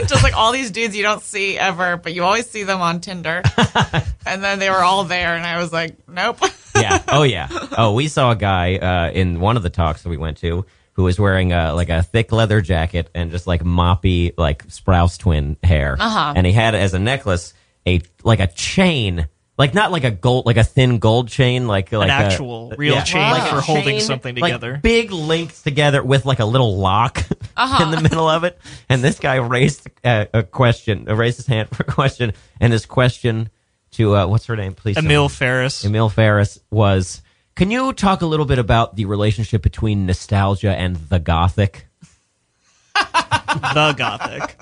Just 0.09 0.25
like 0.25 0.37
all 0.37 0.51
these 0.51 0.73
dudes 0.73 0.97
you 0.97 1.05
don't 1.05 1.23
see 1.23 1.57
ever, 1.57 1.97
but 1.97 2.13
you 2.15 2.25
always 2.25 2.51
see 2.51 2.65
them 2.65 2.81
on 2.81 3.01
Tinder. 3.01 3.43
and 4.27 4.43
then 4.43 4.59
they 4.59 4.69
were 4.71 4.83
all 4.83 5.05
there, 5.05 5.37
and 5.37 5.47
I 5.47 5.59
was 5.59 5.73
like, 5.73 5.95
nope. 6.09 6.39
yeah. 6.77 7.01
Oh 7.09 7.23
yeah. 7.23 7.49
Oh, 7.79 7.93
we 7.95 8.09
saw 8.09 8.33
a 8.33 8.37
guy 8.37 8.75
uh, 8.77 9.11
in 9.13 9.39
one 9.39 9.57
of 9.57 9.63
the 9.63 9.71
talks 9.71 10.03
that 10.03 10.09
we 10.09 10.17
went 10.17 10.39
to 10.39 10.67
who 10.95 11.05
was 11.05 11.19
wearing 11.19 11.53
a, 11.53 11.73
like 11.75 11.89
a 11.91 12.03
thick 12.03 12.31
leather 12.33 12.61
jacket 12.61 13.09
and 13.15 13.31
just 13.31 13.47
like 13.47 13.63
moppy 13.63 14.33
like 14.37 14.67
Sprouse 14.69 15.17
twin 15.19 15.57
hair, 15.63 15.97
Uh-huh. 15.99 16.33
and 16.37 16.45
he 16.47 16.53
had 16.53 16.75
as 16.75 16.93
a 16.95 16.99
necklace 16.99 17.55
a 17.87 18.01
like 18.25 18.41
a 18.41 18.47
chain. 18.49 19.29
Like 19.57 19.73
not 19.73 19.93
like 19.93 20.03
a 20.03 20.11
gold, 20.11 20.47
like 20.47 20.57
a 20.57 20.65
thin 20.65 20.99
gold 20.99 21.29
chain, 21.29 21.69
like 21.69 21.93
like 21.93 22.09
a- 22.09 22.13
actual 22.13 22.73
real 22.77 23.01
chain 23.03 23.31
like 23.31 23.49
for 23.49 23.59
a 23.59 23.61
holding 23.61 24.01
something 24.01 24.35
like 24.35 24.53
together. 24.53 24.81
big 24.83 25.13
links 25.13 25.63
together 25.63 26.03
with 26.03 26.25
like 26.27 26.41
a 26.41 26.45
little 26.45 26.77
lock 26.77 27.23
Uh-huh. 27.57 27.85
in 27.85 27.91
the 27.93 28.01
middle 28.01 28.29
of 28.29 28.43
it. 28.43 28.59
And 28.89 29.01
this 29.03 29.21
guy 29.21 29.37
raised 29.37 29.89
uh, 30.03 30.25
a 30.35 30.43
question, 30.43 31.09
uh, 31.09 31.15
raised 31.15 31.37
his 31.37 31.47
hand 31.47 31.69
for 31.73 31.85
a 31.85 31.87
question, 31.87 32.33
and 32.61 32.73
his 32.73 32.85
question 32.85 33.49
to 33.93 34.17
uh, 34.17 34.27
what's 34.27 34.47
her 34.47 34.57
name, 34.57 34.75
please? 34.75 34.97
Emil 34.97 35.29
Ferris. 35.29 35.85
Emil 35.85 36.09
Ferris 36.09 36.59
was. 36.73 37.23
Can 37.55 37.71
you 37.71 37.93
talk 37.93 38.23
a 38.23 38.27
little 38.27 38.47
bit 38.47 38.59
about 38.59 38.97
the 38.97 39.05
relationship 39.05 39.63
between 39.63 40.05
nostalgia 40.07 40.75
and 40.77 40.97
the 40.97 41.21
gothic? 41.21 41.87
the 42.95 43.95
Gothic. 43.97 44.57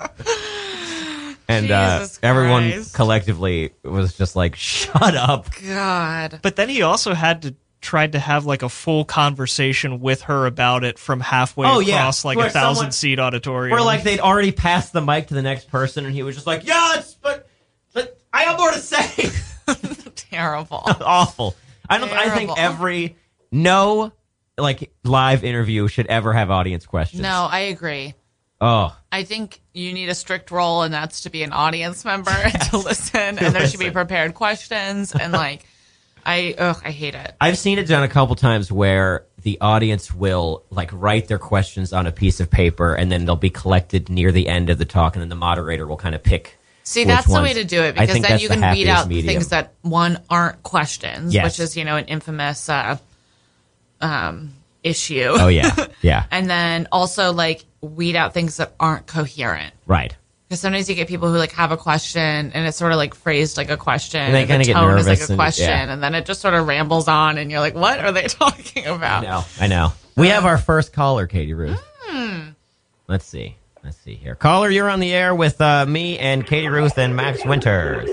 And 1.47 1.69
uh, 1.71 1.99
Jesus 1.99 2.19
everyone 2.23 2.71
Christ. 2.71 2.93
collectively 2.95 3.71
was 3.83 4.15
just 4.17 4.35
like, 4.35 4.55
"Shut 4.55 5.15
up!" 5.15 5.47
God. 5.65 6.39
But 6.41 6.55
then 6.55 6.69
he 6.69 6.81
also 6.83 7.13
had 7.13 7.41
to 7.43 7.55
tried 7.81 8.13
to 8.13 8.19
have 8.19 8.45
like 8.45 8.63
a 8.63 8.69
full 8.69 9.03
conversation 9.03 9.99
with 9.99 10.21
her 10.21 10.45
about 10.45 10.85
it 10.85 10.97
from 10.97 11.19
halfway 11.19 11.67
Oh, 11.67 11.79
yeah. 11.79 11.95
across 11.97 12.23
like 12.23 12.37
Where 12.37 12.47
a 12.47 12.49
thousand 12.49 12.75
someone- 12.77 12.91
seat 12.93 13.19
auditorium. 13.19 13.71
Where 13.75 13.81
like 13.83 14.03
they'd 14.03 14.21
already 14.21 14.53
passed 14.53 14.93
the 14.93 15.01
mic 15.01 15.27
to 15.27 15.33
the 15.33 15.41
next 15.41 15.69
person, 15.69 16.05
and 16.05 16.13
he 16.15 16.23
was 16.23 16.35
just 16.35 16.47
like, 16.47 16.65
"Yeah, 16.65 16.93
it's 16.95 17.15
but, 17.15 17.47
but 17.93 18.17
I 18.31 18.43
have 18.43 18.57
more 18.57 18.71
to 18.71 18.79
say." 18.79 19.29
Terrible. 20.15 20.81
Awful. 20.85 21.55
I 21.89 21.97
don't. 21.97 22.11
I 22.11 22.29
think 22.29 22.55
Terrible. 22.55 22.55
every 22.57 23.15
no 23.51 24.11
like 24.57 24.91
live 25.03 25.43
interview 25.43 25.87
should 25.87 26.07
ever 26.07 26.31
have 26.33 26.51
audience 26.51 26.85
questions. 26.85 27.21
No, 27.21 27.47
I 27.49 27.59
agree. 27.59 28.13
Oh, 28.63 28.97
I 29.11 29.23
think 29.23 29.59
you 29.73 29.91
need 29.93 30.07
a 30.09 30.15
strict 30.15 30.49
role, 30.51 30.83
and 30.83 30.93
that's 30.93 31.21
to 31.21 31.29
be 31.29 31.43
an 31.43 31.51
audience 31.51 32.05
member 32.05 32.31
and 32.31 32.61
to 32.71 32.77
listen, 32.77 33.37
and 33.39 33.53
there 33.53 33.67
should 33.67 33.79
be 33.79 33.91
prepared 33.91 34.33
questions, 34.35 35.13
and 35.13 35.33
like, 35.33 35.65
I 36.25 36.55
ugh, 36.57 36.81
I 36.85 36.91
hate 36.91 37.13
it. 37.15 37.35
I've 37.41 37.57
seen 37.57 37.77
it 37.77 37.87
done 37.87 38.03
a 38.03 38.07
couple 38.07 38.35
times 38.35 38.71
where 38.71 39.25
the 39.41 39.59
audience 39.59 40.13
will 40.13 40.63
like 40.69 40.89
write 40.93 41.27
their 41.27 41.37
questions 41.39 41.91
on 41.91 42.07
a 42.07 42.11
piece 42.13 42.39
of 42.39 42.49
paper 42.49 42.95
and 42.95 43.11
then 43.11 43.25
they'll 43.25 43.35
be 43.35 43.49
collected 43.49 44.07
near 44.09 44.31
the 44.31 44.47
end 44.47 44.69
of 44.69 44.77
the 44.77 44.85
talk 44.85 45.15
and 45.15 45.21
then 45.21 45.27
the 45.27 45.35
moderator 45.35 45.85
will 45.85 45.97
kind 45.97 46.15
of 46.15 46.23
pick 46.23 46.57
See, 46.83 47.03
that's 47.03 47.27
the 47.27 47.41
way 47.41 47.53
to 47.53 47.65
do 47.65 47.81
it 47.81 47.95
because 47.95 48.21
then 48.21 48.39
you 48.39 48.47
can 48.47 48.73
weed 48.73 48.87
out 48.87 49.09
medium. 49.09 49.27
things 49.27 49.49
that 49.49 49.73
one 49.81 50.21
aren't 50.29 50.63
questions, 50.63 51.33
Yes. 51.33 51.43
which 51.43 51.59
is 51.59 51.75
you 51.75 51.83
know 51.83 51.97
an 51.97 52.05
infamous 52.05 52.69
uh, 52.69 52.97
um, 54.01 54.53
issue. 54.83 55.27
Oh 55.29 55.47
yeah. 55.49 55.75
Yeah. 56.01 56.25
and 56.31 56.49
then 56.49 56.87
also 56.91 57.31
like 57.33 57.65
weed 57.83 58.15
out 58.15 58.33
things 58.33 58.57
that 58.57 58.73
aren't 58.79 59.05
coherent. 59.07 59.73
right. 59.85 60.15
Because 60.49 60.59
sometimes 60.61 60.87
you 60.87 60.93
get 60.93 61.07
people 61.07 61.31
who 61.31 61.37
like 61.37 61.51
have 61.53 61.71
a 61.71 61.77
question 61.77 62.51
and 62.53 62.67
it's 62.67 62.77
sort 62.77 62.91
of 62.91 62.97
like 62.97 63.15
phrased 63.15 63.57
like 63.57 63.69
a 63.71 63.77
question, 63.77 64.21
And 64.21 64.35
they 64.35 64.45
kinda 64.45 64.59
the 64.59 64.65
get 64.65 64.73
tone 64.73 64.97
is 64.99 65.07
like 65.07 65.17
nervous 65.17 65.29
a 65.29 65.33
and- 65.33 65.37
question, 65.39 65.67
yeah. 65.69 65.91
and 65.93 66.03
then 66.03 66.13
it 66.15 66.25
just 66.27 66.41
sort 66.41 66.53
of 66.53 66.67
rambles 66.67 67.07
on, 67.07 67.37
and 67.39 67.49
you're 67.49 67.59
like, 67.59 67.73
"What 67.75 67.99
are 67.99 68.11
they 68.11 68.23
talking 68.27 68.85
about?" 68.85 68.93
I 68.93 68.95
about?" 68.95 69.23
know. 69.23 69.43
I 69.59 69.67
know. 69.67 69.93
We 70.15 70.27
have 70.29 70.45
our 70.45 70.57
first 70.59 70.93
caller, 70.93 71.25
Kady 71.27 71.53
Ruth. 71.55 71.81
Let's 73.07 73.25
see. 73.25 73.55
Let's 73.83 73.97
see 73.97 74.13
here. 74.15 74.35
Caller, 74.35 74.69
you're 74.69 74.89
on 74.89 74.99
the 74.99 75.11
air 75.13 75.33
with 75.35 75.59
uh, 75.59 75.85
me 75.85 76.17
and 76.19 76.45
Kady 76.45 76.67
Ruth 76.69 76.97
and 76.97 77.15
Max 77.15 77.43
Winters. 77.45 78.09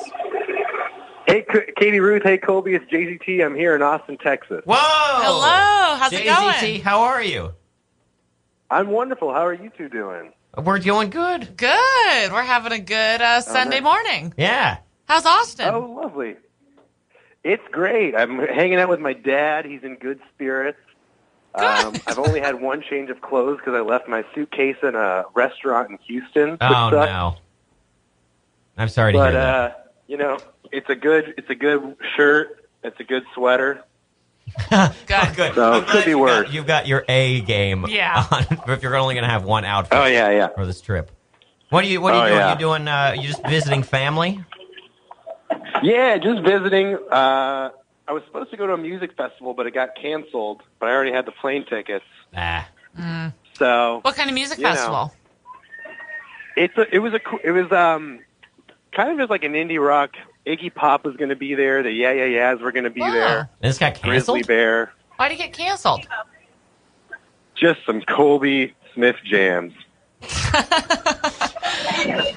Hey, 1.27 1.45
K- 1.53 1.73
Kady 1.77 2.01
Ruth. 2.01 2.23
Hey, 2.25 2.39
Colby. 2.39 2.75
It's 2.75 2.85
JZT. 2.91 3.45
I'm 3.45 3.55
here 3.55 3.77
in 3.77 3.83
Austin, 3.83 4.17
Texas. 4.19 4.63
Whoa! 4.65 4.75
Hello, 4.77 5.97
how's 5.97 6.13
it 6.13 6.25
going? 6.25 6.55
JZT, 6.55 6.61
going? 6.61 6.81
how 6.83 7.01
are 7.03 7.23
you? 7.23 7.53
I'm 8.71 8.89
wonderful. 8.91 9.33
How 9.33 9.47
are 9.47 9.55
you 9.55 9.71
two 9.77 9.89
doing? 9.89 10.33
We're 10.57 10.79
doing 10.79 11.11
good. 11.11 11.57
Good. 11.57 12.33
We're 12.33 12.43
having 12.43 12.73
a 12.73 12.79
good 12.79 13.21
uh, 13.23 13.41
Sunday 13.41 13.81
nice. 13.81 13.83
morning. 13.85 14.35
Yeah. 14.37 14.79
How's 15.07 15.27
Austin? 15.27 15.69
Oh, 15.75 15.81
lovely. 16.03 16.37
It's 17.43 17.63
great. 17.73 18.15
I'm 18.15 18.39
hanging 18.39 18.79
out 18.79 18.89
with 18.89 19.01
my 19.01 19.13
dad. 19.13 19.65
He's 19.65 19.83
in 19.83 19.97
good 19.97 20.21
spirits. 20.35 20.79
Um, 21.55 21.95
I've 22.07 22.19
only 22.19 22.39
had 22.41 22.61
one 22.61 22.81
change 22.83 23.11
of 23.11 23.21
clothes 23.23 23.59
because 23.59 23.75
I 23.75 23.81
left 23.81 24.07
my 24.09 24.25
suitcase 24.35 24.77
in 24.85 24.95
a 24.95 25.25
restaurant 25.35 25.91
in 25.91 25.99
Houston. 26.07 26.57
Oh 26.61 26.91
sucks. 26.91 27.11
no. 27.11 27.37
I'm 28.77 28.89
sorry 28.89 29.13
to 29.15 29.19
But 29.19 29.33
hear 29.33 29.41
that. 29.41 29.71
uh, 29.71 29.75
you 30.07 30.17
know, 30.17 30.39
it's 30.71 30.89
a 30.89 30.95
good, 30.95 31.35
it's 31.39 31.51
a 31.51 31.57
good 31.57 31.97
shirt. 32.17 32.69
It's 32.85 32.99
a 33.01 33.05
good 33.05 33.25
sweater. 33.35 33.83
Good. 34.71 35.37
Good. 35.37 35.55
So, 35.55 35.73
I'm 35.73 35.85
could 35.85 36.05
be 36.05 36.11
you've 36.13 36.21
worse. 36.21 36.45
Got, 36.47 36.55
you've 36.55 36.67
got 36.67 36.87
your 36.87 37.05
A 37.09 37.41
game. 37.43 37.87
Yeah. 37.89 38.25
On, 38.31 38.45
if 38.69 38.83
you're 38.83 38.97
only 38.97 39.15
going 39.15 39.25
to 39.25 39.31
have 39.31 39.45
one 39.45 39.65
outfit 39.65 39.99
Oh 39.99 40.05
yeah, 40.07 40.31
yeah. 40.31 40.49
for 40.49 40.67
this 40.67 40.81
trip. 40.81 41.11
What 41.71 41.85
are 41.85 41.87
you? 41.87 42.01
What 42.01 42.15
are 42.15 42.17
you 42.17 42.23
Oh, 42.23 42.29
doing? 42.29 42.39
yeah. 42.41 42.53
You 42.53 42.59
doing? 42.59 42.89
Uh, 42.89 43.15
you 43.17 43.29
just 43.29 43.47
visiting 43.47 43.83
family? 43.83 44.45
Yeah, 45.83 46.19
just 46.19 46.43
visiting. 46.43 46.95
Uh, 47.11 47.71
I 48.09 48.13
was 48.13 48.23
supposed 48.27 48.51
to 48.51 48.57
go 48.57 48.67
to 48.67 48.73
a 48.75 48.79
music 48.79 49.17
festival, 49.17 49.55
but 49.55 49.67
it 49.67 49.75
got 49.75 49.91
canceled. 49.95 50.63
But 50.79 50.89
I 50.89 50.93
already 50.93 51.13
had 51.13 51.27
the 51.27 51.33
plane 51.33 51.65
tickets. 51.65 52.05
Ah. 52.37 52.69
So 53.57 54.01
What 54.03 54.17
kind 54.17 54.29
of 54.31 54.35
music 54.35 54.59
You 54.59 54.65
know. 54.65 54.71
festival? 54.71 55.15
it's 56.57 56.77
a, 56.77 56.95
it 56.95 56.99
was 56.99 57.13
a 57.15 57.21
it 57.45 57.53
was 57.53 57.71
um 57.73 58.21
kind 58.93 59.11
of 59.13 59.19
just 59.19 59.31
like 59.31 59.45
an 59.45 59.53
indie 59.53 59.85
rock. 59.85 60.11
Iggy 60.57 60.75
Pop 60.75 61.05
was 61.05 61.17
going 61.17 61.29
to 61.31 61.37
be 61.37 61.55
there. 61.55 61.83
The 61.83 61.93
Yeah 61.93 62.13
Yeah 62.13 62.25
Yeahs 62.27 62.61
were 62.61 62.73
going 62.73 62.85
to 62.85 62.91
be 62.91 63.01
Wow. 63.01 63.13
there. 63.13 63.51
This 63.61 63.79
got 63.79 63.95
canceled. 63.95 64.39
Grizzly. 64.39 64.43
Bear. 64.43 64.93
Why 65.17 65.29
did 65.29 65.35
it 65.35 65.39
get 65.39 65.53
canceled? 65.53 66.07
Just 67.55 67.81
some 67.87 68.01
Colby 68.03 68.75
Smith 68.95 69.17
jams. 69.25 69.73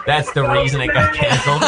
That's 0.06 0.32
the 0.34 0.47
reason 0.52 0.82
it 0.82 0.88
got 0.93 1.13
canceled. 1.15 1.63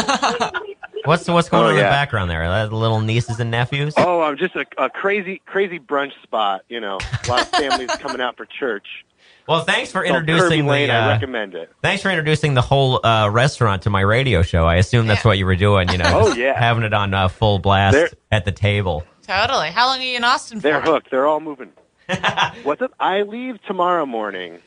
what's 1.06 1.28
what's 1.28 1.50
going 1.50 1.64
Oh, 1.64 1.68
on 1.68 1.72
in 1.72 1.78
the 1.78 1.84
background 1.84 2.30
there? 2.30 2.48
That 2.48 2.74
little 2.74 3.00
nieces 3.02 3.40
and 3.40 3.50
nephews? 3.52 3.94
Oh, 3.98 4.22
I'm 4.22 4.38
just 4.38 4.56
a, 4.56 4.66
a 4.78 4.90
crazy 4.90 5.42
crazy 5.46 5.80
brunch 5.80 6.12
spot. 6.24 6.62
You 6.70 6.80
know, 6.82 6.98
a 7.26 7.30
lot 7.30 7.42
of 7.42 7.48
families 7.50 7.90
coming 8.00 8.22
out 8.22 8.38
for 8.38 8.46
church. 8.46 9.06
Well, 9.48 9.62
thanks 9.64 9.92
for 9.92 10.04
Called 10.04 10.16
Kirby 10.22 10.32
introducing 10.34 10.66
Lane. 10.68 10.88
the. 10.88 10.94
I 10.96 11.06
Uh, 11.06 11.10
recommend 11.10 11.54
it. 11.56 11.72
thanks 11.84 12.02
for 12.02 12.10
introducing 12.10 12.56
the 12.56 12.62
whole 12.62 13.06
uh, 13.06 13.30
restaurant 13.30 13.84
to 13.84 13.90
my 13.92 14.02
radio 14.02 14.42
show. 14.42 14.66
I 14.66 14.76
assume 14.76 15.06
that's 15.08 15.24
Yeah. 15.24 15.30
what 15.30 15.38
you 15.38 15.46
were 15.46 15.56
doing. 15.56 15.90
You 15.90 16.00
know, 16.00 16.06
Oh, 16.26 16.34
yeah. 16.34 16.58
having 16.58 16.84
it 16.84 16.94
on 16.94 17.14
uh, 17.14 17.28
full 17.28 17.60
blast 17.60 17.94
They're- 17.94 18.10
at 18.32 18.46
the 18.46 18.52
table. 18.52 19.04
Totally. 19.28 19.70
How 19.70 19.88
long 19.88 20.00
are 20.00 20.04
you 20.04 20.16
in 20.18 20.24
Austin 20.24 20.60
for? 20.60 20.64
They're 20.64 20.82
hooked. 20.82 21.10
They're 21.12 21.28
all 21.28 21.40
moving. 21.40 21.72
What's 22.64 22.82
up? 22.82 22.92
I 23.00 23.22
leave 23.24 23.62
tomorrow 23.64 24.06
morning. 24.06 24.60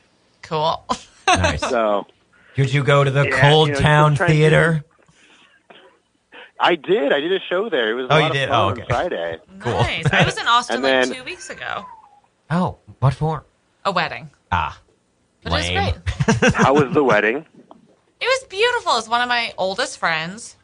Cool. 0.42 0.84
Nice. 1.28 1.60
So 1.60 2.06
Did 2.56 2.72
you 2.72 2.82
go 2.82 3.04
to 3.04 3.10
the 3.10 3.28
Yeah, 3.28 3.40
Cold 3.50 3.68
you 3.68 3.74
know, 3.74 3.80
Town 3.80 4.10
just 4.12 4.16
trying 4.18 4.28
to- 4.30 4.34
Theater? 4.34 4.84
I 6.60 6.74
did. 6.74 7.12
I 7.12 7.20
did 7.20 7.32
a 7.32 7.38
show 7.48 7.68
there. 7.68 7.90
It 7.90 7.94
was 7.94 8.06
a 8.10 8.12
Oh, 8.12 8.16
lot 8.16 8.20
you 8.20 8.26
of 8.26 8.32
did? 8.32 8.48
fun 8.48 8.58
Oh, 8.58 8.66
on 8.66 8.72
okay. 8.72 8.84
Friday. 8.88 9.38
Cool. 9.60 9.72
Nice. 9.74 10.12
I 10.12 10.24
was 10.24 10.38
in 10.38 10.46
Austin 10.48 10.84
And 10.84 11.08
like 11.10 11.18
two 11.18 11.24
weeks 11.24 11.50
ago. 11.50 11.84
Oh, 12.50 12.78
what 12.98 13.14
for? 13.14 13.44
A 13.84 13.92
wedding. 13.92 14.30
Ah, 14.50 14.80
But 15.42 15.52
it 15.52 15.56
was 15.56 15.68
lame. 15.70 15.94
great. 16.42 16.54
How 16.54 16.74
was 16.74 16.92
the 16.94 17.04
wedding? 17.04 17.36
It 18.20 18.24
was 18.24 18.44
beautiful. 18.48 18.96
It's 18.98 19.08
one 19.08 19.20
of 19.20 19.28
my 19.28 19.52
oldest 19.58 19.98
friends. 19.98 20.56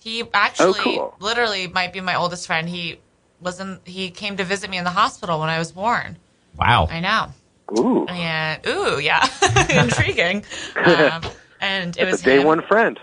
He 0.00 0.22
actually, 0.34 0.80
cool. 0.80 1.14
literally, 1.18 1.66
might 1.66 1.92
be 1.92 2.00
my 2.00 2.14
oldest 2.16 2.46
friend. 2.46 2.68
He 2.68 3.00
was 3.40 3.58
in. 3.60 3.80
He 3.84 4.10
came 4.10 4.36
to 4.36 4.44
visit 4.44 4.68
me 4.70 4.76
in 4.78 4.84
the 4.84 4.90
hospital 4.90 5.40
when 5.40 5.48
I 5.48 5.58
was 5.58 5.72
born. 5.72 6.18
Wow. 6.58 6.86
I 6.90 7.00
know. 7.00 7.32
Ooh, 7.78 8.04
And 8.06 8.64
ooh, 8.66 9.00
yeah, 9.00 9.26
intriguing. 9.70 10.44
Um, 10.76 11.22
and 11.60 11.96
it 11.96 12.02
it's 12.02 12.12
was 12.12 12.20
a 12.20 12.24
day 12.24 12.40
him. 12.40 12.46
one 12.46 12.60
friend. 12.62 13.00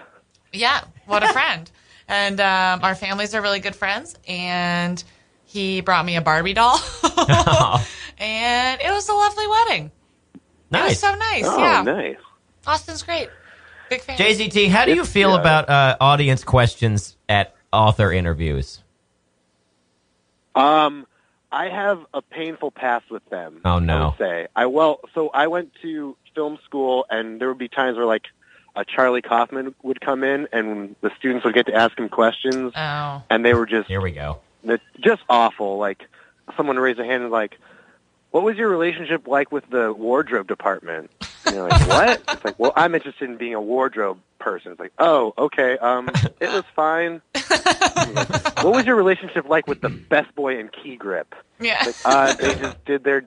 Yeah, 0.53 0.81
what 1.07 1.23
a 1.23 1.33
friend. 1.33 1.69
and 2.07 2.39
um, 2.39 2.83
our 2.83 2.93
families 2.93 3.33
are 3.33 3.41
really 3.41 3.59
good 3.59 3.75
friends. 3.75 4.15
And 4.27 5.03
he 5.45 5.81
brought 5.81 6.05
me 6.05 6.15
a 6.15 6.21
Barbie 6.21 6.53
doll, 6.53 6.77
and 8.19 8.79
it 8.81 8.91
was 8.91 9.09
a 9.09 9.13
lovely 9.13 9.47
wedding. 9.47 9.91
It 10.71 10.83
was 10.83 10.99
so 10.99 11.13
nice. 11.15 11.43
Oh, 11.45 11.57
yeah, 11.59 11.81
nice. 11.83 12.15
Austin's 12.65 13.03
great. 13.03 13.29
Big 13.89 14.01
fan. 14.01 14.17
JZT, 14.17 14.69
how 14.69 14.85
do 14.85 14.91
you 14.91 15.01
It's- 15.01 15.11
feel 15.11 15.31
yeah. 15.31 15.39
about 15.39 15.69
uh, 15.69 15.97
audience 15.99 16.43
questions 16.43 17.17
at 17.27 17.53
author 17.73 18.11
interviews? 18.11 18.81
Um, 20.55 21.05
I 21.51 21.69
have 21.69 22.05
a 22.13 22.21
painful 22.21 22.71
past 22.71 23.09
with 23.09 23.27
them. 23.29 23.61
Oh, 23.65 23.75
I 23.75 23.79
no. 23.79 24.05
would 24.09 24.17
say 24.17 24.47
I 24.55 24.65
well, 24.67 24.99
so 25.13 25.29
I 25.29 25.47
went 25.47 25.71
to 25.81 26.15
film 26.35 26.57
school, 26.65 27.05
and 27.09 27.39
there 27.41 27.47
would 27.49 27.57
be 27.57 27.67
times 27.67 27.97
where 27.97 28.05
like 28.05 28.25
a 28.75 28.85
Charlie 28.85 29.21
Kaufman 29.21 29.75
would 29.83 29.99
come 30.01 30.23
in, 30.23 30.47
and 30.53 30.95
the 31.01 31.11
students 31.17 31.43
would 31.45 31.53
get 31.53 31.65
to 31.67 31.75
ask 31.75 31.97
him 31.97 32.07
questions, 32.09 32.71
Oh. 32.75 33.23
and 33.29 33.43
they 33.43 33.53
were 33.53 33.65
just 33.65 33.87
Here 33.87 34.01
we 34.01 34.11
go. 34.11 34.39
That's 34.63 34.83
just 34.99 35.21
awful. 35.29 35.77
Like 35.77 36.07
someone 36.55 36.77
raised 36.77 36.99
a 36.99 37.05
hand 37.05 37.23
and 37.23 37.31
like, 37.31 37.57
"What 38.31 38.43
was 38.43 38.57
your 38.57 38.67
relationship 38.69 39.27
like 39.27 39.51
with 39.51 39.69
the 39.69 39.93
wardrobe 39.93 40.47
department?" 40.47 41.11
And 41.45 41.55
you're 41.55 41.69
like, 41.69 41.87
"What?" 41.87 42.21
It's 42.29 42.45
like, 42.45 42.59
"Well, 42.59 42.73
I'm 42.75 42.95
interested 42.95 43.29
in 43.29 43.37
being 43.37 43.53
a 43.53 43.61
wardrobe 43.61 44.19
person." 44.39 44.71
It's 44.71 44.79
like, 44.79 44.93
"Oh, 44.99 45.33
okay. 45.37 45.77
Um, 45.77 46.09
it 46.39 46.49
was 46.49 46.63
fine." 46.75 47.21
what 48.61 48.73
was 48.73 48.85
your 48.85 48.95
relationship 48.95 49.47
like 49.47 49.67
with 49.67 49.81
the 49.81 49.89
best 49.89 50.33
boy 50.35 50.59
and 50.59 50.71
key 50.71 50.95
grip? 50.95 51.33
Yeah. 51.59 51.83
Like, 51.85 51.95
uh, 52.05 52.33
they 52.33 52.55
just 52.55 52.83
did 52.85 53.03
their. 53.03 53.25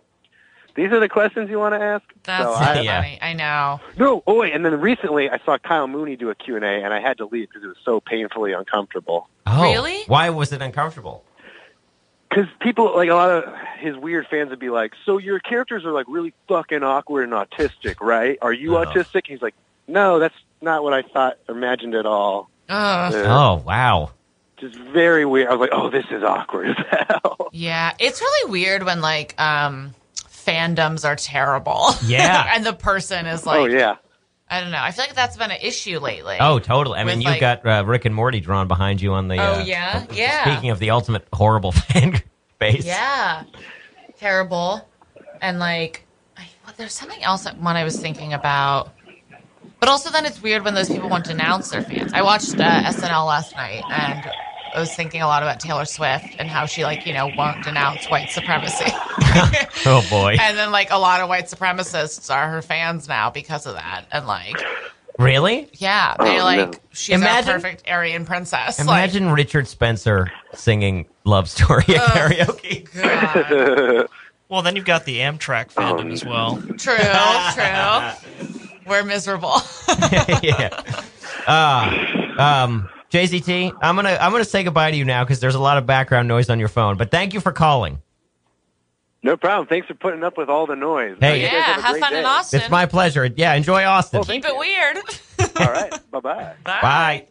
These 0.77 0.91
are 0.91 0.99
the 0.99 1.09
questions 1.09 1.49
you 1.51 1.59
want 1.61 1.75
to 1.75 1.81
ask. 1.81 2.03
That's 2.25 2.43
So 2.43 2.53
so 2.55 2.61
I, 2.61 2.81
Yeah. 2.81 3.01
funny. 3.01 3.19
I 3.23 3.33
know. 3.33 3.81
no. 3.97 4.23
Oh 4.27 4.41
wait, 4.41 4.53
and 4.55 4.65
then 4.65 4.81
recently 4.81 5.31
I 5.31 5.39
saw 5.45 5.57
Kyle 5.59 5.87
Mooney 5.87 6.17
do 6.17 6.31
a 6.31 6.35
Q 6.35 6.57
and 6.57 6.65
A, 6.65 6.69
and 6.85 6.93
I 6.93 7.01
had 7.01 7.19
to 7.19 7.27
leave 7.27 7.49
because 7.49 7.63
it 7.63 7.69
was 7.69 7.77
so 7.85 8.01
painfully 8.01 8.53
uncomfortable. 8.53 9.29
Oh, 9.47 9.63
Really? 9.63 10.03
Why 10.09 10.31
was 10.31 10.53
it 10.53 10.61
uncomfortable? 10.63 11.25
Because 12.35 12.51
people 12.61 12.95
like 12.97 13.09
a 13.09 13.15
lot 13.15 13.31
of 13.31 13.45
his 13.79 13.97
weird 13.97 14.27
fans 14.29 14.51
would 14.51 14.59
be 14.59 14.71
like, 14.71 14.93
"So 15.07 15.19
your 15.19 15.39
characters 15.39 15.85
are 15.85 15.93
like 15.93 16.07
really 16.09 16.33
fucking 16.49 16.83
awkward 16.83 17.25
and 17.25 17.33
autistic, 17.33 17.97
right? 18.01 18.39
Are 18.43 18.53
you 18.53 18.77
Uh-huh. 18.77 18.91
autistic?" 18.93 19.23
He's 19.27 19.41
like, 19.43 19.55
"No, 19.87 20.19
that's 20.19 20.35
not 20.61 20.83
what 20.83 20.93
I 20.95 21.03
thought, 21.03 21.39
or 21.49 21.55
imagined 21.57 21.95
at 21.95 22.07
all." 22.07 22.49
Ugh. 22.69 23.15
Uh, 23.15 23.19
Oh, 23.29 23.63
wow. 23.65 24.11
Just 24.59 24.75
very 24.77 25.25
weird. 25.25 25.49
I 25.49 25.53
was 25.53 25.61
like, 25.61 25.71
"Oh, 25.73 25.91
this 25.91 26.07
is 26.11 26.23
awkward 26.23 26.71
as 26.71 26.77
hell." 27.09 27.49
Yeah, 27.53 27.93
it's 27.99 28.21
really 28.21 28.51
weird 28.51 28.83
when 28.85 29.01
like 29.01 29.39
um 29.41 29.95
fandoms 30.29 31.05
are 31.07 31.17
terrible. 31.17 31.91
Yeah. 32.05 32.51
and 32.55 32.65
the 32.67 32.73
person 32.73 33.27
is 33.27 33.47
like 33.47 33.61
oh 33.61 33.65
yeah, 33.67 33.97
I 34.51 34.61
don't 34.61 34.71
know. 34.71 34.81
I 34.81 34.91
feel 34.91 35.05
like 35.07 35.15
that's 35.15 35.37
been 35.37 35.51
an 35.51 35.61
issue 35.63 35.99
lately. 35.99 36.37
Oh, 36.39 36.59
totally. 36.59 36.99
I 36.99 37.05
mean, 37.05 37.21
you've 37.21 37.31
like- 37.31 37.41
got 37.41 37.67
uh, 37.67 37.85
Rick 37.85 38.05
and 38.05 38.15
Morty 38.15 38.41
drawn 38.41 38.69
behind 38.69 39.01
you 39.01 39.15
on 39.15 39.29
the. 39.29 39.39
Oh, 39.39 39.61
uh, 39.61 39.65
yeah? 39.65 40.05
uh, 40.09 40.13
Yeah. 40.15 40.45
Speaking 40.45 40.71
of 40.71 40.79
the 40.79 40.91
ultimate 40.91 41.27
horrible 41.33 41.73
fan 41.73 42.23
base. 42.59 42.85
Yeah. 42.85 43.45
Terrible. 44.19 44.87
And 45.41 45.59
like 45.59 46.05
I, 46.37 46.47
well, 46.65 46.75
there's 46.77 46.93
something 46.95 47.23
else 47.23 47.45
that 47.45 47.59
one 47.59 47.77
I 47.77 47.85
was 47.85 47.99
thinking 48.01 48.33
about. 48.33 48.93
But 49.81 49.89
also 49.89 50.11
then 50.11 50.25
it's 50.25 50.41
weird 50.41 50.65
when 50.65 50.75
those 50.75 50.89
people 50.89 51.09
want 51.11 51.27
to 51.27 51.33
announce 51.33 51.71
their 51.71 51.83
fans. 51.83 52.13
I 52.15 52.23
watched 52.23 52.55
uh, 52.59 52.83
SNL 52.85 53.27
last 53.27 53.55
night 53.55 53.83
and 53.91 54.31
I 54.75 54.81
was 54.81 54.93
thinking 54.95 55.23
a 55.23 55.27
lot 55.27 55.43
about 55.43 55.61
Taylor 55.61 55.85
Swift 55.85 56.35
and 56.39 56.49
how 56.49 56.67
she 56.67 56.83
like, 56.85 57.07
you 57.07 57.15
know, 57.15 57.31
won't 57.37 57.63
denounce 57.65 58.07
white 58.11 58.31
supremacy. 58.31 58.87
Oh 59.87 60.05
boy. 60.09 60.37
and 60.41 60.57
then 60.57 60.71
like 60.71 60.91
a 60.93 60.97
lot 60.99 61.21
of 61.21 61.29
white 61.29 61.47
supremacists 61.47 62.33
are 62.33 62.49
her 62.49 62.63
fans 62.63 63.09
now 63.09 63.31
because 63.31 63.67
of 63.67 63.75
that. 63.75 64.05
And 64.13 64.27
like 64.27 64.57
really? 65.19 65.69
yeah, 65.75 66.15
they 66.21 66.41
Oh, 66.41 66.45
like 66.45 66.73
no. 66.73 66.79
she's 66.93 67.17
Imagine- 67.17 67.51
our 67.51 67.57
perfect 67.57 67.89
Aryan 67.89 68.25
princess. 68.25 68.79
Imagine 68.81 69.31
Richard 69.31 69.67
Spencer 69.67 70.31
singing 70.55 71.07
"Love 71.25 71.49
Story" 71.51 71.83
at 71.89 72.01
karaoke. 72.13 72.89
Like, 74.01 74.11
Well, 74.49 74.63
then 74.63 74.77
you've 74.77 74.85
got 74.85 75.05
the 75.05 75.19
Amtrak 75.19 75.73
fandom 75.73 76.13
as 76.13 76.25
well. 76.25 76.57
True, 76.79 76.97
true. 76.97 78.71
We're 78.87 79.03
miserable. 79.05 79.55
yeah. 80.43 80.81
Uh, 81.47 82.41
um, 82.41 82.89
JZT, 83.15 83.79
I'm 83.81 83.95
gonna 83.97 84.19
I'm 84.21 84.33
gonna 84.33 84.45
say 84.45 84.65
goodbye 84.65 84.91
to 84.91 84.97
you 84.97 85.05
now 85.05 85.23
because 85.25 85.39
there's 85.41 85.55
a 85.55 85.61
lot 85.61 85.79
of 85.79 85.87
background 85.87 86.27
noise 86.27 86.51
on 86.51 86.59
your 86.59 86.69
phone. 86.69 86.97
But 86.97 87.11
thank 87.13 87.33
you 87.33 87.41
for 87.41 87.53
calling. 87.53 88.03
no 89.23 89.37
problem. 89.37 89.69
Thanks 89.69 89.87
for 89.87 89.95
putting 89.95 90.25
up 90.25 90.37
with 90.37 90.49
all 90.49 90.67
the 90.67 90.75
noise. 90.75 91.17
Hey, 91.21 91.43
You 91.43 91.47
guys 91.47 91.53
yeah, 91.53 91.63
have, 91.63 91.79
a 91.79 91.83
have 91.83 91.91
great 91.93 92.01
fun 92.03 92.13
day. 92.13 92.19
in 92.19 92.25
Austin. 92.27 92.61
It's 92.61 92.71
my 92.71 92.87
pleasure. 92.87 93.25
Yeah, 93.27 93.55
enjoy 93.55 93.85
Austin. 93.85 94.19
Well, 94.19 94.25
thank 94.25 94.45
Keep 94.45 94.53
it 94.55 94.59
weird. 94.59 94.97
All 95.61 95.73
right, 95.73 96.11
bye 96.11 96.21
bye. 96.21 96.55
Bye. 96.65 97.27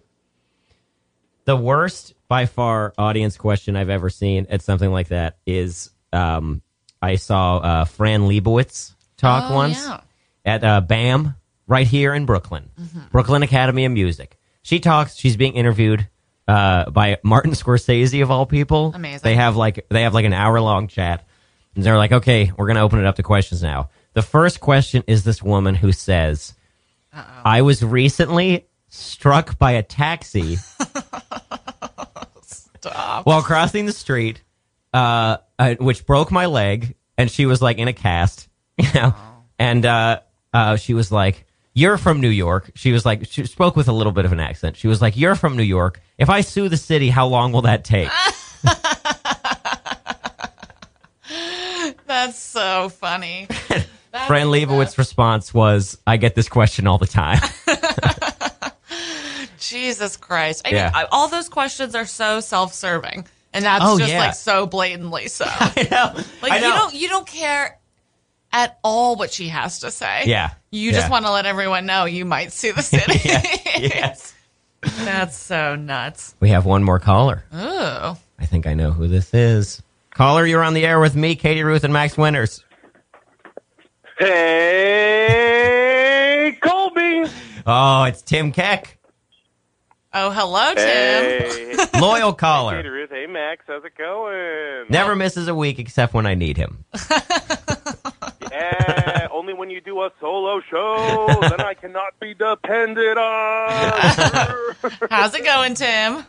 The 1.46 1.56
worst 1.58 2.14
by 2.30 2.46
far 2.46 2.94
audience 2.98 3.36
question 3.38 3.76
I've 3.76 3.90
ever 3.90 4.10
seen 4.10 4.48
at 4.50 4.62
something 4.62 4.90
like 4.92 5.10
that 5.10 5.38
is 5.46 5.92
um, 6.14 6.62
I 7.02 7.18
saw 7.18 7.58
uh, 7.58 7.86
Fran 7.86 8.22
Lebowitz 8.22 8.94
talk 9.18 9.52
Oh, 9.52 9.56
once 9.56 9.86
yeah. 9.86 10.00
at 10.46 10.64
uh, 10.64 10.80
BAM 10.82 11.36
right 11.68 11.86
here 11.88 12.14
in 12.14 12.26
Brooklyn, 12.26 12.70
Brooklyn 13.12 13.44
Academy 13.44 13.84
of 13.86 13.92
Music. 13.92 14.38
She 14.64 14.80
talks. 14.80 15.16
She's 15.16 15.38
being 15.38 15.54
interviewed 15.54 16.08
uh, 16.48 16.90
by 16.90 17.20
Martin 17.24 17.52
Scorsese 17.54 18.24
of 18.24 18.32
all 18.32 18.46
people. 18.46 18.92
Amazing. 18.96 19.22
They 19.24 19.36
have 19.36 19.56
like 19.56 19.86
they 19.90 20.04
have 20.04 20.14
like 20.14 20.26
an 20.26 20.34
hour 20.34 20.60
long 20.60 20.88
chat, 20.88 21.28
and 21.76 21.84
they're 21.84 21.98
like, 21.98 22.12
"Okay, 22.12 22.52
we're 22.58 22.68
gonna 22.68 22.82
open 22.82 23.00
it 23.00 23.06
up 23.06 23.18
to 23.18 23.24
questions 23.24 23.62
now." 23.62 23.90
The 24.14 24.22
first 24.22 24.60
question 24.60 25.04
is 25.08 25.24
this 25.24 25.44
woman 25.44 25.76
who 25.76 25.92
says, 25.92 26.54
"I 27.14 27.62
was 27.62 27.84
recently 27.84 28.68
struck 28.90 29.58
by 29.58 29.72
a 29.72 29.84
taxi 29.84 30.56
Stop. 32.44 33.26
while 33.26 33.42
crossing 33.42 33.86
the 33.86 33.92
street, 33.92 34.44
uh, 34.94 35.38
uh, 35.58 35.76
which 35.80 36.06
broke 36.06 36.32
my 36.32 36.46
leg, 36.46 36.96
and 37.18 37.30
she 37.30 37.46
was 37.46 37.62
like 37.62 37.78
in 37.80 37.88
a 37.88 37.94
cast, 37.94 38.48
you 38.78 38.88
know, 38.94 39.16
and 39.58 39.86
uh, 39.86 40.20
uh, 40.54 40.76
she 40.76 40.94
was 40.94 41.12
like, 41.12 41.46
"You're 41.74 41.98
from 41.98 42.22
New 42.22 42.30
York." 42.30 42.72
She 42.76 42.92
was 42.92 43.06
like, 43.06 43.26
she 43.30 43.46
spoke 43.46 43.76
with 43.76 43.88
a 43.88 43.94
little 43.94 44.12
bit 44.14 44.26
of 44.26 44.32
an 44.32 44.40
accent. 44.40 44.78
She 44.78 44.88
was 44.88 45.02
like, 45.02 45.16
"You're 45.18 45.36
from 45.36 45.56
New 45.58 45.64
York. 45.64 46.00
If 46.18 46.30
I 46.30 46.42
sue 46.42 46.70
the 46.70 46.78
city, 46.78 47.10
how 47.10 47.28
long 47.28 47.52
will 47.52 47.64
that 47.64 47.84
take?" 47.84 48.10
That's 52.06 52.38
so 52.40 52.90
funny. 52.90 53.48
That's 54.12 54.28
Fran 54.28 54.48
Lebowitz' 54.48 54.98
response 54.98 55.54
was, 55.54 55.98
"I 56.06 56.18
get 56.18 56.36
this 56.36 56.48
question 56.48 56.86
all 56.88 56.98
the 57.00 57.08
time." 57.08 57.40
Jesus 59.60 60.18
Christ. 60.18 60.62
I 60.66 60.70
mean, 60.70 60.76
Yeah. 60.78 60.92
I, 60.94 61.06
all 61.06 61.28
those 61.30 61.50
questions 61.50 61.96
are 61.96 62.06
so 62.06 62.40
self-serving, 62.42 63.26
and 63.54 63.66
that's 63.66 63.84
Oh, 63.86 63.98
just 63.98 64.12
yeah. 64.12 64.20
like 64.20 64.36
so 64.36 64.68
blatantly 64.68 65.28
so. 65.30 65.46
I 65.48 65.88
know. 65.90 66.24
Like 66.42 66.52
I 66.52 66.60
know. 66.60 66.68
you 66.68 66.74
don't 66.74 66.94
you 66.94 67.10
don't 67.10 67.28
care 67.28 67.80
at 68.54 68.80
all 68.84 69.16
what 69.18 69.32
she 69.34 69.50
has 69.50 69.80
to 69.80 69.92
say. 69.92 70.24
Yeah. 70.26 70.52
You 70.72 70.92
Yeah. 70.92 70.98
just 71.00 71.10
want 71.12 71.26
to 71.26 71.32
let 71.32 71.46
everyone 71.46 71.86
know 71.86 72.06
you 72.06 72.24
might 72.24 72.54
sue 72.54 72.72
the 72.72 72.82
city. 72.84 73.20
yes. 73.26 74.34
That's 74.82 75.36
so 75.38 75.76
nuts. 75.76 76.36
We 76.40 76.50
have 76.50 76.66
one 76.66 76.84
more 76.84 77.00
caller. 77.00 77.44
Ooh. 77.54 77.58
I 78.40 78.46
think 78.46 78.68
I 78.68 78.74
know 78.74 78.92
who 78.92 79.08
this 79.08 79.34
is. 79.34 79.82
Caller, 80.14 80.46
you're 80.46 80.64
on 80.64 80.74
the 80.76 80.86
air 80.86 81.00
with 81.00 81.16
me, 81.16 81.36
Kady 81.36 81.64
Ruth, 81.64 81.84
and 81.84 81.92
Max 81.94 82.18
Winters. 82.18 82.64
Hey, 84.84 86.58
Colby. 86.62 87.24
Oh, 87.66 88.04
it's 88.04 88.22
Tim 88.22 88.52
Keck, 88.52 88.98
Oh, 90.16 90.30
hello, 90.30 90.76
Tim. 90.76 90.86
Hey, 90.86 91.76
loyal 92.00 92.34
Kady 92.34 92.40
caller. 92.40 92.84
Ruth. 92.84 93.10
Hey, 93.10 93.26
Max. 93.26 93.64
How's 93.66 93.84
it 93.84 93.98
going? 93.98 94.86
Never 94.90 95.16
misses 95.16 95.48
a 95.48 95.56
week 95.56 95.80
except 95.80 96.14
when 96.14 96.28
I 96.28 96.36
need 96.36 96.56
him. 96.58 96.86
Yeah, 98.54 99.28
only 99.32 99.54
when 99.54 99.70
you 99.72 99.82
do 99.82 100.02
a 100.04 100.12
solo 100.20 100.62
show, 100.62 101.28
then 101.42 101.60
I 101.62 101.74
cannot 101.74 102.20
be 102.20 102.34
depended 102.36 103.18
on. 103.18 104.76
How's 105.10 105.34
it 105.34 105.44
going, 105.44 105.74
Tim? 105.76 106.26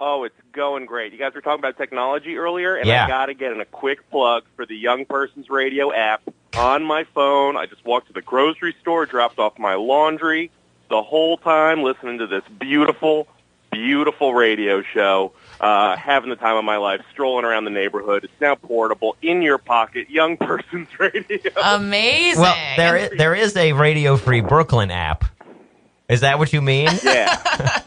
oh, 0.00 0.22
it's 0.22 0.34
going 0.52 0.86
great. 0.86 1.12
You 1.12 1.18
guys 1.18 1.34
were 1.34 1.40
talking 1.40 1.58
about 1.58 1.76
technology 1.76 2.36
earlier, 2.36 2.76
and 2.76 2.86
Yeah. 2.86 3.04
I 3.04 3.08
got 3.08 3.26
to 3.26 3.34
get 3.34 3.50
in 3.52 3.60
a 3.60 3.64
quick 3.64 4.08
plug 4.10 4.44
for 4.54 4.64
the 4.64 4.76
Young 4.76 5.04
Person's 5.04 5.50
Radio 5.50 5.92
app 5.92 6.22
on 6.56 6.84
my 6.84 7.02
phone. 7.14 7.56
I 7.56 7.66
just 7.66 7.84
walked 7.84 8.06
to 8.06 8.12
the 8.12 8.22
grocery 8.22 8.76
store, 8.80 9.06
dropped 9.06 9.40
off 9.40 9.58
my 9.58 9.74
laundry, 9.74 10.52
the 10.88 11.02
whole 11.02 11.36
time 11.36 11.82
listening 11.82 12.18
to 12.18 12.28
this 12.28 12.44
beautiful, 12.60 13.26
beautiful 13.72 14.34
radio 14.34 14.82
show. 14.82 15.32
Uh, 15.60 15.96
having 15.96 16.30
the 16.30 16.36
time 16.36 16.56
of 16.56 16.64
my 16.64 16.76
life, 16.76 17.00
strolling 17.12 17.44
around 17.44 17.64
the 17.64 17.70
neighborhood. 17.70 18.24
It's 18.24 18.40
now 18.40 18.54
portable, 18.54 19.16
in 19.22 19.42
your 19.42 19.58
pocket, 19.58 20.08
young 20.10 20.36
person's 20.38 20.88
radio. 20.98 21.50
Amazing. 21.62 22.40
Well, 22.42 22.56
there 22.76 22.96
is, 22.96 23.10
there 23.18 23.34
is 23.34 23.56
a 23.56 23.72
Radio 23.72 24.16
Free 24.16 24.40
Brooklyn 24.40 24.90
app. 24.90 25.24
Is 26.08 26.20
that 26.20 26.38
what 26.38 26.52
you 26.52 26.62
mean? 26.62 26.88
Yeah. 27.04 27.82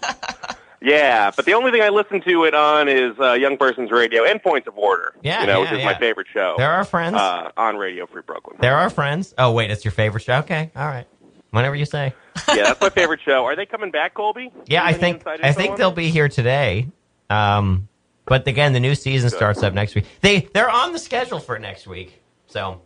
yeah, 0.82 1.32
but 1.36 1.45
the 1.45 1.53
only 1.53 1.72
thing 1.72 1.82
I 1.84 1.89
listen 1.89 2.22
to 2.22 2.43
it 2.45 2.55
on 2.55 2.89
is 2.89 3.13
uh, 3.19 3.34
Young 3.34 3.55
Person's 3.57 3.91
Radio 3.91 4.26
and 4.26 4.41
Points 4.41 4.67
of 4.67 4.76
Order. 4.78 5.13
Yeah, 5.22 5.41
you 5.41 5.47
know, 5.47 5.53
yeah, 5.53 5.59
which 5.61 5.72
is 5.74 5.80
yeah. 5.80 5.86
my 5.86 5.99
favorite 5.99 6.28
show. 6.34 6.55
There 6.57 6.72
are 6.72 6.84
friends. 6.84 7.15
uh, 7.15 7.51
on 7.55 7.78
Radio 7.78 8.07
Free 8.07 8.24
Brooklyn. 8.26 8.57
there 8.59 8.76
are 8.78 8.89
friends. 8.89 9.34
Oh, 9.38 9.51
wait, 9.51 9.69
it's 9.69 9.86
your 9.86 9.91
favorite 9.91 10.24
show? 10.24 10.39
Okay, 10.39 10.72
all 10.76 10.88
right. 10.88 11.05
Whenever 11.51 11.76
you 11.76 11.86
say. 11.86 12.13
yeah, 12.47 12.63
that's 12.63 12.82
my 12.82 12.89
favorite 12.89 13.19
show. 13.24 13.45
Are 13.45 13.55
they 13.55 13.65
coming 13.65 13.91
back, 13.91 14.13
Colby? 14.15 14.51
Yeah, 14.67 14.84
I 14.84 14.93
think 14.93 15.26
I 15.28 15.51
think 15.51 15.78
they'll 15.78 15.91
be 15.91 16.09
here 16.09 16.30
today. 16.30 16.88
Um, 17.32 17.88
but 18.25 18.47
again, 18.47 18.73
the 18.73 18.79
new 18.79 18.95
season 18.95 19.29
starts 19.29 19.63
up 19.63 19.73
next 19.73 19.95
week. 19.95 20.05
They 20.21 20.41
they're 20.53 20.69
on 20.69 20.93
the 20.93 20.99
schedule 20.99 21.39
for 21.39 21.57
next 21.59 21.88
week. 21.88 22.21
So 22.47 22.82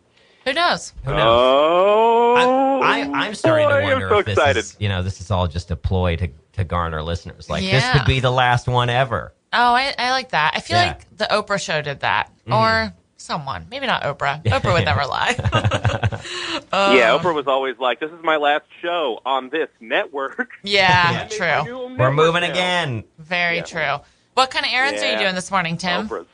Who 0.46 0.54
knows? 0.54 0.94
who 1.04 1.12
knows? 1.12 1.22
Oh, 1.24 2.82
I, 2.84 3.02
I, 3.02 3.12
I'm 3.28 3.36
starting 3.36 3.68
boy, 3.68 3.80
to 3.82 3.86
wonder 3.86 4.10
so 4.10 4.20
if 4.20 4.26
this 4.26 4.38
excited. 4.38 4.60
is 4.60 4.76
you 4.80 4.90
know 4.90 5.02
this 5.04 5.20
is 5.22 5.32
all 5.32 5.48
just 5.48 5.72
a 5.72 5.76
ploy 5.76 6.16
to 6.18 6.30
to 6.54 6.64
garner 6.64 7.02
listeners. 7.02 7.50
Like 7.50 7.64
this 7.64 7.88
could 7.92 8.06
be 8.06 8.20
the 8.20 8.32
last 8.32 8.68
one 8.68 8.90
ever. 8.90 9.34
Oh, 9.54 9.74
I, 9.74 9.94
I 9.98 10.12
like 10.12 10.30
that. 10.32 10.54
I 10.56 10.60
feel 10.60 10.78
Yeah. 10.78 10.88
like 10.88 11.18
the 11.18 11.26
Oprah 11.26 11.62
show 11.64 11.82
did 11.82 12.02
that, 12.02 12.30
or 12.52 12.94
someone. 13.18 13.68
Maybe 13.72 13.88
not 13.88 14.04
Oprah. 14.04 14.44
Oprah 14.46 14.74
would 14.74 14.84
never 14.86 15.06
lie. 15.06 15.36
yeah, 16.94 17.18
Oprah 17.18 17.34
was 17.34 17.48
always 17.48 17.78
like, 17.80 18.00
"This 18.00 18.12
is 18.12 18.22
my 18.24 18.38
last 18.38 18.66
show 18.82 19.22
on 19.26 19.50
this 19.50 19.70
network." 19.80 20.50
yeah, 20.64 21.28
Make 21.30 21.40
my 21.40 21.62
true. 21.64 21.96
We're 21.98 22.12
moving 22.12 22.42
now. 22.42 22.52
again. 22.52 23.04
Very 23.20 23.62
true. 23.62 23.98
What 24.36 24.52
kind 24.52 24.66
of 24.66 24.72
errands 24.74 25.02
are 25.02 25.12
you 25.12 25.18
doing 25.18 25.34
this 25.34 25.50
morning, 25.50 25.78
Tim? 25.78 26.08
Oprah's. 26.10 26.28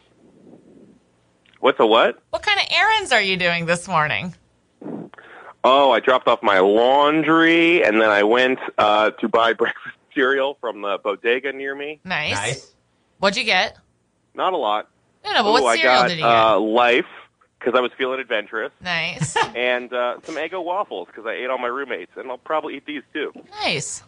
What's 1.60 1.80
a 1.80 1.86
what? 1.86 2.20
What 2.32 2.42
kind 2.42 2.60
of 2.60 2.66
errands 2.72 3.12
are 3.12 3.22
you 3.22 3.38
doing 3.38 3.68
this 3.68 3.88
morning? 3.88 4.34
Oh, 5.64 5.92
I 5.92 6.00
dropped 6.00 6.28
off 6.28 6.42
my 6.42 6.58
laundry, 6.58 7.84
and 7.84 8.02
then 8.02 8.10
I 8.10 8.24
went 8.24 8.58
uh, 8.80 9.12
to 9.12 9.28
buy 9.28 9.54
breakfast 9.64 9.96
cereal 10.16 10.58
from 10.60 10.82
the 10.82 10.98
bodega 11.04 11.54
near 11.54 11.76
me. 11.76 12.00
Nice. 12.04 12.34
Nice. 12.34 12.74
What'd 13.20 13.38
you 13.38 13.44
get? 13.44 13.78
Not 14.34 14.54
a 14.54 14.58
lot. 14.58 14.90
No, 15.24 15.34
no, 15.34 15.44
but 15.44 15.50
Ooh, 15.50 15.54
what 15.54 15.64
I 15.66 15.76
cereal 15.76 16.02
got 16.02 16.08
did 16.08 16.18
you 16.18 16.24
get? 16.24 16.30
uh, 16.36 16.60
Life 16.60 17.06
because 17.60 17.76
I 17.78 17.82
was 17.82 17.92
feeling 17.96 18.20
adventurous, 18.20 18.72
nice. 18.82 19.38
and 19.56 19.94
uh, 19.94 20.16
some 20.24 20.34
Eggo 20.38 20.64
waffles 20.64 21.06
because 21.08 21.28
I 21.28 21.34
ate 21.34 21.48
all 21.52 21.60
my 21.60 21.68
roommates, 21.68 22.14
and 22.18 22.32
I'll 22.32 22.40
probably 22.40 22.78
eat 22.78 22.88
these 22.88 23.04
too. 23.14 23.32
nice. 23.62 24.02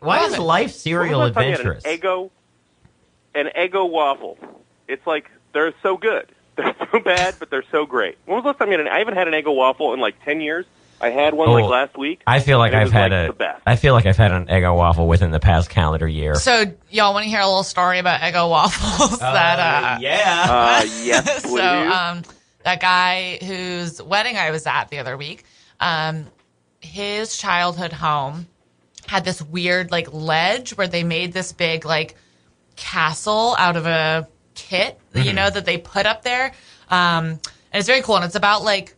Why 0.00 0.22
Love 0.22 0.32
is 0.32 0.38
life 0.38 0.70
cereal 0.70 1.20
When 1.20 1.28
was 1.28 1.34
the 1.34 1.40
last 1.40 1.58
time 1.58 1.66
you 1.66 1.70
adventurous? 1.72 1.84
Eggo, 1.84 2.30
an 3.34 3.50
Eggo 3.56 3.88
waffle. 3.88 4.38
It's 4.88 5.06
like 5.06 5.30
they're 5.52 5.72
so 5.82 5.96
good. 5.96 6.26
They're 6.56 6.74
so 6.92 7.00
bad, 7.00 7.36
but 7.38 7.48
they're 7.48 7.64
so 7.72 7.86
great. 7.86 8.18
When 8.26 8.34
was 8.36 8.42
the 8.42 8.48
last 8.48 8.58
time 8.58 8.68
you 8.70 8.72
had 8.76 8.80
an? 8.86 8.88
I 8.92 8.98
haven't 8.98 9.14
had 9.16 9.26
an 9.26 9.32
Eggo 9.32 9.54
waffle 9.56 9.94
in 9.94 10.00
like 10.00 10.22
ten 10.22 10.42
years. 10.42 10.66
I 11.00 11.08
had 11.08 11.32
one 11.32 11.48
Oh, 11.48 11.52
like 11.54 11.64
last 11.64 11.96
week. 11.96 12.20
I 12.26 12.40
feel 12.40 12.58
like 12.58 12.74
I've 12.74 12.92
had 12.92 13.10
like, 13.10 13.24
a. 13.24 13.26
the 13.28 13.32
best. 13.32 13.62
I 13.66 13.76
feel 13.76 13.94
like 13.94 14.04
I've 14.04 14.18
had 14.18 14.32
an 14.32 14.46
Eggo 14.48 14.76
waffle 14.76 15.08
within 15.08 15.30
the 15.30 15.40
past 15.40 15.70
calendar 15.70 16.06
year. 16.06 16.34
So, 16.34 16.64
y'all 16.90 17.14
want 17.14 17.24
to 17.24 17.30
hear 17.30 17.40
a 17.40 17.46
little 17.46 17.62
story 17.64 17.98
about 17.98 18.20
Eggo 18.20 18.50
waffles? 18.50 19.18
that 19.18 19.96
uh, 19.96 19.98
yeah. 20.02 20.46
Uh, 20.48 20.82
yes, 21.02 21.42
so 21.42 21.90
um, 21.90 22.22
that 22.64 22.80
guy 22.82 23.38
whose 23.42 24.02
wedding 24.02 24.36
I 24.36 24.50
was 24.50 24.66
at 24.66 24.90
the 24.90 24.98
other 24.98 25.16
week, 25.16 25.44
um, 25.80 26.26
his 26.80 27.36
childhood 27.38 27.94
home 27.94 28.46
had 29.06 29.24
this 29.24 29.40
weird 29.40 29.90
like 29.90 30.12
ledge 30.12 30.76
where 30.76 30.86
they 30.86 31.02
made 31.02 31.32
this 31.32 31.52
big 31.52 31.86
like 31.86 32.14
castle 32.82 33.54
out 33.58 33.76
of 33.76 33.86
a 33.86 34.28
kit, 34.54 34.98
you 35.14 35.32
know, 35.32 35.48
that 35.48 35.64
they 35.64 35.78
put 35.78 36.04
up 36.04 36.22
there. 36.22 36.52
Um, 36.90 37.24
and 37.72 37.78
it's 37.80 37.86
very 37.86 38.02
cool, 38.02 38.16
and 38.16 38.24
it's 38.24 38.34
about 38.34 38.62
like 38.64 38.94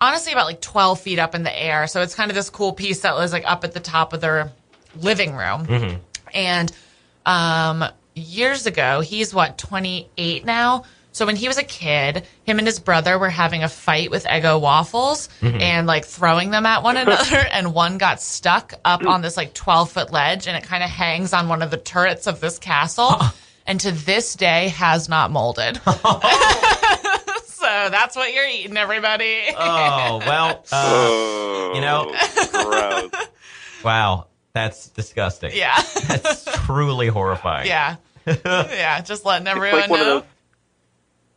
honestly 0.00 0.32
about 0.32 0.46
like 0.46 0.60
12 0.60 1.00
feet 1.00 1.18
up 1.18 1.34
in 1.34 1.42
the 1.42 1.62
air. 1.62 1.86
So 1.86 2.02
it's 2.02 2.14
kind 2.14 2.30
of 2.30 2.34
this 2.34 2.50
cool 2.50 2.72
piece 2.72 3.00
that 3.00 3.14
was 3.14 3.32
like 3.32 3.44
up 3.46 3.64
at 3.64 3.72
the 3.72 3.80
top 3.80 4.12
of 4.12 4.20
their 4.20 4.50
living 5.00 5.34
room. 5.34 5.66
And 6.34 6.72
um, 7.24 7.84
years 8.14 8.66
ago, 8.66 9.00
he's 9.00 9.32
what, 9.34 9.58
28 9.58 10.44
now? 10.44 10.84
So 11.16 11.24
when 11.24 11.34
he 11.36 11.48
was 11.48 11.56
a 11.56 11.62
kid, 11.64 12.26
him 12.44 12.58
and 12.58 12.66
his 12.66 12.78
brother 12.78 13.18
were 13.18 13.30
having 13.30 13.62
a 13.62 13.70
fight 13.70 14.10
with 14.10 14.24
Eggo 14.26 14.60
waffles 14.60 15.30
and 15.40 15.86
like 15.86 16.04
throwing 16.04 16.50
them 16.50 16.66
at 16.66 16.82
one 16.82 16.96
another. 16.98 17.38
and 17.38 17.72
one 17.72 17.96
got 17.96 18.20
stuck 18.20 18.74
up 18.84 19.02
on 19.06 19.22
this 19.22 19.34
like 19.34 19.54
12 19.54 19.90
foot 19.90 20.12
ledge 20.12 20.46
and 20.46 20.54
it 20.58 20.64
kind 20.64 20.84
of 20.84 20.90
hangs 20.90 21.32
on 21.32 21.48
one 21.48 21.62
of 21.62 21.70
the 21.70 21.78
turrets 21.78 22.26
of 22.26 22.40
this 22.40 22.58
castle. 22.58 23.14
and 23.66 23.80
to 23.80 23.92
this 23.92 24.34
day 24.34 24.68
has 24.68 25.08
not 25.08 25.30
molded. 25.30 25.76
so 25.86 25.90
that's 27.90 28.14
what 28.14 28.34
you're 28.34 28.46
eating, 28.46 28.76
everybody. 28.76 29.40
oh 29.56 30.18
well. 30.18 30.64
Uh, 30.70 30.92
Oh, 30.98 31.72
you 31.74 31.80
know- 31.80 32.14
gross. 32.52 33.10
wow. 33.82 34.26
That's 34.52 34.88
disgusting. 34.90 35.52
yeah. 35.54 35.80
That's 36.08 36.44
truly 36.66 37.06
horrifying. 37.08 37.68
yeah. 37.68 37.96
Yeah. 38.26 39.00
Just 39.00 39.24
letting 39.24 39.46
everyone 39.48 39.80
like 39.80 39.90
one 39.90 40.00
of 40.00 40.06
know. 40.06 40.24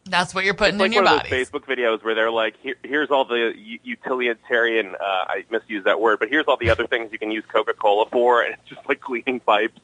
Those- 0.05 0.11
That's 0.11 0.33
what 0.33 0.43
you're 0.45 0.53
putting 0.53 0.75
It's 0.75 0.79
like 0.81 0.87
in 0.87 0.93
your 0.93 1.03
one 1.03 1.13
of 1.13 1.19
body. 1.23 1.29
those 1.29 1.49
Facebook 1.49 1.65
videos 1.65 2.03
where 2.03 2.15
they're 2.15 2.31
like, 2.31 2.55
Here, 2.61 2.75
"Here's 2.83 3.09
all 3.11 3.25
the 3.25 3.53
utilitarian." 3.83 4.95
Uh, 4.95 5.03
I 5.03 5.45
misuse 5.51 5.83
that 5.85 5.99
word, 5.99 6.19
but 6.19 6.29
here's 6.29 6.45
all 6.47 6.57
the 6.57 6.69
other 6.69 6.87
things 6.87 7.11
you 7.11 7.19
can 7.19 7.31
use 7.31 7.43
Coca-Cola 7.51 8.07
for, 8.11 8.41
and 8.41 8.53
it's 8.53 8.69
just 8.69 8.87
like 8.87 8.99
cleaning 9.01 9.39
pipes 9.39 9.79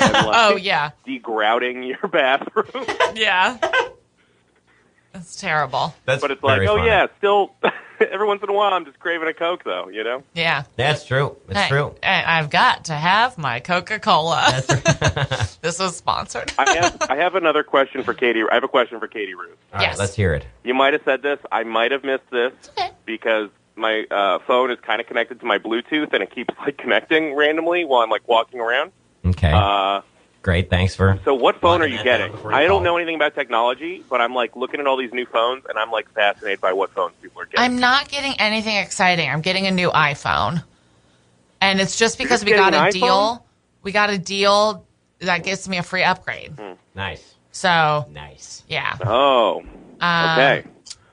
and 0.00 0.12
like 0.12 0.26
Oh 0.36 0.56
yeah, 0.56 0.90
degrouting 1.06 1.86
your 1.88 2.08
bathroom. 2.08 2.86
yeah. 3.14 3.58
That's 5.12 5.36
terrible. 5.36 5.94
That's 6.06 6.20
but 6.20 6.30
it's 6.32 6.42
like, 6.42 6.62
oh 6.62 6.76
funny. 6.76 6.88
yeah, 6.88 7.06
still 7.18 7.54
every 8.12 8.26
once 8.26 8.42
in 8.42 8.48
a 8.48 8.52
while 8.52 8.72
I'm 8.72 8.84
just 8.84 8.98
craving 8.98 9.28
a 9.28 9.34
Coke, 9.34 9.64
though. 9.64 9.88
You 9.88 10.04
know? 10.04 10.22
Yeah. 10.34 10.64
That's 10.76 11.04
true. 11.04 11.36
It's 11.48 11.58
Hey, 11.58 11.68
true. 11.68 11.94
I- 12.02 12.38
I've 12.38 12.50
got 12.50 12.86
to 12.86 12.94
have 12.94 13.36
my 13.38 13.60
Coca 13.60 13.98
Cola. 13.98 14.62
this 15.62 15.78
was 15.78 15.96
sponsored. 15.96 16.52
I 16.58 16.74
have 16.76 17.02
I 17.10 17.16
have 17.16 17.34
another 17.34 17.62
question 17.62 18.02
for 18.02 18.14
Kady. 18.14 18.42
I 18.50 18.54
have 18.54 18.64
a 18.64 18.68
question 18.68 18.98
for 19.00 19.06
Kady 19.08 19.34
Ruth. 19.34 19.50
All 19.72 19.78
right, 19.80 19.88
Yes. 19.88 19.98
let's 19.98 20.14
hear 20.14 20.34
it. 20.34 20.46
You 20.62 20.74
might 20.74 20.92
have 20.92 21.02
said 21.04 21.22
this. 21.22 21.38
I 21.52 21.64
might 21.64 21.92
have 21.92 22.04
missed 22.04 22.28
this 22.30 22.52
okay. 22.70 22.90
because 23.06 23.50
my 23.76 24.04
uh, 24.10 24.38
phone 24.46 24.70
is 24.70 24.78
kind 24.80 25.00
of 25.00 25.06
connected 25.06 25.40
to 25.40 25.46
my 25.46 25.58
Bluetooth, 25.58 26.12
and 26.12 26.22
it 26.22 26.30
keeps 26.30 26.54
like 26.60 26.76
connecting 26.78 27.34
randomly 27.34 27.84
while 27.84 28.02
I'm 28.02 28.10
like 28.10 28.26
walking 28.28 28.60
around. 28.60 28.92
Okay. 29.24 29.50
Uh, 29.52 30.02
Great. 30.44 30.68
Thanks 30.68 30.94
for. 30.94 31.18
So 31.24 31.34
what 31.34 31.58
phone 31.58 31.80
are 31.80 31.86
you 31.86 32.02
getting? 32.02 32.30
you 32.30 32.50
I 32.50 32.66
don't 32.66 32.82
know 32.82 32.98
anything 32.98 33.14
about 33.14 33.34
technology, 33.34 34.04
but 34.10 34.20
I'm 34.20 34.34
like 34.34 34.54
looking 34.54 34.78
at 34.78 34.86
all 34.86 34.98
these 34.98 35.12
new 35.14 35.24
phones 35.24 35.64
and 35.66 35.78
I'm 35.78 35.90
like 35.90 36.06
fascinated 36.12 36.60
by 36.60 36.74
what 36.74 36.90
phones 36.90 37.14
people 37.22 37.40
are 37.40 37.46
getting. 37.46 37.60
I'm 37.64 37.78
not 37.78 38.10
getting 38.10 38.34
anything 38.38 38.76
exciting. 38.76 39.30
I'm 39.30 39.40
getting 39.40 39.66
a 39.66 39.70
new 39.70 39.88
iPhone. 39.90 40.62
And 41.62 41.80
it's 41.80 41.96
just 41.98 42.18
because 42.18 42.44
we 42.44 42.50
got 42.52 42.74
a 42.74 42.92
deal. 42.92 43.42
We 43.82 43.90
got 43.90 44.10
a 44.10 44.18
deal 44.18 44.86
that 45.20 45.44
gives 45.44 45.66
me 45.66 45.78
a 45.78 45.82
free 45.82 46.02
upgrade. 46.02 46.52
Nice. 46.94 47.34
So, 47.52 48.06
Nice. 48.10 48.64
yeah. 48.68 48.98
oh, 49.02 49.62
Um, 49.98 50.30
okay. 50.32 50.64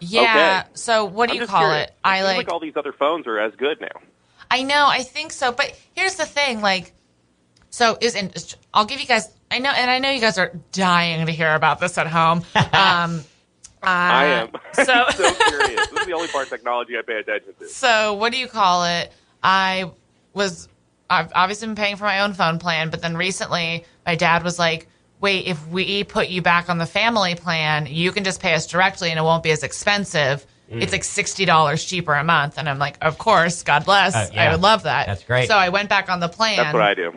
Yeah. 0.01 0.63
Okay. 0.63 0.69
So, 0.73 1.05
what 1.05 1.29
do 1.29 1.35
I'm 1.35 1.41
you 1.41 1.47
call 1.47 1.61
curious. 1.61 1.87
it? 1.87 1.95
I 2.03 2.17
seems 2.17 2.25
like, 2.27 2.37
like 2.37 2.49
all 2.49 2.59
these 2.59 2.75
other 2.75 2.91
phones 2.91 3.27
are 3.27 3.39
as 3.39 3.55
good 3.55 3.79
now. 3.79 4.01
I 4.49 4.63
know, 4.63 4.87
I 4.89 5.03
think 5.03 5.31
so. 5.31 5.53
But 5.53 5.79
here's 5.95 6.15
the 6.15 6.25
thing 6.25 6.59
like, 6.59 6.91
so 7.71 7.97
is, 7.99 8.15
and 8.15 8.55
I'll 8.73 8.85
give 8.85 8.99
you 9.01 9.07
guys, 9.07 9.27
I 9.49 9.57
know, 9.59 9.71
and 9.71 9.89
I 9.89 9.97
know 9.99 10.11
you 10.11 10.21
guys 10.21 10.37
are 10.37 10.51
dying 10.71 11.25
to 11.25 11.31
hear 11.31 11.55
about 11.55 11.79
this 11.79 11.97
at 11.97 12.07
home. 12.07 12.43
Um, 12.55 13.23
I 13.83 14.25
am 14.25 14.49
So, 14.73 14.83
so 14.83 15.33
curious. 15.33 15.87
This 15.87 16.01
is 16.01 16.05
the 16.05 16.13
only 16.13 16.27
part 16.27 16.43
of 16.43 16.49
technology 16.51 16.95
I 16.97 17.01
pay 17.01 17.17
attention 17.17 17.53
to. 17.59 17.67
so 17.67 18.13
what 18.13 18.31
do 18.31 18.37
you 18.37 18.47
call 18.47 18.85
it? 18.85 19.11
I 19.41 19.89
was 20.33 20.69
I've 21.09 21.31
obviously 21.33 21.67
been 21.67 21.75
paying 21.75 21.95
for 21.95 22.03
my 22.03 22.19
own 22.21 22.33
phone 22.33 22.59
plan, 22.59 22.91
but 22.91 23.01
then 23.01 23.17
recently 23.17 23.85
my 24.05 24.13
dad 24.15 24.43
was 24.43 24.59
like, 24.59 24.87
"Wait, 25.19 25.47
if 25.47 25.67
we 25.67 26.03
put 26.03 26.29
you 26.29 26.43
back 26.43 26.69
on 26.69 26.77
the 26.77 26.85
family 26.85 27.33
plan, 27.33 27.87
you 27.87 28.11
can 28.11 28.23
just 28.23 28.39
pay 28.39 28.53
us 28.53 28.67
directly 28.67 29.09
and 29.09 29.17
it 29.19 29.23
won't 29.23 29.41
be 29.43 29.49
as 29.51 29.63
expensive. 29.63 30.45
It's 30.71 30.91
like 30.91 31.03
sixty 31.03 31.45
dollars 31.45 31.83
cheaper 31.83 32.13
a 32.13 32.23
month." 32.23 32.57
And 32.57 32.69
I'm 32.69 32.79
like, 32.79 32.97
"Of 33.01 33.17
course, 33.17 33.63
God 33.63 33.85
bless. 33.85 34.15
Uh, 34.15 34.29
yeah. 34.33 34.49
I 34.49 34.51
would 34.51 34.61
love 34.61 34.83
that. 34.83 35.07
That's 35.07 35.23
great. 35.23 35.47
So 35.47 35.55
I 35.55 35.69
went 35.69 35.89
back 35.89 36.09
on 36.09 36.19
the 36.19 36.29
plan 36.29 36.57
That's 36.57 36.73
what 36.73 36.81
I 36.81 36.93
do. 36.93 37.11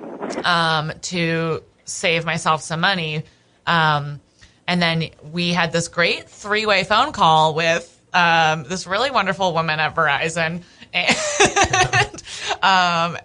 um, 0.45 0.93
to 1.03 1.63
save 1.85 2.25
myself 2.25 2.63
some 2.63 2.81
money. 2.81 3.23
Um, 3.67 4.21
and 4.67 4.81
then 4.81 5.11
we 5.31 5.53
had 5.53 5.73
this 5.73 5.89
great 5.89 6.29
three 6.29 6.67
way 6.67 6.85
phone 6.85 7.13
call 7.13 7.55
with 7.55 7.91
um, 8.13 8.65
this 8.65 8.87
really 8.87 9.11
wonderful 9.11 9.53
woman 9.53 9.81
at 9.81 9.95
Verizon. 9.95 10.63
And, 10.95 12.23
um, 12.63 13.19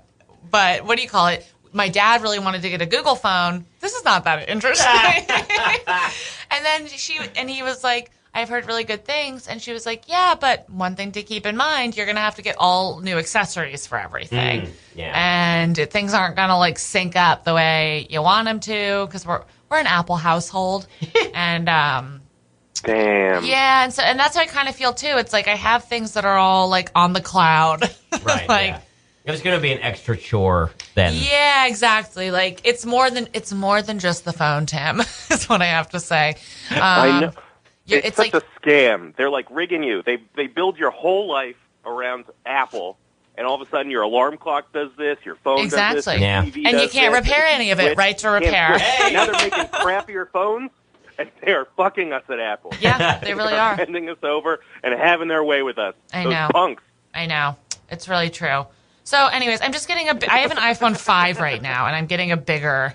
but 0.50 0.86
what 0.86 0.98
do 0.98 1.04
you 1.04 1.10
call 1.10 1.28
it? 1.28 1.48
My 1.72 1.88
dad 1.88 2.24
really 2.24 2.40
wanted 2.40 2.64
to 2.64 2.70
get 2.72 2.82
a 2.82 2.88
Google 2.88 3.14
phone. 3.14 3.64
This 3.80 3.94
is 3.94 4.04
not 4.04 4.24
that 4.24 4.50
interesting. 4.50 4.88
and 6.50 6.66
then 6.66 6.88
she 6.88 7.20
and 7.36 7.48
he 7.48 7.62
was 7.62 7.84
like, 7.84 8.10
I've 8.34 8.50
heard 8.50 8.68
really 8.68 8.84
good 8.84 9.06
things. 9.06 9.48
And 9.48 9.62
she 9.62 9.72
was 9.74 9.86
like, 9.86 10.04
Yeah, 10.08 10.36
but 10.40 10.70
one 10.70 10.96
thing 10.96 11.12
to 11.14 11.24
keep 11.24 11.46
in 11.46 11.58
mind, 11.58 11.98
you're 11.98 12.06
gonna 12.06 12.20
have 12.20 12.36
to 12.36 12.42
get 12.42 12.56
all 12.60 13.00
new 13.00 13.18
accessories 13.18 13.88
for 13.88 13.98
everything. 13.98 14.70
yeah. 14.96 15.14
And 15.64 15.76
things 15.76 16.14
aren't 16.14 16.36
gonna 16.36 16.58
like 16.58 16.78
sync 16.80 17.16
up 17.16 17.44
the 17.44 17.54
way 17.54 18.08
you 18.10 18.22
want 18.22 18.46
them 18.46 18.60
to 18.62 19.06
because 19.08 19.26
we're 19.26 19.44
we're 19.70 19.80
an 19.80 19.88
Apple 19.88 20.16
household. 20.16 20.88
and 21.34 21.68
um 21.70 22.22
Damn. 22.84 23.44
yeah, 23.44 23.84
and 23.84 23.94
so 23.94 24.04
and 24.04 24.18
that's 24.18 24.36
how 24.38 24.42
I 24.44 24.46
kind 24.46 24.70
of 24.70 24.76
feel 24.76 24.94
too. 24.94 25.16
It's 25.18 25.34
like 25.34 25.48
I 25.50 25.56
have 25.56 25.84
things 25.86 26.14
that 26.14 26.24
are 26.24 26.38
all 26.38 26.70
like 26.70 26.92
on 26.96 27.14
the 27.14 27.22
cloud. 27.22 27.90
Right. 28.24 28.50
like 28.50 28.68
yeah. 28.72 28.82
It's 29.26 29.42
going 29.44 29.56
to 29.56 29.62
be 29.62 29.72
an 29.72 29.80
extra 29.80 30.18
chore 30.18 30.72
then. 30.96 31.14
yeah, 31.16 31.68
exactly. 31.68 32.32
Like 32.32 32.62
it's 32.66 32.86
more 32.86 33.10
than 33.12 33.30
it's 33.34 33.54
more 33.54 33.82
than 33.82 34.00
just 34.00 34.26
the 34.26 34.34
phone, 34.34 34.66
Tim. 34.66 35.00
is 35.30 35.48
what 35.48 35.62
I 35.62 35.68
have 35.68 35.90
to 35.92 36.00
say. 36.00 36.36
Um, 36.72 36.80
I 36.82 37.20
know. 37.22 37.32
You- 37.92 37.98
It's, 37.98 38.08
it's 38.08 38.18
such 38.18 38.34
like 38.34 38.44
a 38.44 38.46
scam. 38.62 39.16
They're 39.16 39.30
like 39.30 39.48
rigging 39.50 39.84
you. 39.84 40.02
They 40.02 40.18
they 40.36 40.48
build 40.48 40.78
your 40.78 40.92
whole 40.92 41.28
life 41.28 41.56
around 41.86 42.26
Apple, 42.46 42.98
and 43.38 43.48
all 43.48 43.56
of 43.60 43.66
a 43.68 43.70
sudden 43.70 43.92
your 43.92 44.02
alarm 44.04 44.38
clock 44.38 44.72
does 44.74 44.92
this, 44.98 45.18
your 45.26 45.36
phone 45.36 45.60
Exactly. 45.66 45.96
does 45.98 46.06
this, 46.06 46.14
your 46.16 46.22
Yeah. 46.22 46.44
TV 46.44 46.66
And 46.68 46.80
you 46.82 46.90
can't 46.90 47.14
this, 47.14 47.26
repair 47.28 47.46
any 47.46 47.72
of 47.72 47.80
it, 47.80 47.84
switch, 47.88 47.98
right, 47.98 48.18
to 48.20 48.30
repair. 48.30 48.78
switch. 48.80 49.14
Now 49.14 49.26
they're 49.26 49.34
making 49.50 49.66
crappier 49.72 50.30
phones, 50.32 50.72
and 51.18 51.30
they 51.44 51.54
are 51.54 51.66
fucking 51.78 52.12
us 52.14 52.24
at 52.30 52.40
Apple. 52.40 52.74
yeah, 52.82 53.20
they 53.20 53.34
really 53.34 53.52
They're 53.54 53.60
are. 53.62 53.76
Handing 53.76 54.10
us 54.10 54.18
over 54.24 54.60
and 54.84 54.94
having 54.94 55.28
their 55.30 55.44
way 55.44 55.64
with 55.64 55.78
us. 55.78 55.96
I 56.14 56.24
Those 56.24 56.34
know. 56.34 56.50
punks. 56.52 56.84
I 57.14 57.26
know. 57.26 57.56
It's 57.90 58.08
really 58.08 58.30
true. 58.30 58.66
So, 59.04 59.26
anyways, 59.28 59.62
I'm 59.62 59.72
just 59.74 59.88
getting 59.88 60.08
a. 60.10 60.32
I 60.32 60.40
have 60.40 60.52
an 60.52 60.58
iPhone 60.58 60.96
five 60.96 61.40
right 61.40 61.60
now, 61.62 61.88
and 61.88 61.96
I'm 61.96 62.06
getting 62.06 62.32
a 62.32 62.38
bigger, 62.38 62.94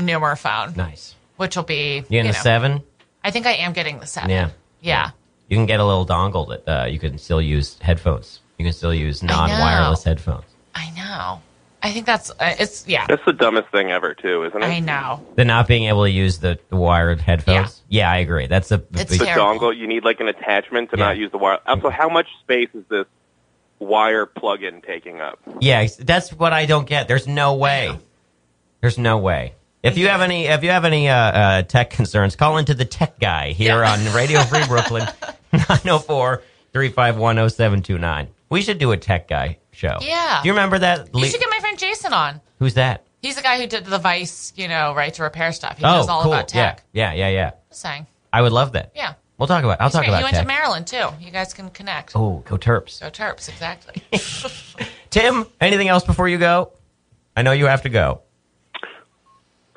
newer 0.00 0.34
phone. 0.36 0.74
Nice. 0.76 1.14
which 1.36 1.54
will 1.56 1.62
be 1.62 2.02
You 2.08 2.18
in 2.20 2.26
you 2.26 2.32
the 2.32 2.38
know, 2.38 2.42
seven? 2.42 2.82
I 3.26 3.30
think 3.32 3.44
I 3.46 3.52
am 3.54 3.72
getting 3.72 3.98
the 3.98 4.06
seven. 4.06 4.30
Yeah. 4.30 4.50
Yeah. 4.80 5.10
You 5.48 5.56
can 5.56 5.66
get 5.66 5.80
a 5.80 5.84
little 5.84 6.06
dongle 6.06 6.48
that 6.48 6.68
uh, 6.82 6.84
you 6.86 6.98
can 7.00 7.18
still 7.18 7.42
use 7.42 7.76
headphones. 7.80 8.40
You 8.58 8.64
can 8.64 8.72
still 8.72 8.94
use 8.94 9.22
non-wireless 9.22 10.04
headphones. 10.04 10.44
I 10.74 10.90
know. 10.92 11.42
I 11.82 11.90
think 11.92 12.06
that's 12.06 12.30
uh, 12.30 12.54
it's 12.58 12.86
yeah. 12.88 13.06
That's 13.06 13.24
the 13.24 13.32
dumbest 13.32 13.68
thing 13.70 13.90
ever, 13.90 14.14
too, 14.14 14.44
isn't 14.44 14.62
it? 14.62 14.66
I 14.66 14.78
know. 14.80 15.24
The 15.36 15.44
not 15.44 15.66
being 15.68 15.84
able 15.84 16.04
to 16.04 16.10
use 16.10 16.38
the, 16.38 16.58
the 16.68 16.76
wired 16.76 17.20
headphones. 17.20 17.82
Yeah. 17.88 18.10
I 18.10 18.18
agree. 18.18 18.46
That's 18.46 18.70
a 18.72 18.82
It's 18.92 19.10
big, 19.10 19.20
the 19.20 19.24
terrible. 19.26 19.58
dongle, 19.58 19.76
you 19.76 19.86
need 19.86 20.04
like 20.04 20.20
an 20.20 20.28
attachment 20.28 20.90
to 20.90 20.96
Yeah. 20.96 21.04
not 21.06 21.16
use 21.16 21.30
the 21.32 21.38
wire. 21.38 21.58
Also, 21.66 21.90
how 21.90 22.08
much 22.08 22.28
space 22.42 22.70
is 22.74 22.84
this 22.88 23.06
wire 23.80 24.24
plug-in 24.26 24.82
taking 24.82 25.20
up? 25.20 25.38
yeah. 25.60 25.86
That's 25.98 26.32
what 26.32 26.52
I 26.52 26.66
don't 26.66 26.88
get. 26.88 27.08
There's 27.08 27.26
no 27.26 27.54
way. 27.56 27.98
There's 28.80 28.98
no 28.98 29.18
way. 29.18 29.54
If 29.82 29.96
you 29.98 30.08
have 30.08 30.20
any, 30.20 30.46
if 30.46 30.62
you 30.64 30.70
have 30.70 30.84
any 30.84 31.08
uh, 31.08 31.14
uh, 31.14 31.62
tech 31.62 31.90
concerns, 31.90 32.34
call 32.36 32.58
into 32.58 32.74
the 32.74 32.84
tech 32.84 33.18
guy 33.20 33.52
here 33.52 33.82
Yeah. 33.82 33.92
on 33.92 34.14
Radio 34.14 34.40
Free 34.42 34.66
Brooklyn, 34.66 35.06
904-351-0729. 35.52 38.28
We 38.48 38.62
should 38.62 38.78
do 38.78 38.92
a 38.92 38.96
tech 38.96 39.28
guy 39.28 39.58
show. 39.72 39.98
Yeah. 40.00 40.40
Do 40.42 40.48
you 40.48 40.52
remember 40.54 40.78
that? 40.78 41.08
You 41.14 41.26
should 41.26 41.40
get 41.40 41.50
my 41.50 41.58
friend 41.60 41.78
Jason 41.78 42.12
on. 42.12 42.40
Who's 42.58 42.74
that? 42.74 43.04
He's 43.22 43.36
the 43.36 43.42
guy 43.42 43.58
who 43.60 43.66
did 43.66 43.84
the 43.84 43.98
Vice, 43.98 44.52
you 44.56 44.68
know, 44.68 44.94
right 44.94 45.12
to 45.14 45.22
repair 45.22 45.52
stuff. 45.52 45.78
He 45.78 45.84
oh, 45.84 45.92
knows 45.98 46.08
all 46.08 46.22
cool. 46.22 46.32
about 46.32 46.48
tech. 46.48 46.84
Yeah, 46.92 47.12
yeah, 47.12 47.28
yeah, 47.28 47.34
yeah. 47.34 47.50
Just 47.70 47.82
saying. 47.82 48.06
I 48.32 48.42
would 48.42 48.52
love 48.52 48.72
that. 48.72 48.92
Yeah. 48.94 49.14
We'll 49.38 49.48
talk 49.48 49.64
about. 49.64 49.80
I'll 49.80 49.88
He's 49.88 49.92
talk 49.94 50.02
great. 50.02 50.08
about 50.10 50.18
He 50.18 50.24
went 50.24 50.34
tech. 50.34 50.44
to 50.44 50.48
Maryland 50.48 50.86
too. 50.86 51.08
You 51.20 51.30
guys 51.30 51.52
can 51.52 51.68
connect. 51.70 52.14
Oh, 52.16 52.42
go 52.46 52.56
Terps. 52.56 53.00
Go 53.00 53.10
Terps, 53.10 53.48
exactly. 53.48 54.02
Tim, 55.10 55.46
anything 55.60 55.88
else 55.88 56.04
before 56.04 56.28
you 56.28 56.38
go? 56.38 56.72
I 57.36 57.42
know 57.42 57.52
you 57.52 57.66
have 57.66 57.82
to 57.82 57.88
go. 57.88 58.22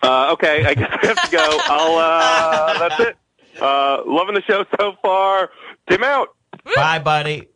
Uh, 0.02 0.32
okay, 0.34 0.66
I 0.66 0.74
guess 0.74 0.89
I 0.91 1.08
have 1.08 1.30
to 1.30 1.32
go. 1.32 1.58
I'll, 1.66 1.97
uh, 1.97 2.80
that's 2.89 3.00
it. 3.02 3.18
Uh, 3.62 4.04
loving 4.06 4.36
the 4.36 4.41
show 4.43 4.66
so 4.80 4.93
far. 5.02 5.50
Tim 5.89 6.04
out. 6.04 6.30
Bye, 6.76 7.00
buddy. 7.00 7.47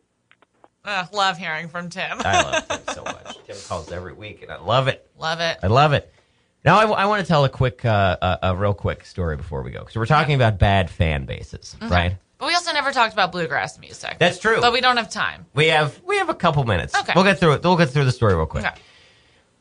Ugh, 0.84 1.08
love 1.12 1.38
hearing 1.38 1.68
from 1.68 1.88
Tim. 1.88 2.18
I 2.20 2.42
love 2.42 2.68
Tim 2.68 2.94
so 2.94 3.04
much. 3.04 3.38
Tim 3.46 3.56
calls 3.66 3.90
every 3.90 4.12
week, 4.12 4.42
and 4.42 4.50
I 4.50 4.60
love 4.60 4.88
it. 4.88 5.08
love 5.18 5.40
it. 5.40 5.58
I 5.62 5.68
love 5.68 5.92
it. 5.94 6.12
Now, 6.64 6.78
I, 6.80 7.04
want 7.06 7.20
to 7.20 7.28
tell 7.28 7.44
a 7.44 7.48
quick, 7.50 7.84
uh, 7.84 8.16
a, 8.22 8.38
a 8.50 8.56
real 8.56 8.72
quick 8.72 9.04
story 9.04 9.36
before 9.36 9.62
we 9.62 9.70
go, 9.70 9.80
because 9.80 9.96
we're 9.96 10.06
talking 10.06 10.34
about 10.34 10.58
bad 10.58 10.88
fan 10.90 11.26
bases, 11.26 11.76
right? 11.82 12.16
But 12.38 12.46
we 12.46 12.54
also 12.54 12.72
never 12.72 12.90
talked 12.90 13.12
about 13.12 13.32
bluegrass 13.32 13.78
music. 13.78 14.16
That's 14.18 14.38
true. 14.38 14.60
But 14.60 14.72
we 14.72 14.80
don't 14.80 14.96
have 14.96 15.10
time. 15.10 15.46
We 15.54 15.68
have 15.68 16.00
we 16.04 16.18
have 16.18 16.28
a 16.28 16.34
couple 16.34 16.64
minutes. 16.64 16.94
Okay. 16.94 17.12
We'll 17.14 17.24
get 17.24 17.38
through 17.38 17.52
it. 17.54 17.62
We'll 17.62 17.76
get 17.76 17.90
through 17.90 18.04
the 18.06 18.12
story 18.12 18.34
real 18.34 18.46
quick. 18.46 18.64
Okay. 18.64 18.74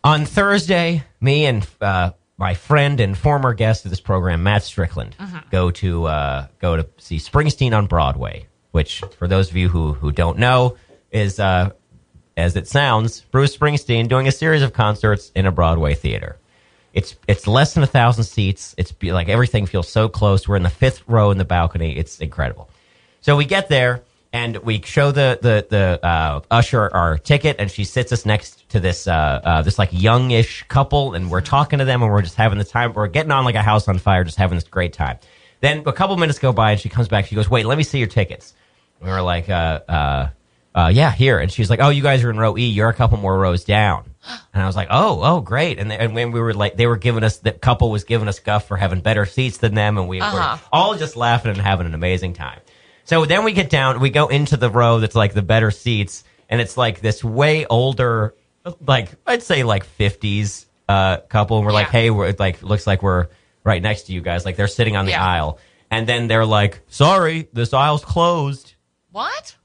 On 0.04 0.26
Thursday, 0.26 1.04
me 1.22 1.46
and 1.46 1.68
uh, 1.80 2.12
my 2.38 2.54
friend 2.54 3.00
and 3.00 3.18
former 3.18 3.54
guest 3.54 3.86
of 3.86 3.92
this 3.92 4.02
program, 4.02 4.44
Matt 4.44 4.64
Strickland, 4.64 5.16
go 5.52 5.72
to 5.72 6.06
uh, 6.06 6.48
go 6.60 6.76
to 6.78 6.88
see 6.98 7.18
Springsteen 7.18 7.76
on 7.76 7.88
Broadway. 7.88 8.48
Which, 8.72 9.04
for 9.20 9.28
those 9.28 9.52
of 9.52 9.56
you 9.56 9.70
who 9.70 9.94
who 9.94 10.12
don't 10.12 10.40
know, 10.40 10.78
is 11.12 11.40
uh, 11.40 11.72
as 12.36 12.56
it 12.56 12.68
sounds, 12.68 13.22
Bruce 13.22 13.56
Springsteen 13.56 14.08
doing 14.08 14.28
a 14.28 14.32
series 14.32 14.64
of 14.64 14.74
concerts 14.74 15.32
in 15.36 15.46
a 15.46 15.52
Broadway 15.52 15.94
theater. 15.94 16.38
It's 16.94 17.16
it's 17.28 17.48
less 17.48 17.74
than 17.74 17.84
a 17.84 17.88
thousand 17.88 18.24
seats. 18.24 18.74
It's 18.78 18.92
be, 18.92 19.12
like 19.12 19.30
everything 19.30 19.66
feels 19.66 19.88
so 19.90 20.10
close. 20.10 20.48
We're 20.48 20.56
in 20.56 20.64
the 20.64 20.70
fifth 20.70 21.04
row 21.08 21.32
in 21.32 21.38
the 21.38 21.46
balcony. 21.46 21.98
It's 21.98 22.20
incredible. 22.20 22.70
So 23.22 23.36
we 23.36 23.46
get 23.46 23.70
there 23.70 24.02
and 24.34 24.58
we 24.58 24.82
show 24.82 25.12
the 25.12 25.38
the 25.42 25.66
the 25.70 26.06
uh, 26.06 26.42
usher 26.52 26.90
our 26.94 27.18
ticket, 27.18 27.56
and 27.60 27.70
she 27.72 27.84
sits 27.86 28.12
us 28.12 28.26
next 28.26 28.68
to 28.70 28.80
this 28.80 29.08
uh, 29.08 29.12
uh, 29.44 29.62
this 29.62 29.78
like 29.80 29.90
youngish 29.92 30.64
couple, 30.68 31.14
and 31.14 31.30
we're 31.32 31.42
talking 31.42 31.80
to 31.80 31.86
them, 31.86 32.02
and 32.02 32.12
we're 32.12 32.24
just 32.24 32.36
having 32.36 32.58
the 32.58 32.66
time. 32.66 32.94
We're 32.94 33.08
getting 33.08 33.32
on 33.32 33.46
like 33.46 33.56
a 33.56 33.62
house 33.62 33.88
on 33.88 34.00
fire, 34.00 34.24
just 34.24 34.38
having 34.38 34.58
this 34.58 34.68
great 34.68 34.92
time. 34.94 35.20
Then 35.62 35.84
a 35.86 35.94
couple 35.94 36.18
minutes 36.18 36.40
go 36.40 36.52
by, 36.52 36.72
and 36.72 36.80
she 36.82 36.90
comes 36.90 37.08
back. 37.08 37.28
She 37.28 37.36
goes, 37.36 37.50
"Wait, 37.50 37.66
let 37.66 37.78
me 37.78 37.84
see 37.84 38.00
your 38.00 38.08
tickets." 38.08 38.54
And 39.00 39.08
we 39.08 39.14
were 39.14 39.22
like, 39.22 39.50
uh, 39.50 39.80
uh, 39.88 40.30
uh, 40.76 40.92
"Yeah, 40.94 41.12
here." 41.12 41.38
And 41.40 41.52
she's 41.52 41.70
like, 41.70 41.80
"Oh, 41.80 41.90
you 41.90 42.02
guys 42.02 42.24
are 42.24 42.32
in 42.32 42.38
row 42.38 42.58
E. 42.58 42.66
You're 42.66 42.90
a 42.90 42.94
couple 42.94 43.18
more 43.20 43.38
rows 43.38 43.64
down." 43.64 44.10
And 44.54 44.64
I 44.64 44.66
was 44.66 44.76
like, 44.76 44.88
"Oh, 44.90 45.20
oh, 45.22 45.42
great!" 45.42 45.78
And, 45.78 45.92
and 45.92 46.16
when 46.16 46.32
we 46.32 46.40
were 46.40 46.54
like, 46.54 46.76
they 46.76 46.88
were 46.88 46.98
giving 46.98 47.24
us 47.24 47.38
the 47.38 47.52
couple 47.52 47.92
was 47.92 48.04
giving 48.04 48.28
us 48.28 48.40
guff 48.40 48.68
for 48.68 48.78
having 48.78 49.00
better 49.02 49.26
seats 49.26 49.58
than 49.60 49.76
them, 49.76 49.98
and 50.00 50.08
we 50.08 50.20
Uh-huh. 50.22 50.58
were 50.58 50.60
all 50.72 50.96
just 50.96 51.16
laughing 51.16 51.52
and 51.52 51.62
having 51.62 51.86
an 51.86 51.94
amazing 51.94 52.34
time. 52.34 52.60
So 53.06 53.26
then 53.26 53.44
we 53.44 53.52
get 53.54 53.70
down, 53.70 54.00
we 54.00 54.10
go 54.10 54.28
into 54.28 54.58
the 54.58 54.70
row 54.70 55.00
that's 55.00 55.16
like 55.16 55.34
the 55.34 55.42
better 55.42 55.72
seats, 55.72 56.24
and 56.50 56.62
it's 56.62 56.78
like 56.78 57.02
this 57.02 57.24
way 57.24 57.66
older, 57.66 58.34
like 58.86 59.10
I'd 59.28 59.44
say 59.44 59.64
like 59.64 59.84
fifties 59.84 60.66
uh, 60.88 61.18
couple, 61.18 61.58
and 61.58 61.66
we're 61.66 61.74
like, 61.74 61.88
"Hey, 61.90 62.10
we're 62.10 62.34
like 62.40 62.62
looks 62.64 62.88
like 62.88 63.02
we're 63.04 63.28
right 63.64 63.82
next 63.82 64.04
to 64.04 64.14
you 64.14 64.22
guys." 64.22 64.46
Like 64.46 64.56
they're 64.56 64.68
sitting 64.68 64.96
on 64.96 65.06
the 65.06 65.12
Yeah. 65.12 65.26
aisle, 65.26 65.60
and 65.92 66.08
then 66.08 66.28
they're 66.28 66.46
like, 66.46 66.80
"Sorry, 66.88 67.50
this 67.54 67.74
aisle's 67.74 68.06
closed." 68.06 68.76
What? 69.12 69.56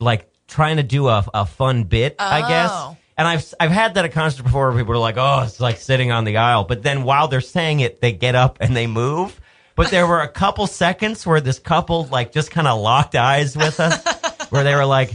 like 0.00 0.28
trying 0.48 0.76
to 0.76 0.82
do 0.82 1.08
a, 1.08 1.24
a 1.32 1.46
fun 1.46 1.84
bit, 1.84 2.16
I 2.18 2.40
guess. 2.48 2.70
Oh. 2.72 2.96
And 3.16 3.26
I've 3.28 3.54
I've 3.60 3.70
had 3.70 3.94
that 3.94 4.04
at 4.04 4.12
concerts 4.12 4.42
before 4.42 4.70
where 4.70 4.78
people 4.78 4.94
are 4.94 4.98
like, 4.98 5.16
"Oh, 5.16 5.42
it's 5.44 5.60
like 5.60 5.76
sitting 5.78 6.10
on 6.12 6.24
the 6.24 6.36
aisle," 6.36 6.64
but 6.64 6.82
then 6.82 7.04
while 7.04 7.28
they're 7.28 7.40
saying 7.40 7.80
it, 7.80 8.00
they 8.00 8.12
get 8.12 8.34
up 8.34 8.58
and 8.60 8.76
they 8.76 8.86
move. 8.86 9.40
But 9.76 9.90
there 9.90 10.06
were 10.06 10.20
a 10.20 10.28
couple 10.28 10.66
seconds 10.66 11.26
where 11.26 11.40
this 11.40 11.58
couple 11.58 12.04
like 12.06 12.32
just 12.32 12.50
kind 12.50 12.68
of 12.68 12.80
locked 12.80 13.14
eyes 13.16 13.56
with 13.56 13.80
us, 13.80 14.46
where 14.50 14.62
they 14.64 14.74
were 14.74 14.84
like, 14.86 15.12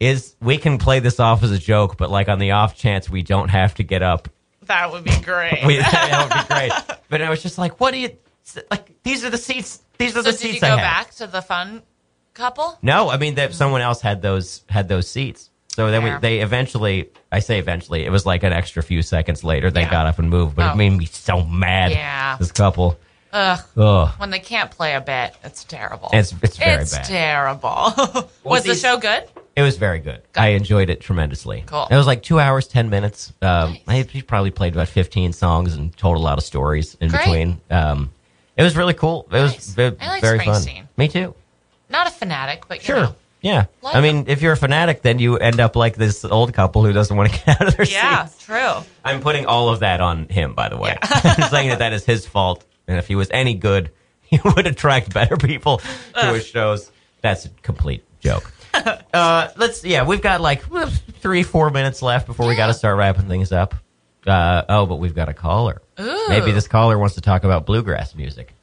"Is 0.00 0.34
we 0.40 0.58
can 0.58 0.78
play 0.78 0.98
this 1.00 1.20
off 1.20 1.42
as 1.42 1.52
a 1.52 1.58
joke, 1.58 1.96
but 1.96 2.10
like 2.10 2.28
on 2.28 2.38
the 2.38 2.50
off 2.52 2.76
chance 2.76 3.08
we 3.08 3.22
don't 3.22 3.48
have 3.50 3.74
to 3.74 3.84
get 3.84 4.02
up, 4.02 4.28
That 4.66 4.90
would 4.92 5.04
be 5.04 5.16
great. 5.22 5.64
we, 5.64 5.76
that 5.80 6.28
would 6.28 6.48
be 6.48 6.54
great." 6.54 6.72
But 7.08 7.22
I 7.22 7.30
was 7.30 7.42
just 7.42 7.56
like, 7.58 7.78
"What 7.80 7.92
do 7.92 7.98
you 7.98 8.10
like? 8.70 9.00
These 9.04 9.24
are 9.24 9.30
the 9.30 9.38
seats. 9.38 9.80
These 9.98 10.16
are 10.16 10.22
the 10.22 10.32
seats? 10.32 10.40
so 10.42 10.46
the 10.48 10.52
did 10.52 10.54
you 10.54 10.60
go 10.60 10.76
back 10.76 11.12
to 11.16 11.26
the 11.28 11.42
fun 11.42 11.82
couple? 12.34 12.78
No, 12.82 13.10
I 13.10 13.16
mean 13.16 13.36
that 13.36 13.54
someone 13.54 13.80
else 13.80 14.00
had 14.00 14.22
those 14.22 14.64
had 14.68 14.88
those 14.88 15.08
seats. 15.08 15.50
So 15.76 15.88
then 15.92 16.02
we, 16.02 16.10
they 16.20 16.40
eventually, 16.40 17.10
I 17.30 17.38
say 17.38 17.60
eventually, 17.60 18.04
it 18.04 18.10
was 18.10 18.26
like 18.26 18.42
an 18.42 18.52
extra 18.52 18.82
few 18.82 19.02
seconds 19.02 19.44
later 19.44 19.70
they 19.70 19.82
Yeah. 19.82 19.90
got 19.90 20.06
up 20.06 20.18
and 20.18 20.28
moved, 20.28 20.56
but 20.56 20.68
Oh. 20.68 20.72
it 20.72 20.76
made 20.76 20.90
me 20.90 21.04
so 21.06 21.44
mad. 21.44 21.92
Yeah. 21.92 22.36
This 22.38 22.50
couple. 22.50 22.98
Ugh. 23.32 23.60
Ugh. 23.76 24.08
When 24.18 24.30
they 24.30 24.38
can't 24.40 24.70
play 24.70 24.94
a 24.94 25.00
bit, 25.00 25.34
it's 25.44 25.64
terrible. 25.64 26.10
It's 26.12 26.34
it's 26.42 26.56
very 26.56 26.82
it's 26.82 26.96
bad. 26.96 27.04
terrible. 27.04 27.92
Was 28.44 28.62
the 28.64 28.70
these- 28.70 28.80
show 28.80 28.98
good? 28.98 29.24
it 29.56 29.62
was 29.62 29.76
very 29.76 29.98
good. 29.98 30.22
I 30.36 30.50
enjoyed 30.50 30.88
it 30.90 31.00
tremendously. 31.00 31.64
Cool. 31.66 31.86
It 31.90 31.96
was 31.96 32.06
like 32.06 32.22
two 32.22 32.40
hours, 32.40 32.66
ten 32.68 32.88
minutes. 32.88 33.32
Um, 33.42 33.76
I, 33.86 34.02
he 34.02 34.22
probably 34.22 34.50
played 34.52 34.72
about 34.74 34.88
fifteen 34.88 35.32
songs 35.32 35.74
and 35.74 35.94
told 35.96 36.16
a 36.16 36.20
lot 36.20 36.38
of 36.38 36.44
stories 36.44 36.96
in 37.00 37.10
Great. 37.10 37.20
between. 37.24 37.60
Um, 37.70 38.10
it 38.56 38.62
was 38.62 38.76
really 38.76 38.94
cool. 38.94 39.26
It 39.30 39.40
was 39.40 39.52
Nice. 39.52 39.74
ve- 39.74 39.96
I 40.00 40.08
like 40.08 40.20
very 40.22 40.38
fun. 40.38 40.54
Springsteen. 40.62 40.86
Me 40.96 41.08
too. 41.08 41.34
Not 41.88 42.06
a 42.06 42.10
fanatic, 42.10 42.64
but 42.68 42.78
you 42.78 42.84
Sure. 42.84 42.96
know. 43.00 43.14
Yeah. 43.42 43.66
Like 43.82 43.96
I 43.96 44.00
mean, 44.02 44.24
if 44.28 44.42
you're 44.42 44.52
a 44.52 44.56
fanatic, 44.56 45.02
then 45.02 45.18
you 45.18 45.36
end 45.38 45.60
up 45.60 45.74
like 45.76 45.96
this 45.96 46.24
old 46.24 46.52
couple 46.54 46.84
who 46.84 46.92
doesn't 46.92 47.16
want 47.16 47.32
to 47.32 47.38
get 47.46 47.60
out 47.60 47.68
of 47.68 47.76
their 47.76 47.86
Yeah, 47.86 48.26
seats. 48.26 48.44
true. 48.44 48.74
I'm 49.04 49.20
putting 49.20 49.46
all 49.46 49.68
of 49.70 49.80
that 49.80 50.00
on 50.00 50.28
him, 50.28 50.54
by 50.54 50.68
the 50.68 50.76
way. 50.76 50.96
I'm 51.02 51.48
saying 51.50 51.70
that 51.70 51.78
that 51.80 51.92
is 51.92 52.04
his 52.04 52.26
fault, 52.26 52.64
and 52.90 52.98
if 52.98 53.06
he 53.06 53.14
was 53.14 53.30
any 53.30 53.54
good, 53.54 53.92
he 54.20 54.40
would 54.44 54.66
attract 54.66 55.14
better 55.14 55.36
people 55.36 55.78
to 55.78 56.34
his 56.34 56.46
shows. 56.46 56.90
That's 57.20 57.44
a 57.44 57.48
complete 57.62 58.04
joke. 58.20 58.52
uh, 58.74 59.48
let's 59.56 59.84
yeah, 59.84 60.04
we've 60.04 60.22
got 60.22 60.40
like 60.40 60.62
three, 61.20 61.42
four 61.42 61.70
minutes 61.70 62.02
left 62.02 62.26
before 62.26 62.46
we 62.46 62.56
got 62.56 62.66
to 62.66 62.74
start 62.74 62.98
wrapping 62.98 63.28
things 63.28 63.52
up. 63.52 63.74
Uh, 64.26 64.62
oh, 64.68 64.86
but 64.86 64.96
we've 64.96 65.14
got 65.14 65.28
a 65.28 65.34
caller. 65.34 65.80
Ooh. 65.98 66.28
Maybe 66.28 66.52
this 66.52 66.68
caller 66.68 66.98
wants 66.98 67.14
to 67.14 67.20
talk 67.20 67.44
about 67.44 67.64
bluegrass 67.64 68.14
music. 68.14 68.54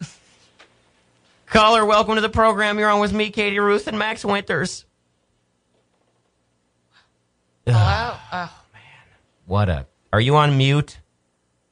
caller, 1.48 1.86
welcome 1.86 2.16
to 2.16 2.22
the 2.22 2.30
program. 2.30 2.78
You're 2.80 2.90
on 2.90 3.00
with 3.00 3.14
me, 3.14 3.32
Kady 3.32 3.60
Ruth, 3.60 3.88
and 3.88 3.98
Max 3.98 4.24
Winters. 4.24 4.86
Hello. 7.66 8.14
Oh, 8.32 8.54
man, 8.74 8.82
What 9.46 9.70
a. 9.70 9.88
Are 10.14 10.22
you 10.22 10.36
on 10.38 10.58
mute? 10.58 11.00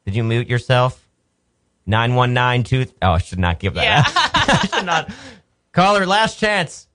Did 0.05 0.15
you 0.15 0.23
mute 0.23 0.49
yourself? 0.49 1.04
9192. 1.85 2.91
Oh, 3.01 3.11
I 3.11 3.17
should 3.19 3.39
not 3.39 3.59
give 3.59 3.73
that 3.75 3.83
Yeah. 3.83 4.03
out. 4.05 4.63
I 4.73 4.77
should 4.77 4.85
not. 4.85 5.11
Caller, 5.71 6.05
last 6.05 6.39
chance. 6.39 6.87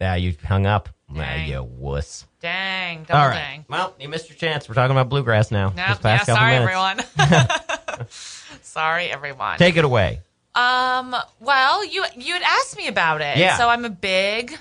Yeah, 0.00 0.14
you 0.16 0.34
hung 0.44 0.66
up. 0.66 0.88
Dang. 1.14 1.48
you 1.48 1.62
wuss. 1.62 2.26
dang. 2.40 3.06
All 3.10 3.28
right. 3.28 3.34
dang. 3.34 3.64
Well, 3.68 3.94
you 4.00 4.08
missed 4.08 4.28
your 4.28 4.36
chance. 4.38 4.68
We're 4.68 4.74
talking 4.74 4.90
about 4.96 5.08
bluegrass 5.08 5.50
now. 5.50 5.68
Nope. 5.76 5.98
Yeah, 6.02 6.22
sorry, 6.24 6.58
minutes. 6.58 7.06
everyone. 7.18 8.08
sorry, 8.62 9.06
everyone. 9.10 9.58
Take 9.58 9.76
it 9.76 9.84
away. 9.84 10.20
um. 10.54 11.14
Well, 11.40 11.84
you 11.84 12.04
you 12.16 12.32
had 12.34 12.42
asked 12.42 12.76
me 12.76 12.88
about 12.88 13.20
it. 13.20 13.36
Yeah. 13.36 13.56
So 13.58 13.68
I'm 13.68 13.84
a 13.84 13.90
big 13.90 14.56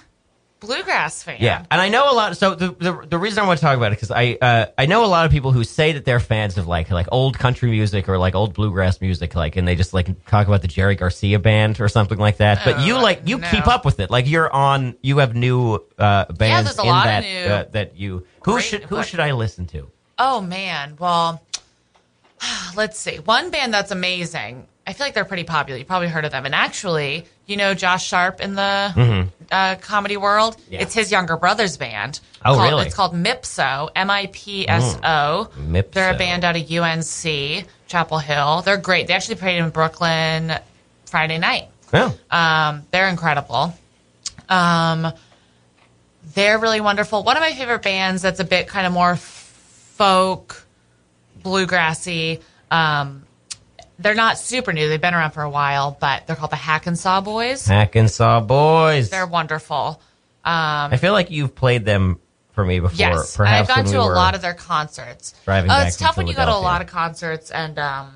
bluegrass 0.65 1.21
fan. 1.23 1.37
Yeah, 1.39 1.65
and 1.69 1.79
I 1.81 1.89
know 1.89 2.11
a 2.11 2.15
lot. 2.15 2.37
So 2.37 2.55
the 2.55 2.69
the, 2.71 3.05
the 3.09 3.17
reason 3.17 3.43
I 3.43 3.47
want 3.47 3.59
to 3.59 3.65
talk 3.65 3.77
about 3.77 3.91
it 3.91 3.95
because 3.95 4.11
I 4.11 4.37
uh, 4.41 4.65
I 4.77 4.85
know 4.85 5.03
a 5.03 5.07
lot 5.07 5.25
of 5.25 5.31
people 5.31 5.51
who 5.51 5.63
say 5.63 5.91
that 5.91 6.05
they're 6.05 6.19
fans 6.19 6.57
of 6.57 6.67
like 6.67 6.89
like 6.89 7.07
old 7.11 7.37
country 7.37 7.69
music 7.69 8.07
or 8.09 8.17
like 8.17 8.33
old 8.35 8.53
bluegrass 8.53 9.01
music, 9.01 9.35
like, 9.35 9.55
and 9.55 9.67
they 9.67 9.75
just 9.75 9.93
like 9.93 10.25
talk 10.27 10.47
about 10.47 10.61
the 10.61 10.67
Jerry 10.67 10.95
Garcia 10.95 11.39
band 11.39 11.79
or 11.81 11.87
something 11.89 12.17
like 12.17 12.37
that. 12.37 12.61
But 12.65 12.79
you 12.85 12.95
Oh, 12.95 13.01
like 13.01 13.21
you 13.27 13.37
no. 13.37 13.49
keep 13.49 13.67
up 13.67 13.85
with 13.85 13.99
it. 13.99 14.09
Like 14.09 14.27
you're 14.27 14.51
on. 14.51 14.95
You 15.01 15.17
have 15.19 15.35
new 15.35 15.83
uh, 15.97 16.25
bands 16.33 16.65
there's 16.75 16.79
a 16.79 16.81
in 16.81 16.87
lot 16.87 17.05
of 17.07 17.11
that 17.11 17.23
new 17.23 17.53
uh, 17.53 17.63
that 17.71 17.95
you. 17.97 18.25
Who 18.45 18.53
great- 18.53 18.63
should 18.63 18.83
who 18.85 19.03
should 19.03 19.19
I 19.19 19.31
listen 19.33 19.65
to? 19.67 19.89
Oh 20.17 20.41
man. 20.41 20.95
Well, 20.99 21.41
let's 22.75 22.99
see. 22.99 23.17
One 23.17 23.49
band 23.51 23.73
that's 23.73 23.91
amazing 23.91 24.67
I 24.85 24.91
feel 24.91 25.07
like 25.07 25.13
they're 25.13 25.23
pretty 25.23 25.45
popular. 25.45 25.79
You 25.79 25.85
probably 25.85 26.09
heard 26.09 26.25
of 26.25 26.31
them. 26.33 26.45
And 26.45 26.53
actually, 26.53 27.25
you 27.45 27.57
know 27.57 27.73
Josh 27.73 28.07
Sharp 28.07 28.39
in 28.41 28.55
the 28.55 29.27
uh, 29.51 29.75
comedy 29.81 30.17
world. 30.17 30.55
Mm-hmm. 30.57 30.73
Yeah. 30.73 30.81
It's 30.81 30.93
his 30.93 31.11
younger 31.11 31.37
brother's 31.37 31.77
band. 31.77 32.19
Oh, 32.45 32.55
called- 32.55 32.69
really? 32.69 32.85
It's 32.87 32.95
called 32.95 33.13
Mipso. 33.13 33.89
M 33.95 34.09
I 34.09 34.29
P 34.31 34.67
S 34.67 34.97
O. 35.03 35.49
Mipso. 35.57 35.91
They're 35.91 36.13
a 36.13 36.17
band 36.17 36.43
out 36.45 36.55
of 36.55 36.71
UNC 36.71 37.65
Chapel 37.87 38.17
Hill. 38.19 38.61
They're 38.63 38.77
great. 38.77 39.07
They 39.07 39.13
actually 39.13 39.35
played 39.35 39.57
in 39.59 39.69
Brooklyn 39.69 40.53
Friday 41.05 41.37
night. 41.37 41.67
Oh, 41.93 42.17
Um, 42.31 42.83
they're 42.91 43.07
incredible. 43.07 43.73
Um, 44.49 45.11
they're 46.33 46.57
really 46.57 46.81
wonderful. 46.81 47.23
One 47.23 47.37
of 47.37 47.41
my 47.41 47.53
favorite 47.53 47.83
bands 47.83 48.21
that's 48.23 48.39
a 48.39 48.43
bit 48.43 48.67
kind 48.67 48.87
of 48.87 48.93
more 48.93 49.15
folk, 49.15 50.65
bluegrassy. 51.43 52.41
Um, 52.71 53.23
they're 53.99 54.15
not 54.15 54.37
super 54.37 54.73
new. 54.73 54.89
They've 54.89 55.01
been 55.01 55.13
around 55.13 55.31
for 55.31 55.43
a 55.43 55.49
while, 55.49 55.97
but 55.99 56.27
they're 56.27 56.35
called 56.35 56.51
the 56.51 56.57
Hackensaw 56.57 57.21
Boys. 57.21 57.65
Hackensaw 57.67 58.41
Boys. 58.41 59.09
They're 59.09 59.27
wonderful. 59.27 60.01
I 60.45 60.97
feel 60.97 61.13
like 61.13 61.31
you've 61.31 61.55
played 61.55 61.85
them 61.85 62.19
for 62.53 62.63
me 62.65 62.79
before. 62.79 62.95
Yes, 62.95 63.35
perhaps 63.35 63.69
I've 63.69 63.75
gone 63.75 63.85
to 63.85 63.91
we 63.91 63.97
a 63.97 64.01
lot 64.01 64.35
of 64.35 64.41
their 64.41 64.53
concerts. 64.53 65.33
driving 65.45 65.71
oh, 65.71 65.81
it's 65.81 65.97
tough 65.97 66.17
when 66.17 66.27
you 66.27 66.33
go 66.33 66.45
to 66.45 66.53
a 66.53 66.55
lot 66.55 66.81
of 66.81 66.87
concerts, 66.87 67.51
and 67.51 67.77
um, 67.79 68.13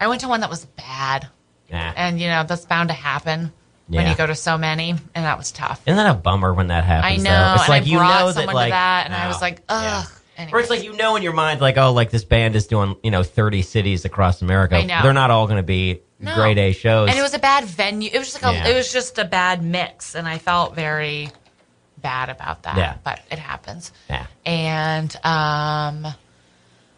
I 0.00 0.08
went 0.08 0.22
to 0.22 0.28
one 0.28 0.40
that 0.40 0.50
was 0.50 0.64
bad, 0.64 1.28
Nah. 1.70 1.92
and 1.96 2.20
you 2.20 2.28
know 2.28 2.44
that's 2.44 2.64
bound 2.66 2.88
to 2.88 2.94
happen 2.94 3.52
when 3.88 4.08
you 4.08 4.16
go 4.16 4.26
to 4.26 4.34
so 4.34 4.56
many, 4.56 4.90
and 4.90 5.24
that 5.24 5.38
was 5.38 5.52
tough. 5.52 5.82
Isn't 5.86 5.96
that 5.96 6.10
a 6.10 6.18
bummer 6.18 6.54
when 6.54 6.68
that 6.68 6.84
happens? 6.84 7.20
I 7.20 7.22
know, 7.22 7.30
though? 7.30 7.54
It's 7.60 7.68
like 7.68 7.82
I 7.82 7.86
you 7.86 7.96
know 7.96 8.32
that 8.32 8.54
like 8.54 8.70
that, 8.70 9.06
and 9.06 9.14
I 9.14 9.26
oh, 9.26 9.28
was 9.28 9.42
like, 9.42 9.62
yeah. 9.68 10.04
Ugh. 10.36 10.42
Anyway. 10.42 10.58
Or 10.58 10.60
it's 10.60 10.70
like 10.70 10.82
you 10.82 10.94
know 10.96 11.16
in 11.16 11.22
your 11.22 11.32
mind, 11.32 11.60
like 11.60 11.76
oh, 11.78 11.92
like 11.92 12.10
this 12.10 12.24
band 12.24 12.56
is 12.56 12.66
doing 12.66 12.96
you 13.02 13.10
know 13.10 13.22
thirty 13.22 13.62
cities 13.62 14.04
across 14.04 14.42
America. 14.42 14.76
I 14.76 14.84
know. 14.84 15.00
They're 15.02 15.12
not 15.12 15.30
all 15.30 15.46
going 15.46 15.58
to 15.58 15.62
be 15.62 16.00
No. 16.20 16.34
grade 16.34 16.58
A 16.58 16.72
shows. 16.72 17.08
and 17.10 17.18
it 17.18 17.22
was 17.22 17.34
a 17.34 17.38
bad 17.38 17.64
venue. 17.64 18.10
It 18.12 18.18
was 18.18 18.32
just 18.32 18.42
like 18.42 18.52
a, 18.54 18.56
Yeah. 18.58 18.68
it 18.68 18.74
was 18.76 18.92
just 18.92 19.18
a 19.18 19.24
bad 19.24 19.62
mix, 19.62 20.14
and 20.14 20.26
I 20.28 20.38
felt 20.38 20.74
very 20.74 21.30
bad 21.98 22.30
about 22.30 22.64
that. 22.64 22.76
Yeah. 22.76 22.96
but 23.04 23.20
it 23.30 23.38
happens. 23.38 23.92
Yeah. 24.10 24.26
And 24.44 25.14
um, 25.24 26.02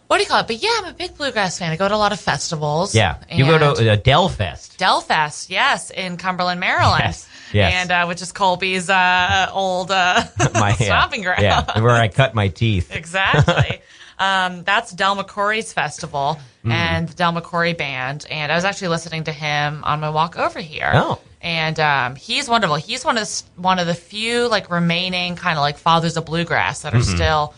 what 0.07 0.17
do 0.19 0.23
you 0.23 0.29
call 0.29 0.41
it? 0.41 0.47
But 0.47 0.63
yeah, 0.63 0.71
I'm 0.79 0.87
a 0.87 0.93
big 0.95 1.17
bluegrass 1.17 1.59
fan. 1.59 1.73
I 1.73 1.77
go 1.77 1.89
to 1.89 1.95
a 1.95 1.97
lot 1.97 2.13
of 2.13 2.21
festivals. 2.21 2.95
yeah. 2.95 3.17
You 3.31 3.45
go 3.45 3.59
to 3.59 3.93
uh, 3.93 3.97
Delfest. 3.97 4.77
Delfest, 4.77 5.51
yes, 5.51 5.91
in 5.91 6.17
Cumberland, 6.17 6.61
Maryland. 6.61 7.03
Yes, 7.05 7.29
yes. 7.55 7.73
And 7.75 7.91
uh, 7.91 8.05
which 8.07 8.21
is 8.21 8.33
Colby's 8.33 8.91
uh, 8.91 9.49
old 9.53 9.91
uh, 9.91 10.23
My 10.55 10.73
stomping 10.79 11.23
ground. 11.23 11.43
Yeah, 11.43 11.81
where 11.81 11.95
I 11.95 12.09
cut 12.09 12.35
my 12.35 12.49
teeth. 12.49 12.91
exactly. 12.95 13.81
um, 14.19 14.65
that's 14.65 14.93
Del 14.93 15.17
McCoury's 15.17 15.73
festival 15.73 16.39
Mm. 16.65 16.73
and 16.73 17.09
the 17.11 17.15
Del 17.15 17.35
McCoury 17.35 17.77
band. 17.77 18.27
And 18.31 18.51
I 18.51 18.55
was 18.55 18.65
actually 18.65 18.89
listening 18.89 19.25
to 19.25 19.33
him 19.33 19.85
on 19.85 20.01
my 20.01 20.09
walk 20.09 20.39
over 20.39 20.61
here. 20.61 20.91
Oh. 20.95 21.21
And 21.43 21.79
um, 21.79 22.17
he's 22.17 22.49
wonderful. 22.49 22.77
He's 22.77 23.05
one 23.05 23.19
of 23.19 23.27
the, 23.29 23.43
one 23.61 23.79
of 23.79 23.87
the 23.87 23.93
few 23.95 24.49
like 24.49 24.71
remaining 24.71 25.37
kind 25.37 25.59
of 25.59 25.61
like 25.61 25.77
fathers 25.77 26.17
of 26.17 26.25
bluegrass 26.25 26.81
that 26.81 26.95
are 26.95 27.01
Mm-hmm. 27.01 27.17
still 27.17 27.55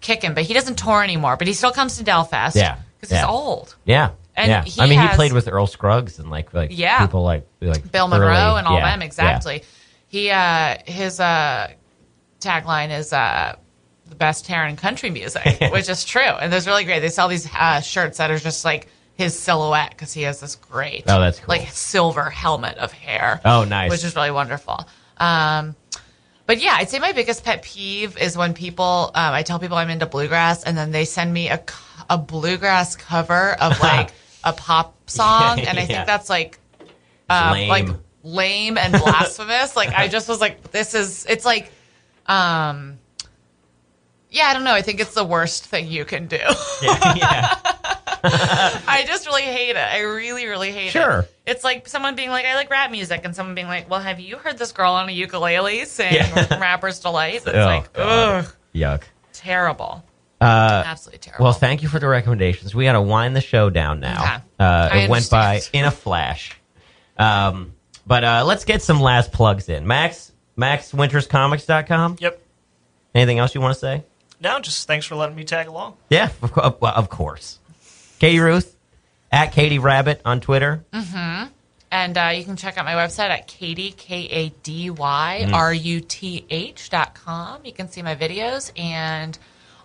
kicking. 0.00 0.32
But 0.32 0.44
he 0.44 0.54
doesn't 0.54 0.76
tour 0.78 1.04
anymore. 1.04 1.36
But 1.36 1.46
he 1.46 1.52
still 1.52 1.72
comes 1.72 1.98
to 1.98 2.04
Delfest. 2.04 2.54
Yeah, 2.54 2.78
because 2.98 3.12
yeah. 3.12 3.18
he's 3.26 3.28
old. 3.28 3.76
Yeah. 3.84 4.12
And 4.38 4.48
yeah. 4.50 4.64
I 4.82 4.86
mean, 4.86 5.00
he 5.00 5.08
played 5.08 5.32
with 5.32 5.48
Earl 5.48 5.66
Scruggs 5.66 6.18
and 6.18 6.30
like 6.30 6.54
like 6.54 6.70
Yeah. 6.72 7.00
people 7.04 7.22
like 7.24 7.46
like 7.60 7.90
Bill 7.90 8.06
Monroe 8.08 8.26
early- 8.28 8.58
and 8.60 8.66
all 8.68 8.78
yeah, 8.78 8.90
them 8.92 9.02
exactly. 9.02 9.64
He 10.06 10.30
uh 10.30 10.76
his 10.86 11.18
uh 11.20 11.72
tagline 12.40 12.96
is 12.96 13.12
uh 13.12 13.56
the 14.06 14.14
best 14.14 14.46
hair 14.46 14.66
in 14.66 14.76
country 14.76 15.10
music, 15.10 15.58
which 15.72 15.88
is 15.88 16.04
true, 16.04 16.22
and 16.22 16.52
there's 16.52 16.66
really 16.66 16.84
great. 16.84 17.00
They 17.00 17.10
sell 17.10 17.28
these 17.28 17.46
uh, 17.54 17.80
shirts 17.82 18.16
that 18.18 18.30
are 18.30 18.38
just 18.38 18.64
like 18.64 18.88
his 19.16 19.38
silhouette 19.38 19.90
because 19.90 20.12
he 20.14 20.22
has 20.22 20.40
this 20.40 20.54
great, 20.56 21.02
Oh, 21.08 21.20
that's 21.20 21.40
cool. 21.40 21.46
like 21.48 21.68
silver 21.68 22.30
helmet 22.30 22.78
of 22.78 22.90
hair. 22.92 23.40
Oh, 23.44 23.64
nice. 23.64 23.90
which 23.90 24.04
is 24.04 24.14
really 24.16 24.30
wonderful. 24.30 24.88
Um, 25.18 25.74
but 26.46 26.58
yeah, 26.62 26.74
I'd 26.76 26.88
say 26.88 27.00
my 27.00 27.12
biggest 27.12 27.44
pet 27.44 27.62
peeve 27.62 28.16
is 28.16 28.34
when 28.34 28.54
people, 28.54 29.10
um, 29.14 29.34
I 29.34 29.42
tell 29.42 29.58
people 29.58 29.76
I'm 29.76 29.90
into 29.90 30.06
bluegrass, 30.06 30.62
and 30.62 30.78
then 30.78 30.90
they 30.92 31.04
send 31.04 31.30
me 31.34 31.48
a 31.50 31.60
a 32.08 32.16
bluegrass 32.16 32.96
cover 32.96 33.52
of 33.60 33.78
like 33.82 34.12
a 34.44 34.52
pop 34.52 34.94
song, 35.10 35.60
and 35.66 35.78
I 35.78 35.84
think 35.86 36.06
that's 36.06 36.28
like 36.30 36.58
um, 37.28 37.52
Lame. 37.52 37.68
like 37.68 37.88
lame 38.22 38.78
and 38.78 38.92
blasphemous. 38.92 39.76
like 39.76 39.90
I 39.90 40.08
just 40.08 40.28
was 40.28 40.40
like, 40.40 40.70
this 40.70 40.94
is 40.94 41.26
it's 41.28 41.44
like, 41.44 41.70
um, 42.26 42.98
yeah, 44.30 44.44
I 44.46 44.54
don't 44.54 44.64
know. 44.64 44.74
I 44.74 44.82
think 44.82 45.00
it's 45.00 45.14
the 45.14 45.24
worst 45.24 45.64
thing 45.66 45.88
you 45.88 46.04
can 46.04 46.26
do. 46.26 46.36
yeah, 46.82 47.14
yeah. 47.14 47.54
I 48.24 49.04
just 49.06 49.26
really 49.26 49.42
hate 49.42 49.70
it. 49.70 49.76
I 49.76 50.00
really, 50.00 50.46
really 50.46 50.72
hate 50.72 50.88
it. 50.88 50.90
Sure. 50.90 51.24
It's 51.46 51.62
like 51.64 51.88
someone 51.88 52.14
being 52.16 52.30
like, 52.30 52.44
I 52.44 52.54
like 52.56 52.68
rap 52.68 52.90
music, 52.90 53.22
and 53.24 53.34
someone 53.34 53.54
being 53.54 53.68
like, 53.68 53.88
Well, 53.88 54.00
have 54.00 54.20
you 54.20 54.36
heard 54.36 54.58
this 54.58 54.72
girl 54.72 54.92
on 54.94 55.08
a 55.08 55.12
ukulele 55.12 55.84
sing 55.84 56.12
Yeah. 56.12 56.58
Rapper's 56.58 56.98
Delight? 57.00 57.36
It's 57.36 57.46
Oh, 57.48 57.64
like, 57.64 57.92
God. 57.92 58.44
ugh, 58.44 58.54
Yuck. 58.74 59.02
terrible. 59.32 60.04
Uh, 60.40 60.82
Absolutely 60.86 61.18
terrible. 61.18 61.44
well, 61.44 61.52
thank 61.52 61.82
you 61.82 61.88
for 61.88 61.98
the 61.98 62.06
recommendations. 62.08 62.74
We 62.74 62.84
got 62.84 62.92
to 62.92 63.00
wind 63.02 63.34
the 63.34 63.40
show 63.40 63.70
down 63.70 64.00
now. 64.00 64.22
Okay. 64.22 64.34
Uh, 64.60 64.88
I 64.92 64.98
it 65.00 65.10
went 65.10 65.28
by 65.30 65.60
in 65.72 65.84
a 65.84 65.90
flash. 65.90 66.56
Um, 67.18 67.74
but 68.06 68.22
uh, 68.24 68.44
let's 68.46 68.64
get 68.64 68.80
some 68.82 69.00
last 69.00 69.32
plugs 69.32 69.68
in. 69.68 69.86
Max, 69.86 70.32
MaxWintersComics.com. 70.56 72.16
Yep. 72.20 72.42
Anything 73.14 73.38
else 73.38 73.54
you 73.54 73.60
want 73.60 73.74
to 73.74 73.80
say? 73.80 74.04
No, 74.40 74.60
just 74.60 74.86
thanks 74.86 75.06
for 75.06 75.16
letting 75.16 75.34
me 75.34 75.44
tag 75.44 75.66
along. 75.66 75.96
Yeah, 76.10 76.30
of, 76.42 76.52
co- 76.52 76.60
of, 76.60 76.82
of 76.82 77.08
course. 77.08 77.58
Kady 78.20 78.38
Ruth 78.38 78.76
at 79.32 79.52
Katie 79.52 79.78
Rabbit 79.80 80.20
on 80.24 80.40
Twitter. 80.40 80.84
And 81.90 82.18
uh, 82.18 82.32
you 82.34 82.44
can 82.44 82.56
check 82.56 82.76
out 82.76 82.84
my 82.84 82.92
website 82.94 83.30
at 83.30 83.46
Kady, 83.48 83.92
K 83.92 84.28
A 84.30 84.48
D 84.62 84.90
Y 84.90 85.44
Mm. 85.48 85.52
R 85.54 85.72
U 85.72 86.00
T 86.00 86.44
H 86.50 86.90
dot 86.90 87.14
com. 87.14 87.64
You 87.64 87.72
can 87.72 87.88
see 87.88 88.02
my 88.02 88.14
videos. 88.14 88.70
And 88.78 89.38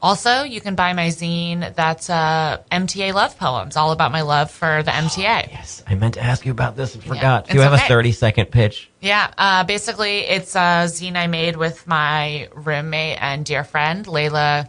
also, 0.03 0.43
you 0.43 0.59
can 0.59 0.75
buy 0.75 0.91
my 0.91 1.07
zine 1.07 1.73
that's 1.75 2.09
uh, 2.09 2.61
MTA 2.69 3.13
Love 3.13 3.39
Poems, 3.39 3.77
all 3.77 3.93
about 3.93 4.11
my 4.11 4.21
love 4.21 4.51
for 4.51 4.83
the 4.83 4.91
MTA. 4.91 5.49
Yes, 5.49 5.81
I 5.87 5.95
meant 5.95 6.15
to 6.15 6.21
ask 6.21 6.45
you 6.45 6.51
about 6.51 6.75
this 6.75 6.93
and 6.93 7.03
forgot. 7.03 7.47
Do 7.47 7.55
you 7.55 7.61
have 7.61 7.71
okay. 7.71 7.85
a 7.85 7.87
30 7.87 8.11
second 8.11 8.45
pitch? 8.51 8.91
Yeah, 8.99 9.33
uh, 9.37 9.63
basically, 9.63 10.19
it's 10.19 10.55
a 10.55 10.85
zine 10.87 11.15
I 11.15 11.27
made 11.27 11.55
with 11.55 11.87
my 11.87 12.49
roommate 12.53 13.17
and 13.21 13.45
dear 13.45 13.63
friend, 13.63 14.05
Layla 14.05 14.67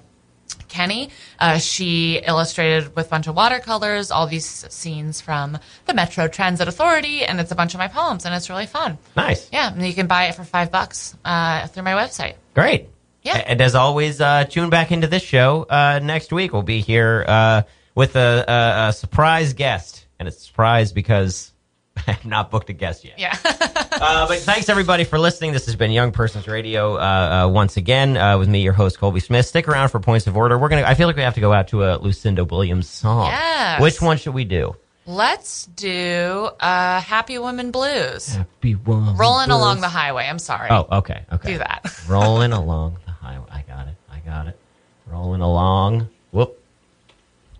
Kenny. 0.68 1.10
Uh, 1.40 1.58
she 1.58 2.18
illustrated 2.24 2.94
with 2.94 3.06
a 3.06 3.10
bunch 3.10 3.26
of 3.26 3.34
watercolors 3.34 4.12
all 4.12 4.28
these 4.28 4.46
scenes 4.46 5.20
from 5.20 5.58
the 5.86 5.94
Metro 5.94 6.28
Transit 6.28 6.68
Authority, 6.68 7.24
and 7.24 7.40
it's 7.40 7.50
a 7.50 7.56
bunch 7.56 7.74
of 7.74 7.78
my 7.78 7.88
poems, 7.88 8.24
and 8.24 8.32
it's 8.34 8.48
really 8.48 8.66
fun. 8.66 8.98
Nice. 9.16 9.48
Yeah, 9.52 9.72
and 9.72 9.84
you 9.84 9.94
can 9.94 10.06
buy 10.06 10.26
it 10.26 10.36
for 10.36 10.44
five 10.44 10.70
bucks 10.70 11.16
uh, 11.24 11.66
through 11.66 11.82
my 11.82 11.94
website. 11.94 12.34
Great. 12.54 12.88
Yeah. 13.24 13.42
And 13.46 13.60
as 13.60 13.74
always, 13.74 14.20
uh, 14.20 14.44
tune 14.44 14.70
back 14.70 14.92
into 14.92 15.06
this 15.06 15.22
show 15.22 15.64
uh, 15.68 15.98
next 16.02 16.32
week. 16.32 16.52
We'll 16.52 16.62
be 16.62 16.80
here 16.80 17.24
uh, 17.26 17.62
with 17.94 18.16
a, 18.16 18.44
a, 18.46 18.88
a 18.88 18.92
surprise 18.92 19.54
guest. 19.54 20.06
And 20.18 20.28
it's 20.28 20.36
a 20.36 20.40
surprise 20.40 20.92
because 20.92 21.52
I 21.96 22.12
have 22.12 22.24
not 22.24 22.50
booked 22.50 22.68
a 22.70 22.74
guest 22.74 23.04
yet. 23.04 23.18
Yeah. 23.18 23.36
Uh, 23.94 24.26
but 24.26 24.38
thanks 24.40 24.68
everybody 24.68 25.04
for 25.04 25.20
listening. 25.20 25.52
This 25.52 25.66
has 25.66 25.76
been 25.76 25.92
Young 25.92 26.10
Persons 26.10 26.48
Radio 26.48 26.96
uh, 26.96 27.44
uh, 27.46 27.48
once 27.48 27.76
again 27.76 28.16
uh, 28.16 28.36
with 28.36 28.48
me, 28.48 28.60
your 28.60 28.72
host 28.72 28.98
Colby 28.98 29.20
Smith. 29.20 29.46
Stick 29.46 29.68
around 29.68 29.90
for 29.90 30.00
points 30.00 30.26
of 30.26 30.36
order. 30.36 30.58
We're 30.58 30.68
gonna. 30.68 30.82
I 30.82 30.94
feel 30.94 31.06
like 31.06 31.14
we 31.14 31.22
have 31.22 31.34
to 31.34 31.40
go 31.40 31.52
out 31.52 31.68
to 31.68 31.84
a 31.84 31.96
Lucinda 31.98 32.44
Williams 32.44 32.88
song. 32.88 33.28
Yes. 33.28 33.80
Which 33.80 34.02
one 34.02 34.18
should 34.18 34.34
we 34.34 34.44
do? 34.44 34.74
Let's 35.06 35.66
do 35.66 36.50
uh, 36.58 37.00
Happy 37.00 37.38
Woman 37.38 37.70
Blues. 37.70 38.34
Happy 38.34 38.72
one. 38.72 39.16
Rolling 39.16 39.50
along 39.50 39.80
the 39.80 39.88
highway. 39.88 40.26
I'm 40.26 40.40
sorry. 40.40 40.70
Oh, 40.70 40.98
okay, 40.98 41.24
okay. 41.32 41.52
Do 41.52 41.58
that. 41.58 41.84
Rolling 42.08 42.52
along 42.52 42.98
the 43.24 43.30
highway. 43.30 43.46
I 43.50 43.62
got 43.62 43.88
it. 43.88 43.94
I 44.10 44.18
got 44.20 44.46
it. 44.48 44.58
Rolling 45.06 45.40
along. 45.40 46.08
Whoop. 46.32 46.58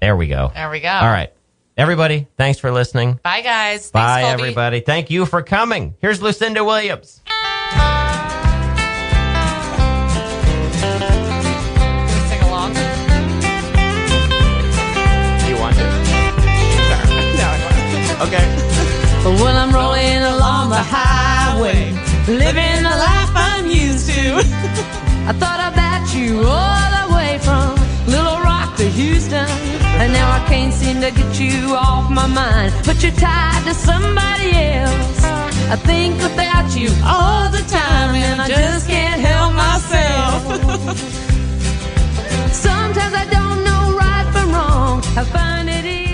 There 0.01 0.17
we 0.17 0.29
go. 0.29 0.51
There 0.55 0.71
we 0.71 0.81
go. 0.81 0.89
All 0.91 1.07
right. 1.07 1.33
Everybody, 1.77 2.29
thanks 2.37 2.59
for 2.61 2.71
listening. 2.71 3.19
Bye, 3.23 3.41
guys. 3.41 3.91
Thanks, 3.91 3.91
Bye, 3.91 4.23
Colby. 4.23 4.43
everybody. 4.43 4.81
Thank 4.81 5.11
you 5.11 5.27
for 5.27 5.43
coming. 5.43 5.95
Here's 6.01 6.23
Lucinda 6.23 6.63
Williams. 6.65 7.21
Sing 12.29 12.41
along. 12.43 12.75
You 15.49 15.57
want 15.59 15.75
to? 15.77 15.85
Okay. 18.25 18.45
When 19.43 19.57
I'm 19.57 19.73
rolling 19.75 20.23
along 20.23 20.71
the 20.71 20.77
highway, 20.77 21.93
living 22.29 22.83
the 22.83 22.97
life 22.97 23.31
I'm 23.35 23.67
used 23.67 24.09
to. 24.11 25.01
I 25.27 25.33
thought 25.33 25.73
about 25.73 26.15
you 26.15 26.43
all 26.45 26.91
the 27.01 27.07
way 27.17 27.39
from 27.39 27.75
Little 28.07 28.41
Rock 28.41 28.77
to 28.77 28.85
Houston. 28.85 29.49
And 30.01 30.13
now 30.13 30.31
I 30.31 30.41
can't 30.47 30.71
seem 30.73 31.01
to 31.01 31.11
get 31.11 31.41
you 31.41 31.75
off 31.75 32.11
my 32.11 32.27
mind. 32.27 32.75
But 32.85 33.03
you're 33.03 33.11
tied 33.13 33.65
to 33.65 33.73
somebody 33.73 34.53
else. 34.53 35.25
I 35.73 35.77
think 35.77 36.21
about 36.21 36.77
you 36.77 36.91
all 37.05 37.49
the 37.49 37.63
time, 37.69 38.15
and 38.15 38.43
I 38.43 38.49
just 38.49 38.87
can't 38.87 39.19
help 39.19 39.55
myself. 39.55 40.43
Sometimes 42.53 43.15
I 43.15 43.25
don't 43.37 43.65
know 43.65 43.97
right 43.97 44.27
from 44.31 44.53
wrong. 44.53 45.03
I 45.17 45.25
find 45.25 45.71
it 45.71 45.87
easy. 45.87 46.14